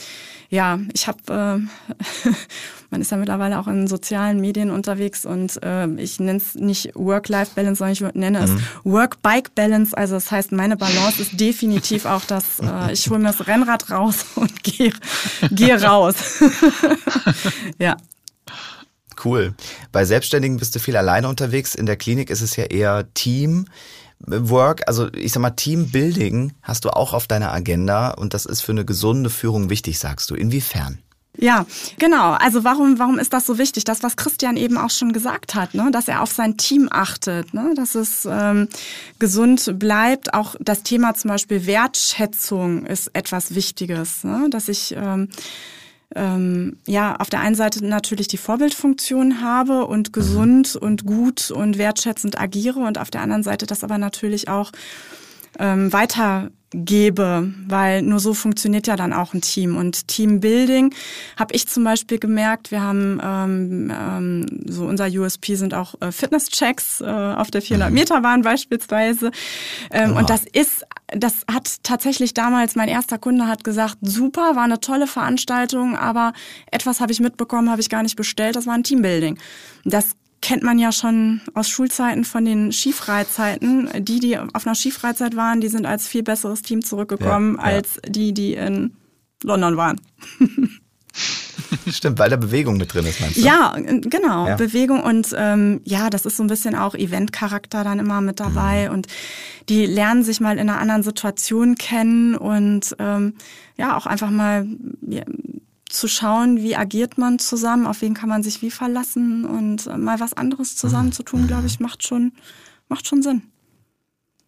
ja, 0.48 0.80
ich 0.92 1.06
habe, 1.06 1.18
äh, 1.28 2.30
man 2.90 3.00
ist 3.00 3.12
ja 3.12 3.16
mittlerweile 3.18 3.60
auch 3.60 3.68
in 3.68 3.86
sozialen 3.86 4.40
Medien 4.40 4.72
unterwegs 4.72 5.24
und 5.24 5.62
äh, 5.62 5.86
ich 5.94 6.18
nenne 6.18 6.38
es 6.38 6.56
nicht 6.56 6.90
Work-Life-Balance, 6.96 7.78
sondern 7.78 7.92
ich 7.92 8.14
nenne 8.14 8.38
es 8.40 8.50
mhm. 8.50 8.60
Work-Bike-Balance. 8.82 9.96
Also 9.96 10.14
das 10.14 10.32
heißt, 10.32 10.50
meine 10.50 10.76
Balance 10.76 11.22
ist 11.22 11.38
definitiv 11.38 12.04
auch 12.04 12.24
das, 12.24 12.58
äh, 12.60 12.92
ich 12.92 13.08
hole 13.08 13.20
mir 13.20 13.28
das 13.28 13.46
Rennrad 13.46 13.90
raus 13.92 14.26
und 14.34 14.64
gehe 14.64 14.92
geh 15.52 15.74
raus. 15.74 16.16
ja. 17.78 17.96
Cool. 19.24 19.54
Bei 19.92 20.04
Selbstständigen 20.04 20.58
bist 20.58 20.74
du 20.74 20.78
viel 20.78 20.96
alleine 20.96 21.28
unterwegs. 21.28 21.74
In 21.74 21.86
der 21.86 21.96
Klinik 21.96 22.30
ist 22.30 22.40
es 22.40 22.56
ja 22.56 22.64
eher 22.64 23.12
Teamwork. 23.14 24.82
Also 24.86 25.12
ich 25.12 25.32
sag 25.32 25.40
mal, 25.40 25.50
Teambuilding 25.50 26.52
hast 26.62 26.84
du 26.84 26.90
auch 26.90 27.12
auf 27.12 27.26
deiner 27.26 27.52
Agenda 27.52 28.10
und 28.10 28.34
das 28.34 28.46
ist 28.46 28.62
für 28.62 28.72
eine 28.72 28.84
gesunde 28.84 29.30
Führung 29.30 29.70
wichtig, 29.70 29.98
sagst 29.98 30.30
du. 30.30 30.34
Inwiefern? 30.34 30.98
Ja, 31.38 31.64
genau. 31.98 32.32
Also 32.32 32.64
warum, 32.64 32.98
warum 32.98 33.18
ist 33.18 33.32
das 33.32 33.46
so 33.46 33.56
wichtig? 33.56 33.84
Das, 33.84 34.02
was 34.02 34.16
Christian 34.16 34.56
eben 34.56 34.76
auch 34.76 34.90
schon 34.90 35.12
gesagt 35.12 35.54
hat, 35.54 35.74
ne? 35.74 35.90
dass 35.92 36.08
er 36.08 36.22
auf 36.22 36.32
sein 36.32 36.56
Team 36.56 36.88
achtet, 36.90 37.54
ne? 37.54 37.72
dass 37.76 37.94
es 37.94 38.26
ähm, 38.30 38.68
gesund 39.18 39.78
bleibt. 39.78 40.34
Auch 40.34 40.56
das 40.60 40.82
Thema 40.82 41.14
zum 41.14 41.30
Beispiel 41.30 41.66
Wertschätzung 41.66 42.84
ist 42.84 43.14
etwas 43.14 43.54
Wichtiges, 43.54 44.24
ne? 44.24 44.48
dass 44.50 44.68
ich 44.68 44.94
ähm, 44.96 45.28
ähm, 46.14 46.78
ja 46.86 47.16
auf 47.16 47.30
der 47.30 47.40
einen 47.40 47.54
Seite 47.54 47.84
natürlich 47.84 48.28
die 48.28 48.36
Vorbildfunktion 48.36 49.42
habe 49.42 49.86
und 49.86 50.08
mhm. 50.08 50.12
gesund 50.12 50.76
und 50.76 51.06
gut 51.06 51.50
und 51.50 51.78
wertschätzend 51.78 52.40
agiere 52.40 52.80
und 52.80 52.98
auf 52.98 53.10
der 53.10 53.22
anderen 53.22 53.42
Seite 53.42 53.66
das 53.66 53.84
aber 53.84 53.98
natürlich 53.98 54.48
auch 54.48 54.72
ähm, 55.58 55.92
weiter 55.92 56.50
gebe, 56.72 57.52
weil 57.66 58.02
nur 58.02 58.20
so 58.20 58.32
funktioniert 58.32 58.86
ja 58.86 58.96
dann 58.96 59.12
auch 59.12 59.34
ein 59.34 59.40
Team. 59.40 59.76
Und 59.76 60.06
Teambuilding 60.06 60.94
habe 61.36 61.54
ich 61.54 61.66
zum 61.66 61.82
Beispiel 61.82 62.18
gemerkt, 62.18 62.70
wir 62.70 62.80
haben 62.80 63.20
ähm, 63.22 63.92
ähm, 63.92 64.46
so 64.66 64.84
unser 64.84 65.08
USP 65.08 65.56
sind 65.56 65.74
auch 65.74 65.94
äh, 66.00 66.12
Fitnesschecks 66.12 67.00
äh, 67.00 67.04
auf 67.04 67.50
der 67.50 67.62
400 67.62 67.90
Meter 67.90 68.20
Bahn 68.20 68.42
beispielsweise. 68.42 69.32
Ähm, 69.90 70.16
Und 70.16 70.30
das 70.30 70.44
ist, 70.44 70.84
das 71.08 71.44
hat 71.50 71.82
tatsächlich 71.82 72.34
damals 72.34 72.76
mein 72.76 72.88
erster 72.88 73.18
Kunde 73.18 73.48
hat 73.48 73.64
gesagt, 73.64 73.98
super, 74.02 74.54
war 74.54 74.64
eine 74.64 74.80
tolle 74.80 75.08
Veranstaltung, 75.08 75.96
aber 75.96 76.32
etwas 76.70 77.00
habe 77.00 77.10
ich 77.10 77.20
mitbekommen, 77.20 77.70
habe 77.70 77.80
ich 77.80 77.88
gar 77.88 78.04
nicht 78.04 78.16
bestellt. 78.16 78.54
Das 78.54 78.66
war 78.66 78.74
ein 78.74 78.84
Teambuilding. 78.84 79.38
Das 79.84 80.10
kennt 80.42 80.62
man 80.62 80.78
ja 80.78 80.92
schon 80.92 81.40
aus 81.54 81.68
Schulzeiten 81.68 82.24
von 82.24 82.44
den 82.44 82.72
Skifreizeiten. 82.72 83.90
Die, 84.04 84.20
die 84.20 84.38
auf 84.38 84.66
einer 84.66 84.74
Skifreizeit 84.74 85.36
waren, 85.36 85.60
die 85.60 85.68
sind 85.68 85.86
als 85.86 86.06
viel 86.06 86.22
besseres 86.22 86.62
Team 86.62 86.82
zurückgekommen 86.82 87.56
ja, 87.58 87.70
ja. 87.70 87.76
als 87.76 88.00
die, 88.06 88.32
die 88.32 88.54
in 88.54 88.96
London 89.42 89.76
waren. 89.76 90.00
Stimmt, 91.88 92.18
weil 92.18 92.30
da 92.30 92.36
Bewegung 92.36 92.76
mit 92.76 92.92
drin 92.92 93.06
ist, 93.06 93.20
meinst 93.20 93.36
du? 93.36 93.42
Ja, 93.42 93.76
genau, 93.76 94.48
ja. 94.48 94.56
Bewegung 94.56 95.02
und 95.02 95.34
ähm, 95.36 95.80
ja, 95.84 96.10
das 96.10 96.24
ist 96.26 96.36
so 96.36 96.42
ein 96.42 96.48
bisschen 96.48 96.74
auch 96.74 96.94
Eventcharakter 96.94 97.84
dann 97.84 97.98
immer 97.98 98.20
mit 98.20 98.40
dabei 98.40 98.88
mhm. 98.88 98.94
und 98.94 99.06
die 99.68 99.86
lernen 99.86 100.24
sich 100.24 100.40
mal 100.40 100.58
in 100.58 100.68
einer 100.68 100.80
anderen 100.80 101.02
Situation 101.02 101.76
kennen 101.76 102.34
und 102.34 102.96
ähm, 102.98 103.34
ja, 103.76 103.96
auch 103.96 104.06
einfach 104.06 104.30
mal 104.30 104.66
ja, 105.06 105.22
zu 105.90 106.08
schauen, 106.08 106.62
wie 106.62 106.76
agiert 106.76 107.18
man 107.18 107.38
zusammen, 107.38 107.86
auf 107.86 108.00
wen 108.02 108.14
kann 108.14 108.28
man 108.28 108.42
sich 108.42 108.62
wie 108.62 108.70
verlassen 108.70 109.44
und 109.44 109.86
äh, 109.86 109.96
mal 109.96 110.20
was 110.20 110.32
anderes 110.32 110.76
zusammen 110.76 111.08
mhm. 111.08 111.12
zu 111.12 111.22
tun, 111.22 111.46
glaube 111.46 111.66
ich, 111.66 111.80
macht 111.80 112.04
schon, 112.04 112.32
macht 112.88 113.06
schon 113.06 113.22
Sinn. 113.22 113.42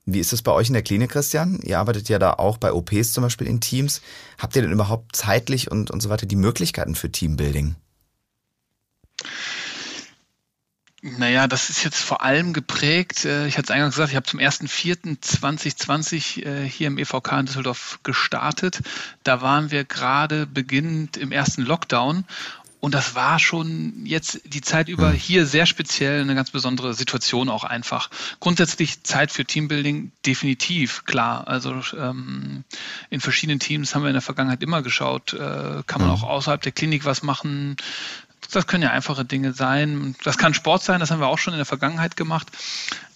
Wie 0.04 0.18
ist 0.18 0.32
es 0.32 0.42
bei 0.42 0.50
euch 0.50 0.68
in 0.68 0.72
der 0.72 0.82
Klinik, 0.82 1.10
Christian? 1.10 1.60
Ihr 1.62 1.78
arbeitet 1.78 2.08
ja 2.08 2.18
da 2.18 2.32
auch 2.32 2.58
bei 2.58 2.72
OPs 2.72 3.12
zum 3.12 3.22
Beispiel 3.22 3.46
in 3.46 3.60
Teams. 3.60 4.00
Habt 4.36 4.56
ihr 4.56 4.62
denn 4.62 4.72
überhaupt 4.72 5.14
zeitlich 5.14 5.70
und, 5.70 5.92
und 5.92 6.00
so 6.00 6.08
weiter 6.08 6.26
die 6.26 6.36
Möglichkeiten 6.36 6.96
für 6.96 7.12
Teambuilding? 7.12 7.76
Naja, 11.04 11.48
das 11.48 11.68
ist 11.68 11.82
jetzt 11.82 12.00
vor 12.00 12.22
allem 12.22 12.52
geprägt, 12.52 13.24
äh, 13.24 13.48
ich 13.48 13.58
hatte 13.58 13.66
es 13.66 13.72
eingangs 13.72 13.96
gesagt, 13.96 14.10
ich 14.10 14.16
habe 14.16 14.26
zum 14.26 14.38
1.4.2020 14.38 16.46
äh, 16.46 16.68
hier 16.68 16.86
im 16.86 16.96
EVK 16.96 17.40
in 17.40 17.46
Düsseldorf 17.46 17.98
gestartet. 18.04 18.82
Da 19.24 19.42
waren 19.42 19.72
wir 19.72 19.82
gerade 19.82 20.46
beginnend 20.46 21.16
im 21.16 21.32
ersten 21.32 21.62
Lockdown 21.62 22.24
und 22.78 22.94
das 22.94 23.16
war 23.16 23.40
schon 23.40 24.06
jetzt 24.06 24.42
die 24.44 24.60
Zeit 24.60 24.88
über 24.88 25.10
hm. 25.10 25.16
hier 25.16 25.44
sehr 25.44 25.66
speziell 25.66 26.20
eine 26.20 26.36
ganz 26.36 26.52
besondere 26.52 26.94
Situation 26.94 27.48
auch 27.48 27.64
einfach. 27.64 28.08
Grundsätzlich 28.38 29.02
Zeit 29.02 29.32
für 29.32 29.44
Teambuilding 29.44 30.12
definitiv, 30.24 31.04
klar. 31.04 31.48
Also 31.48 31.82
ähm, 31.96 32.62
in 33.10 33.20
verschiedenen 33.20 33.58
Teams 33.58 33.94
haben 33.94 34.02
wir 34.02 34.08
in 34.08 34.14
der 34.14 34.22
Vergangenheit 34.22 34.62
immer 34.62 34.82
geschaut, 34.82 35.32
äh, 35.32 35.82
kann 35.84 36.00
man 36.00 36.10
hm. 36.10 36.10
auch 36.10 36.22
außerhalb 36.22 36.62
der 36.62 36.72
Klinik 36.72 37.04
was 37.04 37.24
machen, 37.24 37.76
das 38.50 38.66
können 38.66 38.82
ja 38.82 38.90
einfache 38.90 39.24
Dinge 39.24 39.52
sein. 39.52 40.14
Das 40.24 40.38
kann 40.38 40.54
Sport 40.54 40.82
sein, 40.82 41.00
das 41.00 41.10
haben 41.10 41.20
wir 41.20 41.28
auch 41.28 41.38
schon 41.38 41.54
in 41.54 41.58
der 41.58 41.66
Vergangenheit 41.66 42.16
gemacht. 42.16 42.48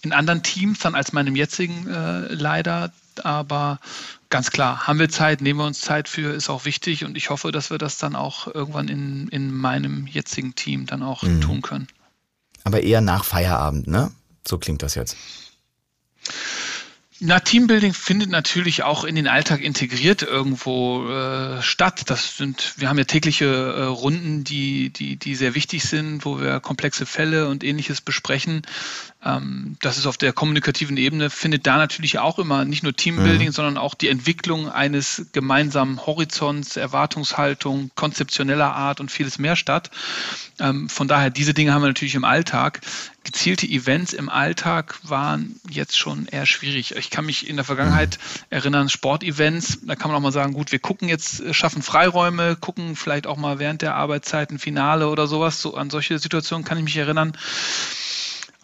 In 0.01 0.13
anderen 0.13 0.43
Teams 0.43 0.79
dann 0.79 0.95
als 0.95 1.13
meinem 1.13 1.35
jetzigen 1.35 1.87
äh, 1.87 2.33
leider. 2.33 2.91
Aber 3.23 3.79
ganz 4.29 4.51
klar, 4.51 4.87
haben 4.87 4.99
wir 4.99 5.09
Zeit, 5.09 5.41
nehmen 5.41 5.59
wir 5.59 5.65
uns 5.65 5.81
Zeit 5.81 6.07
für, 6.07 6.33
ist 6.33 6.49
auch 6.49 6.65
wichtig. 6.65 7.03
Und 7.03 7.17
ich 7.17 7.29
hoffe, 7.29 7.51
dass 7.51 7.69
wir 7.69 7.77
das 7.77 7.97
dann 7.97 8.15
auch 8.15 8.47
irgendwann 8.53 8.87
in, 8.87 9.27
in 9.29 9.53
meinem 9.53 10.07
jetzigen 10.07 10.55
Team 10.55 10.85
dann 10.85 11.03
auch 11.03 11.23
mhm. 11.23 11.41
tun 11.41 11.61
können. 11.61 11.87
Aber 12.63 12.83
eher 12.83 13.01
nach 13.01 13.23
Feierabend, 13.23 13.87
ne? 13.87 14.11
So 14.47 14.57
klingt 14.57 14.81
das 14.83 14.95
jetzt. 14.95 15.17
Na, 17.19 17.39
Teambuilding 17.39 17.95
findet 17.95 18.29
natürlich 18.29 18.83
auch 18.83 19.03
in 19.03 19.15
den 19.15 19.27
Alltag 19.27 19.61
integriert 19.61 20.21
irgendwo 20.21 21.09
äh, 21.09 21.63
statt. 21.63 22.03
Das 22.11 22.37
sind, 22.37 22.75
wir 22.77 22.89
haben 22.89 22.99
ja 22.99 23.05
tägliche 23.05 23.45
äh, 23.45 23.83
Runden, 23.85 24.43
die, 24.43 24.91
die, 24.91 25.15
die 25.15 25.33
sehr 25.33 25.55
wichtig 25.55 25.83
sind, 25.83 26.25
wo 26.25 26.39
wir 26.39 26.59
komplexe 26.59 27.07
Fälle 27.07 27.47
und 27.47 27.63
ähnliches 27.63 28.01
besprechen. 28.01 28.61
Ähm, 29.23 29.77
das 29.81 29.97
ist 29.97 30.05
auf 30.05 30.17
der 30.17 30.33
kommunikativen 30.33 30.97
Ebene, 30.97 31.29
findet 31.29 31.65
da 31.65 31.77
natürlich 31.77 32.19
auch 32.19 32.39
immer 32.39 32.65
nicht 32.65 32.83
nur 32.83 32.95
Teambuilding, 32.95 33.47
mhm. 33.47 33.53
sondern 33.53 33.77
auch 33.77 33.95
die 33.95 34.09
Entwicklung 34.09 34.69
eines 34.69 35.27
gemeinsamen 35.31 36.05
Horizonts, 36.05 36.77
Erwartungshaltung, 36.77 37.91
konzeptioneller 37.95 38.73
Art 38.73 38.99
und 38.99 39.11
vieles 39.11 39.39
mehr 39.39 39.55
statt. 39.55 39.89
Ähm, 40.59 40.89
von 40.89 41.07
daher, 41.07 41.29
diese 41.29 41.53
Dinge 41.53 41.73
haben 41.73 41.81
wir 41.81 41.87
natürlich 41.87 42.15
im 42.15 42.25
Alltag 42.25 42.81
gezielte 43.27 43.67
Events 43.67 44.13
im 44.13 44.29
Alltag 44.29 44.97
waren 45.03 45.59
jetzt 45.69 45.97
schon 45.97 46.27
eher 46.27 46.45
schwierig. 46.45 46.95
Ich 46.95 47.09
kann 47.09 47.25
mich 47.25 47.49
in 47.49 47.57
der 47.57 47.65
Vergangenheit 47.65 48.19
erinnern, 48.49 48.87
Sportevents, 48.87 49.79
da 49.81 49.97
kann 49.97 50.09
man 50.09 50.17
auch 50.17 50.23
mal 50.23 50.31
sagen, 50.31 50.53
gut, 50.53 50.71
wir 50.71 50.79
gucken 50.79 51.09
jetzt, 51.09 51.41
äh, 51.41 51.53
schaffen 51.53 51.81
Freiräume, 51.81 52.55
gucken 52.55 52.95
vielleicht 52.95 53.27
auch 53.27 53.35
mal 53.35 53.59
während 53.59 53.81
der 53.81 53.95
Arbeitszeit 53.95 54.49
ein 54.49 54.59
Finale 54.59 55.09
oder 55.09 55.27
sowas. 55.27 55.61
So 55.61 55.75
an 55.75 55.89
solche 55.89 56.19
Situationen 56.19 56.63
kann 56.63 56.77
ich 56.77 56.85
mich 56.85 56.95
erinnern. 56.95 57.33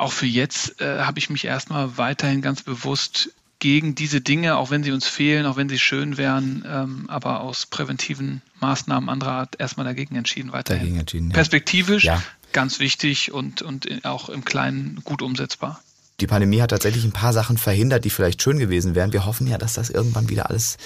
Auch 0.04 0.12
für 0.12 0.26
jetzt 0.26 0.82
äh, 0.82 1.00
habe 1.00 1.20
ich 1.20 1.30
mich 1.30 1.46
erstmal 1.46 1.98
weiterhin 1.98 2.42
ganz 2.42 2.62
bewusst 2.62 3.32
gegen 3.60 3.96
diese 3.96 4.20
Dinge, 4.20 4.58
auch 4.58 4.70
wenn 4.72 4.84
sie 4.84 4.92
uns 4.92 5.08
fehlen, 5.08 5.46
auch 5.46 5.56
wenn 5.56 5.70
sie 5.70 5.80
schön 5.80 6.18
wären, 6.18 6.66
ähm, 6.68 7.06
aber 7.10 7.42
aus 7.42 7.66
präventiven 7.66 8.42
Maßnahmen 8.60 9.10
anderer 9.10 9.32
Art 9.32 9.56
erstmal 9.60 9.86
dagegen 9.86 10.16
entschieden 10.16 10.52
weiterhin. 10.52 10.82
Dagegen 10.82 11.00
entschieden, 11.00 11.30
ja. 11.30 11.34
Perspektivisch 11.34 12.04
ja 12.04 12.22
ganz 12.54 12.80
wichtig 12.80 13.34
und, 13.34 13.62
und 13.62 14.06
auch 14.06 14.30
im 14.30 14.46
Kleinen 14.46 15.02
gut 15.04 15.22
umsetzbar. 15.22 15.82
Die 16.22 16.28
Pandemie 16.28 16.62
hat 16.62 16.70
tatsächlich 16.70 17.04
ein 17.04 17.12
paar 17.12 17.34
Sachen 17.34 17.58
verhindert, 17.58 18.06
die 18.06 18.10
vielleicht 18.10 18.42
schön 18.42 18.60
gewesen 18.60 18.96
wären. 18.96 19.12
Wir 19.12 19.26
hoffen 19.26 19.48
ja, 19.48 19.58
dass 19.58 19.74
das 19.74 19.90
irgendwann 19.90 20.30
wieder 20.30 20.50
alles 20.50 20.78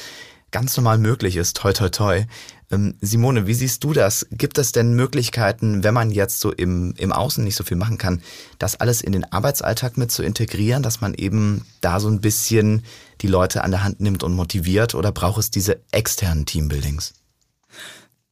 ganz 0.52 0.76
normal 0.78 0.98
möglich 0.98 1.36
ist. 1.36 1.58
Toi, 1.58 1.74
toi, 1.74 1.90
toi. 1.90 2.26
Ähm, 2.70 2.96
Simone, 3.02 3.48
wie 3.48 3.54
siehst 3.54 3.84
du 3.84 3.94
das? 3.94 4.28
Gibt 4.32 4.58
es 4.58 4.72
denn 4.72 4.94
Möglichkeiten, 4.94 5.84
wenn 5.84 5.94
man 5.94 6.12
jetzt 6.12 6.40
so 6.40 6.52
im, 6.52 6.94
im 6.98 7.14
Außen 7.14 7.44
nicht 7.44 7.56
so 7.56 7.64
viel 7.64 7.78
machen 7.78 7.98
kann, 7.98 8.22
das 8.60 8.80
alles 8.80 9.02
in 9.02 9.14
den 9.14 9.32
Arbeitsalltag 9.32 9.98
mit 9.98 10.12
zu 10.12 10.24
integrieren, 10.24 10.84
dass 10.84 11.02
man 11.02 11.14
eben 11.14 11.66
da 11.82 12.00
so 12.00 12.10
ein 12.10 12.22
bisschen 12.22 12.84
die 13.22 13.28
Leute 13.28 13.64
an 13.64 13.72
der 13.72 13.84
Hand 13.84 14.02
nimmt 14.02 14.24
und 14.24 14.34
motiviert? 14.34 14.96
Oder 14.96 15.12
braucht 15.12 15.40
es 15.40 15.52
diese 15.52 15.80
externen 15.92 16.46
Teambuildings? 16.46 17.14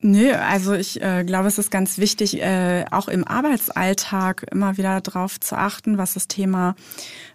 Nö, 0.06 0.34
also 0.34 0.74
ich 0.74 1.02
äh, 1.02 1.24
glaube, 1.24 1.48
es 1.48 1.58
ist 1.58 1.72
ganz 1.72 1.98
wichtig, 1.98 2.40
äh, 2.40 2.86
auch 2.92 3.08
im 3.08 3.28
Arbeitsalltag 3.28 4.46
immer 4.52 4.78
wieder 4.78 5.02
darauf 5.02 5.40
zu 5.40 5.58
achten, 5.58 5.98
was 5.98 6.14
das 6.14 6.28
Thema 6.28 6.76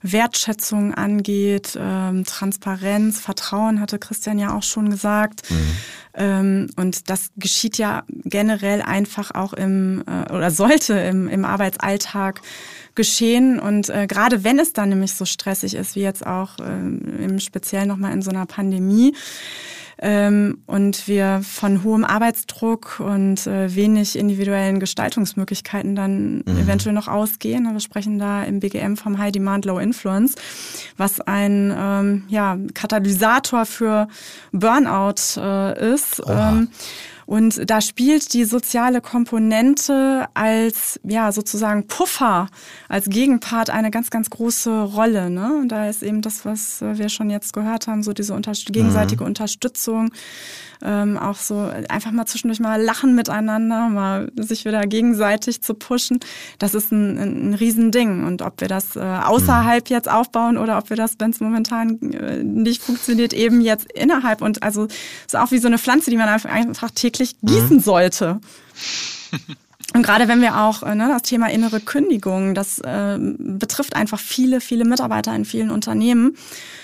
Wertschätzung 0.02 0.94
angeht, 0.94 1.76
ähm, 1.76 2.24
Transparenz, 2.24 3.18
Vertrauen, 3.18 3.80
hatte 3.80 3.98
Christian 3.98 4.38
ja 4.38 4.54
auch 4.54 4.62
schon 4.62 4.88
gesagt. 4.88 5.50
Mhm. 5.50 5.56
Ähm, 6.14 6.66
und 6.76 7.10
das 7.10 7.30
geschieht 7.36 7.76
ja 7.76 8.04
generell 8.08 8.82
einfach 8.82 9.32
auch 9.34 9.52
im, 9.52 10.04
äh, 10.06 10.32
oder 10.32 10.52
sollte 10.52 10.94
im, 10.94 11.26
im 11.26 11.44
Arbeitsalltag 11.44 12.40
geschehen. 12.94 13.58
Und 13.58 13.88
äh, 13.88 14.06
gerade 14.06 14.44
wenn 14.44 14.60
es 14.60 14.72
dann 14.72 14.90
nämlich 14.90 15.14
so 15.14 15.24
stressig 15.24 15.74
ist, 15.74 15.96
wie 15.96 16.02
jetzt 16.02 16.24
auch 16.24 16.60
äh, 16.60 17.24
im 17.24 17.40
Speziellen 17.40 17.88
nochmal 17.88 18.12
in 18.12 18.22
so 18.22 18.30
einer 18.30 18.46
Pandemie, 18.46 19.12
ähm, 20.02 20.62
und 20.66 21.06
wir 21.08 21.40
von 21.42 21.84
hohem 21.84 22.04
Arbeitsdruck 22.04 23.00
und 23.00 23.46
äh, 23.46 23.74
wenig 23.74 24.16
individuellen 24.16 24.80
Gestaltungsmöglichkeiten 24.80 25.94
dann 25.94 26.38
mhm. 26.38 26.58
eventuell 26.58 26.94
noch 26.94 27.08
ausgehen. 27.08 27.70
Wir 27.70 27.80
sprechen 27.80 28.18
da 28.18 28.42
im 28.42 28.60
BGM 28.60 28.96
vom 28.96 29.18
High 29.18 29.32
Demand, 29.32 29.64
Low 29.66 29.78
Influence, 29.78 30.34
was 30.96 31.20
ein 31.20 31.74
ähm, 31.76 32.24
ja, 32.28 32.56
Katalysator 32.74 33.66
für 33.66 34.08
Burnout 34.52 35.36
äh, 35.36 35.94
ist. 35.94 36.22
Ähm, 36.26 36.68
und 37.30 37.70
da 37.70 37.80
spielt 37.80 38.34
die 38.34 38.44
soziale 38.44 39.00
Komponente 39.00 40.26
als 40.34 40.98
ja 41.04 41.30
sozusagen 41.30 41.86
Puffer, 41.86 42.48
als 42.88 43.08
Gegenpart 43.08 43.70
eine 43.70 43.92
ganz, 43.92 44.10
ganz 44.10 44.30
große 44.30 44.82
Rolle. 44.82 45.30
Ne? 45.30 45.54
Und 45.60 45.68
da 45.68 45.88
ist 45.88 46.02
eben 46.02 46.22
das, 46.22 46.44
was 46.44 46.80
wir 46.80 47.08
schon 47.08 47.30
jetzt 47.30 47.52
gehört 47.52 47.86
haben, 47.86 48.02
so 48.02 48.12
diese 48.12 48.34
unter 48.34 48.50
gegenseitige 48.50 49.22
mhm. 49.22 49.28
Unterstützung, 49.28 50.10
ähm, 50.82 51.16
auch 51.18 51.36
so 51.36 51.70
einfach 51.88 52.10
mal 52.10 52.26
zwischendurch 52.26 52.58
mal 52.58 52.82
lachen 52.82 53.14
miteinander, 53.14 53.88
mal 53.88 54.32
sich 54.34 54.64
wieder 54.64 54.84
gegenseitig 54.88 55.62
zu 55.62 55.74
pushen. 55.74 56.18
Das 56.58 56.74
ist 56.74 56.90
ein, 56.90 57.16
ein, 57.16 57.50
ein 57.50 57.54
Riesending. 57.54 58.24
Und 58.24 58.42
ob 58.42 58.60
wir 58.60 58.66
das 58.66 58.96
äh, 58.96 59.00
außerhalb 59.00 59.88
mhm. 59.88 59.94
jetzt 59.94 60.10
aufbauen 60.10 60.58
oder 60.58 60.78
ob 60.78 60.90
wir 60.90 60.96
das, 60.96 61.14
wenn 61.20 61.30
es 61.30 61.38
momentan 61.38 62.00
äh, 62.12 62.42
nicht 62.42 62.82
funktioniert, 62.82 63.32
eben 63.34 63.60
jetzt 63.60 63.92
innerhalb 63.92 64.42
und 64.42 64.64
also 64.64 64.88
ist 65.26 65.36
auch 65.36 65.52
wie 65.52 65.58
so 65.58 65.68
eine 65.68 65.78
Pflanze, 65.78 66.10
die 66.10 66.16
man 66.16 66.28
einfach, 66.28 66.50
einfach 66.50 66.90
täglich 66.90 67.19
gießen 67.42 67.76
mhm. 67.76 67.80
sollte. 67.80 68.40
Und 69.92 70.04
gerade 70.04 70.28
wenn 70.28 70.40
wir 70.40 70.60
auch 70.60 70.84
äh, 70.84 70.94
ne, 70.94 71.08
das 71.08 71.22
Thema 71.22 71.50
innere 71.50 71.80
Kündigung, 71.80 72.54
das 72.54 72.78
äh, 72.78 73.18
betrifft 73.18 73.96
einfach 73.96 74.20
viele, 74.20 74.60
viele 74.60 74.84
Mitarbeiter 74.84 75.34
in 75.34 75.44
vielen 75.44 75.70
Unternehmen. 75.70 76.36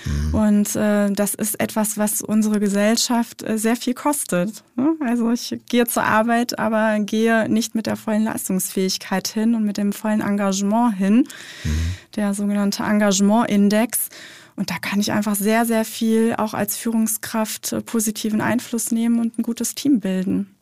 Mhm. 0.04 0.34
Und 0.34 0.76
äh, 0.76 1.12
das 1.12 1.34
ist 1.34 1.60
etwas, 1.60 1.98
was 1.98 2.20
unsere 2.20 2.58
Gesellschaft 2.58 3.44
äh, 3.44 3.58
sehr 3.58 3.76
viel 3.76 3.94
kostet. 3.94 4.64
Ne? 4.74 4.94
Also 5.00 5.30
ich 5.30 5.56
gehe 5.68 5.86
zur 5.86 6.02
Arbeit, 6.02 6.58
aber 6.58 6.98
gehe 6.98 7.48
nicht 7.48 7.76
mit 7.76 7.86
der 7.86 7.94
vollen 7.94 8.24
Leistungsfähigkeit 8.24 9.28
hin 9.28 9.54
und 9.54 9.64
mit 9.64 9.76
dem 9.76 9.92
vollen 9.92 10.20
Engagement 10.20 10.96
hin, 10.96 11.28
mhm. 11.62 11.94
der 12.16 12.34
sogenannte 12.34 12.82
Engagement-Index. 12.82 14.08
Und 14.56 14.70
da 14.70 14.78
kann 14.78 15.00
ich 15.00 15.12
einfach 15.12 15.36
sehr, 15.36 15.66
sehr 15.66 15.84
viel 15.84 16.34
auch 16.36 16.54
als 16.54 16.76
Führungskraft 16.76 17.72
äh, 17.72 17.82
positiven 17.82 18.40
Einfluss 18.40 18.90
nehmen 18.90 19.20
und 19.20 19.38
ein 19.38 19.42
gutes 19.42 19.74
Team 19.74 20.00
bilden. 20.00 20.56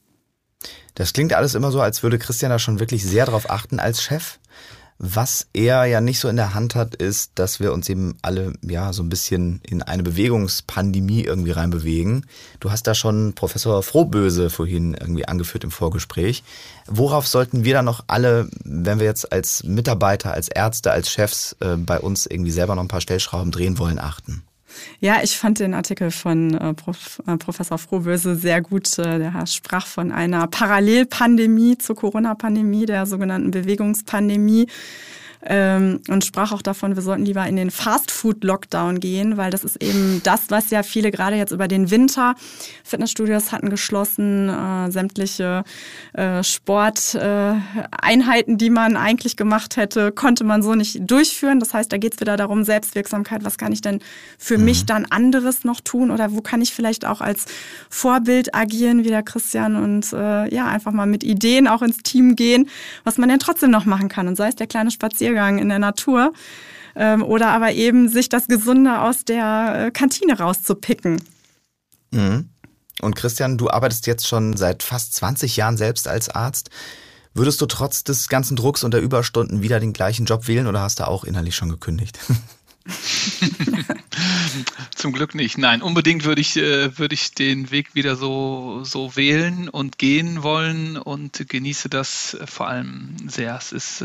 Das 0.95 1.13
klingt 1.13 1.33
alles 1.33 1.55
immer 1.55 1.71
so, 1.71 1.81
als 1.81 2.03
würde 2.03 2.19
Christian 2.19 2.51
da 2.51 2.59
schon 2.59 2.81
wirklich 2.81 3.05
sehr 3.05 3.27
drauf 3.27 3.51
achten 3.51 3.79
als 3.79 4.03
Chef. 4.03 4.39
Was 5.07 5.49
er 5.53 5.85
ja 5.85 6.01
nicht 6.01 6.19
so 6.19 6.29
in 6.29 6.37
der 6.37 6.55
Hand 6.55 6.75
hat, 6.75 6.95
ist, 6.95 7.33
dass 7.35 7.61
wir 7.61 7.75
uns 7.75 7.91
eben 7.91 8.17
alle 8.23 8.55
ja 8.63 8.95
so 8.95 9.03
ein 9.03 9.11
bisschen 9.11 9.61
in 9.63 9.83
eine 9.83 10.03
Bewegungspandemie 10.03 11.21
irgendwie 11.21 11.51
reinbewegen. 11.51 12.25
Du 12.59 12.71
hast 12.71 12.87
da 12.87 12.95
schon 12.95 13.35
Professor 13.35 13.83
Frohböse 13.83 14.49
vorhin 14.49 14.95
irgendwie 14.95 15.29
angeführt 15.29 15.63
im 15.63 15.71
Vorgespräch. 15.71 16.43
Worauf 16.87 17.27
sollten 17.27 17.65
wir 17.65 17.75
da 17.75 17.83
noch 17.83 18.05
alle, 18.07 18.49
wenn 18.65 18.99
wir 18.99 19.05
jetzt 19.05 19.31
als 19.31 19.63
Mitarbeiter, 19.65 20.33
als 20.33 20.49
Ärzte, 20.49 20.91
als 20.91 21.11
Chefs 21.11 21.55
äh, 21.61 21.77
bei 21.77 22.01
uns 22.01 22.25
irgendwie 22.25 22.51
selber 22.51 22.75
noch 22.75 22.83
ein 22.83 22.89
paar 22.89 23.03
Stellschrauben 23.03 23.53
drehen 23.53 23.79
wollen, 23.79 23.99
achten? 23.99 24.43
Ja, 25.01 25.21
ich 25.23 25.37
fand 25.37 25.59
den 25.59 25.75
Artikel 25.75 26.11
von 26.11 26.55
äh, 26.55 26.75
Prof, 26.75 27.23
äh, 27.27 27.37
Professor 27.37 27.79
Frohböse 27.79 28.37
sehr 28.37 28.61
gut. 28.61 28.99
Äh, 28.99 29.19
der 29.19 29.47
sprach 29.47 29.87
von 29.87 30.13
einer 30.13 30.47
Parallelpandemie 30.47 31.79
zur 31.79 31.97
Corona-Pandemie, 31.97 32.87
der 32.87 33.07
sogenannten 33.07 33.51
Bewegungspandemie 33.51 34.67
ähm, 35.47 36.01
und 36.09 36.25
sprach 36.25 36.53
auch 36.53 36.63
davon, 36.63 36.97
wir 36.97 37.03
sollten 37.03 37.27
lieber 37.27 37.47
in 37.47 37.57
den 37.57 37.71
Fast-Food-Lockdown 37.71 38.99
gehen, 38.99 39.37
weil 39.37 39.51
das 39.51 39.63
ist 39.63 39.83
eben 39.83 40.23
das, 40.25 40.45
was 40.49 40.71
ja 40.71 40.83
viele 40.83 41.11
gerade 41.11 41.37
jetzt 41.37 41.53
über 41.53 41.69
den 41.69 41.91
Winter, 41.91 42.35
Fitnessstudios 42.83 43.53
hatten 43.53 43.69
geschlossen, 43.69 44.49
äh, 44.49 44.91
sämtliche 44.91 45.65
äh, 46.15 46.43
Sporteinheiten, 46.43 48.55
äh, 48.55 48.57
die 48.57 48.71
man 48.71 48.97
eigentlich 48.97 49.37
gemacht 49.37 49.77
hätte, 49.77 50.13
konnte 50.13 50.45
man 50.45 50.63
so 50.63 50.75
nicht 50.75 51.01
durchführen. 51.03 51.61
Das 51.61 51.75
heißt, 51.75 51.93
da 51.93 51.99
geht 51.99 52.15
es 52.15 52.21
wieder 52.21 52.39
darum, 52.39 52.65
Selbstwirksamkeit, 52.65 53.45
was 53.45 53.59
kann 53.59 53.73
ich 53.73 53.83
denn 53.83 54.01
für 54.39 54.57
mhm. 54.57 54.65
mich 54.65 54.87
dann 54.87 55.05
anderes 55.05 55.65
noch 55.65 55.83
tun 55.83 56.11
oder 56.11 56.33
wo 56.33 56.41
kann 56.41 56.63
ich 56.63 56.73
vielleicht 56.73 57.05
auch 57.05 57.21
als 57.21 57.45
Vorbild 57.91 58.55
agieren, 58.55 59.05
wie 59.05 59.09
der 59.09 59.23
Christian 59.23 59.77
und 59.77 60.11
äh, 60.15 60.55
ja, 60.55 60.67
einfach 60.67 60.93
mal 60.93 61.07
mit 61.07 61.23
Ideen 61.23 61.69
auch 61.69 61.83
ins 61.83 61.99
Team 61.99 62.35
gehen, 62.35 62.71
was 63.05 63.19
man 63.19 63.29
denn 63.29 63.41
trotzdem 63.41 63.71
noch 63.71 63.85
machen 63.85 64.09
kann. 64.09 64.27
Und 64.27 64.37
sei 64.37 64.49
es 64.49 64.57
der 64.57 64.67
kleine 64.67 64.91
Spaziergang 64.91 65.34
Spaziergang 65.35 65.59
in 65.59 65.69
der 65.69 65.79
Natur 65.79 66.33
ähm, 66.95 67.23
oder 67.23 67.49
aber 67.49 67.73
eben 67.73 68.09
sich 68.09 68.29
das 68.29 68.47
Gesunde 68.47 69.01
aus 69.01 69.25
der 69.25 69.87
äh, 69.87 69.91
Kantine 69.91 70.39
rauszupicken. 70.39 71.21
Mhm. 72.13 72.51
Und 73.01 73.17
Christian, 73.17 73.59
du 73.59 73.69
arbeitest 73.69 74.07
jetzt 74.07 74.29
schon 74.29 74.57
seit 74.57 74.85
fast 74.85 75.15
20 75.15 75.57
Jahren 75.57 75.77
selbst 75.77 76.07
als 76.07 76.29
Arzt. 76.29 76.71
Würdest 77.35 77.61
du 77.61 77.67
trotz 77.67 78.05
des 78.05 78.29
ganzen 78.29 78.55
Drucks 78.57 78.85
und 78.85 78.95
der 78.95 79.01
Überstunden 79.01 79.63
wieder 79.63 79.81
den 79.81 79.93
gleichen 79.93 80.25
Job 80.25 80.47
wählen 80.47 80.69
oder 80.69 80.81
hast 80.81 81.01
du 81.01 81.09
auch 81.09 81.25
innerlich 81.25 81.57
schon 81.57 81.69
gekündigt? 81.69 82.21
Zum 84.95 85.13
Glück 85.13 85.35
nicht. 85.35 85.59
Nein, 85.59 85.83
unbedingt 85.83 86.25
würde 86.25 86.41
ich, 86.41 86.57
äh, 86.57 86.97
würde 86.97 87.15
ich 87.15 87.33
den 87.33 87.73
Weg 87.73 87.97
wieder 87.97 88.15
so, 88.15 88.85
so 88.85 89.17
wählen 89.17 89.69
und 89.69 89.99
gehen 89.99 90.45
wollen 90.45 90.97
und 90.97 91.49
genieße 91.49 91.89
das 91.89 92.35
äh, 92.35 92.47
vor 92.47 92.69
allem 92.69 93.17
sehr. 93.27 93.57
Es 93.57 93.73
ist 93.73 94.05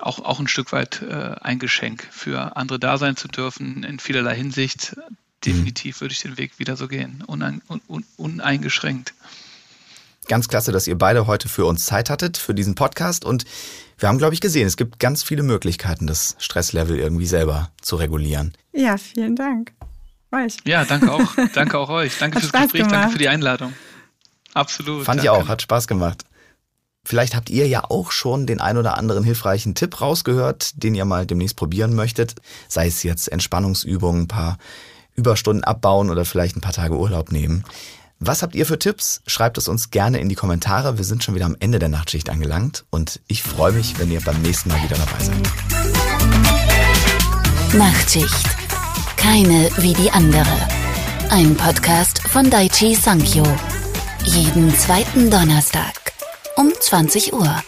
auch, 0.00 0.18
auch 0.18 0.40
ein 0.40 0.48
Stück 0.48 0.72
weit 0.72 1.02
äh, 1.02 1.36
ein 1.40 1.58
Geschenk 1.58 2.06
für 2.10 2.56
andere 2.56 2.78
da 2.78 2.98
sein 2.98 3.16
zu 3.16 3.28
dürfen 3.28 3.82
in 3.84 3.98
vielerlei 3.98 4.34
Hinsicht. 4.36 4.96
Definitiv 5.44 6.00
würde 6.00 6.12
ich 6.12 6.20
den 6.20 6.38
Weg 6.38 6.58
wieder 6.58 6.76
so 6.76 6.88
gehen, 6.88 7.22
unein, 7.26 7.60
un, 7.86 8.04
uneingeschränkt. 8.16 9.14
Ganz 10.26 10.48
klasse, 10.48 10.72
dass 10.72 10.86
ihr 10.86 10.96
beide 10.96 11.26
heute 11.26 11.48
für 11.48 11.66
uns 11.66 11.84
Zeit 11.84 12.08
hattet, 12.08 12.38
für 12.38 12.54
diesen 12.54 12.74
Podcast. 12.74 13.26
Und 13.26 13.44
wir 13.98 14.08
haben, 14.08 14.16
glaube 14.16 14.32
ich, 14.32 14.40
gesehen, 14.40 14.66
es 14.66 14.78
gibt 14.78 14.98
ganz 14.98 15.22
viele 15.22 15.42
Möglichkeiten, 15.42 16.06
das 16.06 16.34
Stresslevel 16.38 16.98
irgendwie 16.98 17.26
selber 17.26 17.70
zu 17.82 17.96
regulieren. 17.96 18.54
Ja, 18.72 18.96
vielen 18.96 19.36
Dank. 19.36 19.72
Euch. 20.32 20.56
Ja, 20.64 20.84
danke 20.84 21.12
auch. 21.12 21.34
danke 21.54 21.78
auch 21.78 21.90
euch. 21.90 22.18
Danke 22.18 22.40
fürs 22.40 22.52
Gespräch, 22.52 22.72
gemacht. 22.72 22.92
danke 22.92 23.12
für 23.12 23.18
die 23.18 23.28
Einladung. 23.28 23.74
Absolut. 24.54 25.04
Fand 25.04 25.20
danke. 25.20 25.22
ich 25.24 25.30
auch, 25.30 25.48
hat 25.48 25.62
Spaß 25.62 25.86
gemacht. 25.86 26.24
Vielleicht 27.04 27.34
habt 27.34 27.50
ihr 27.50 27.68
ja 27.68 27.84
auch 27.84 28.10
schon 28.10 28.46
den 28.46 28.60
ein 28.60 28.78
oder 28.78 28.96
anderen 28.96 29.24
hilfreichen 29.24 29.74
Tipp 29.74 30.00
rausgehört, 30.00 30.82
den 30.82 30.94
ihr 30.94 31.04
mal 31.04 31.26
demnächst 31.26 31.56
probieren 31.56 31.94
möchtet. 31.94 32.36
Sei 32.68 32.86
es 32.86 33.02
jetzt 33.02 33.30
Entspannungsübungen, 33.30 34.22
ein 34.22 34.28
paar 34.28 34.58
Überstunden 35.14 35.64
abbauen 35.64 36.10
oder 36.10 36.24
vielleicht 36.24 36.56
ein 36.56 36.60
paar 36.60 36.72
Tage 36.72 36.96
Urlaub 36.96 37.30
nehmen. 37.30 37.64
Was 38.20 38.42
habt 38.42 38.54
ihr 38.54 38.64
für 38.64 38.78
Tipps? 38.78 39.20
Schreibt 39.26 39.58
es 39.58 39.68
uns 39.68 39.90
gerne 39.90 40.18
in 40.18 40.28
die 40.28 40.34
Kommentare. 40.34 40.96
Wir 40.96 41.04
sind 41.04 41.22
schon 41.22 41.34
wieder 41.34 41.44
am 41.46 41.56
Ende 41.60 41.78
der 41.78 41.90
Nachtschicht 41.90 42.30
angelangt 42.30 42.84
und 42.90 43.20
ich 43.26 43.42
freue 43.42 43.72
mich, 43.72 43.98
wenn 43.98 44.10
ihr 44.10 44.20
beim 44.22 44.40
nächsten 44.40 44.70
Mal 44.70 44.82
wieder 44.82 44.96
dabei 44.96 45.22
seid. 45.22 45.36
Nachtschicht. 47.74 48.46
Keine 49.16 49.68
wie 49.78 49.92
die 49.92 50.10
andere. 50.10 50.68
Ein 51.30 51.54
Podcast 51.56 52.20
von 52.28 52.48
Daichi 52.48 52.94
Sankyo. 52.94 53.44
Jeden 54.24 54.74
zweiten 54.74 55.30
Donnerstag 55.30 56.04
um 56.56 56.72
20 56.72 57.32
Uhr. 57.32 57.64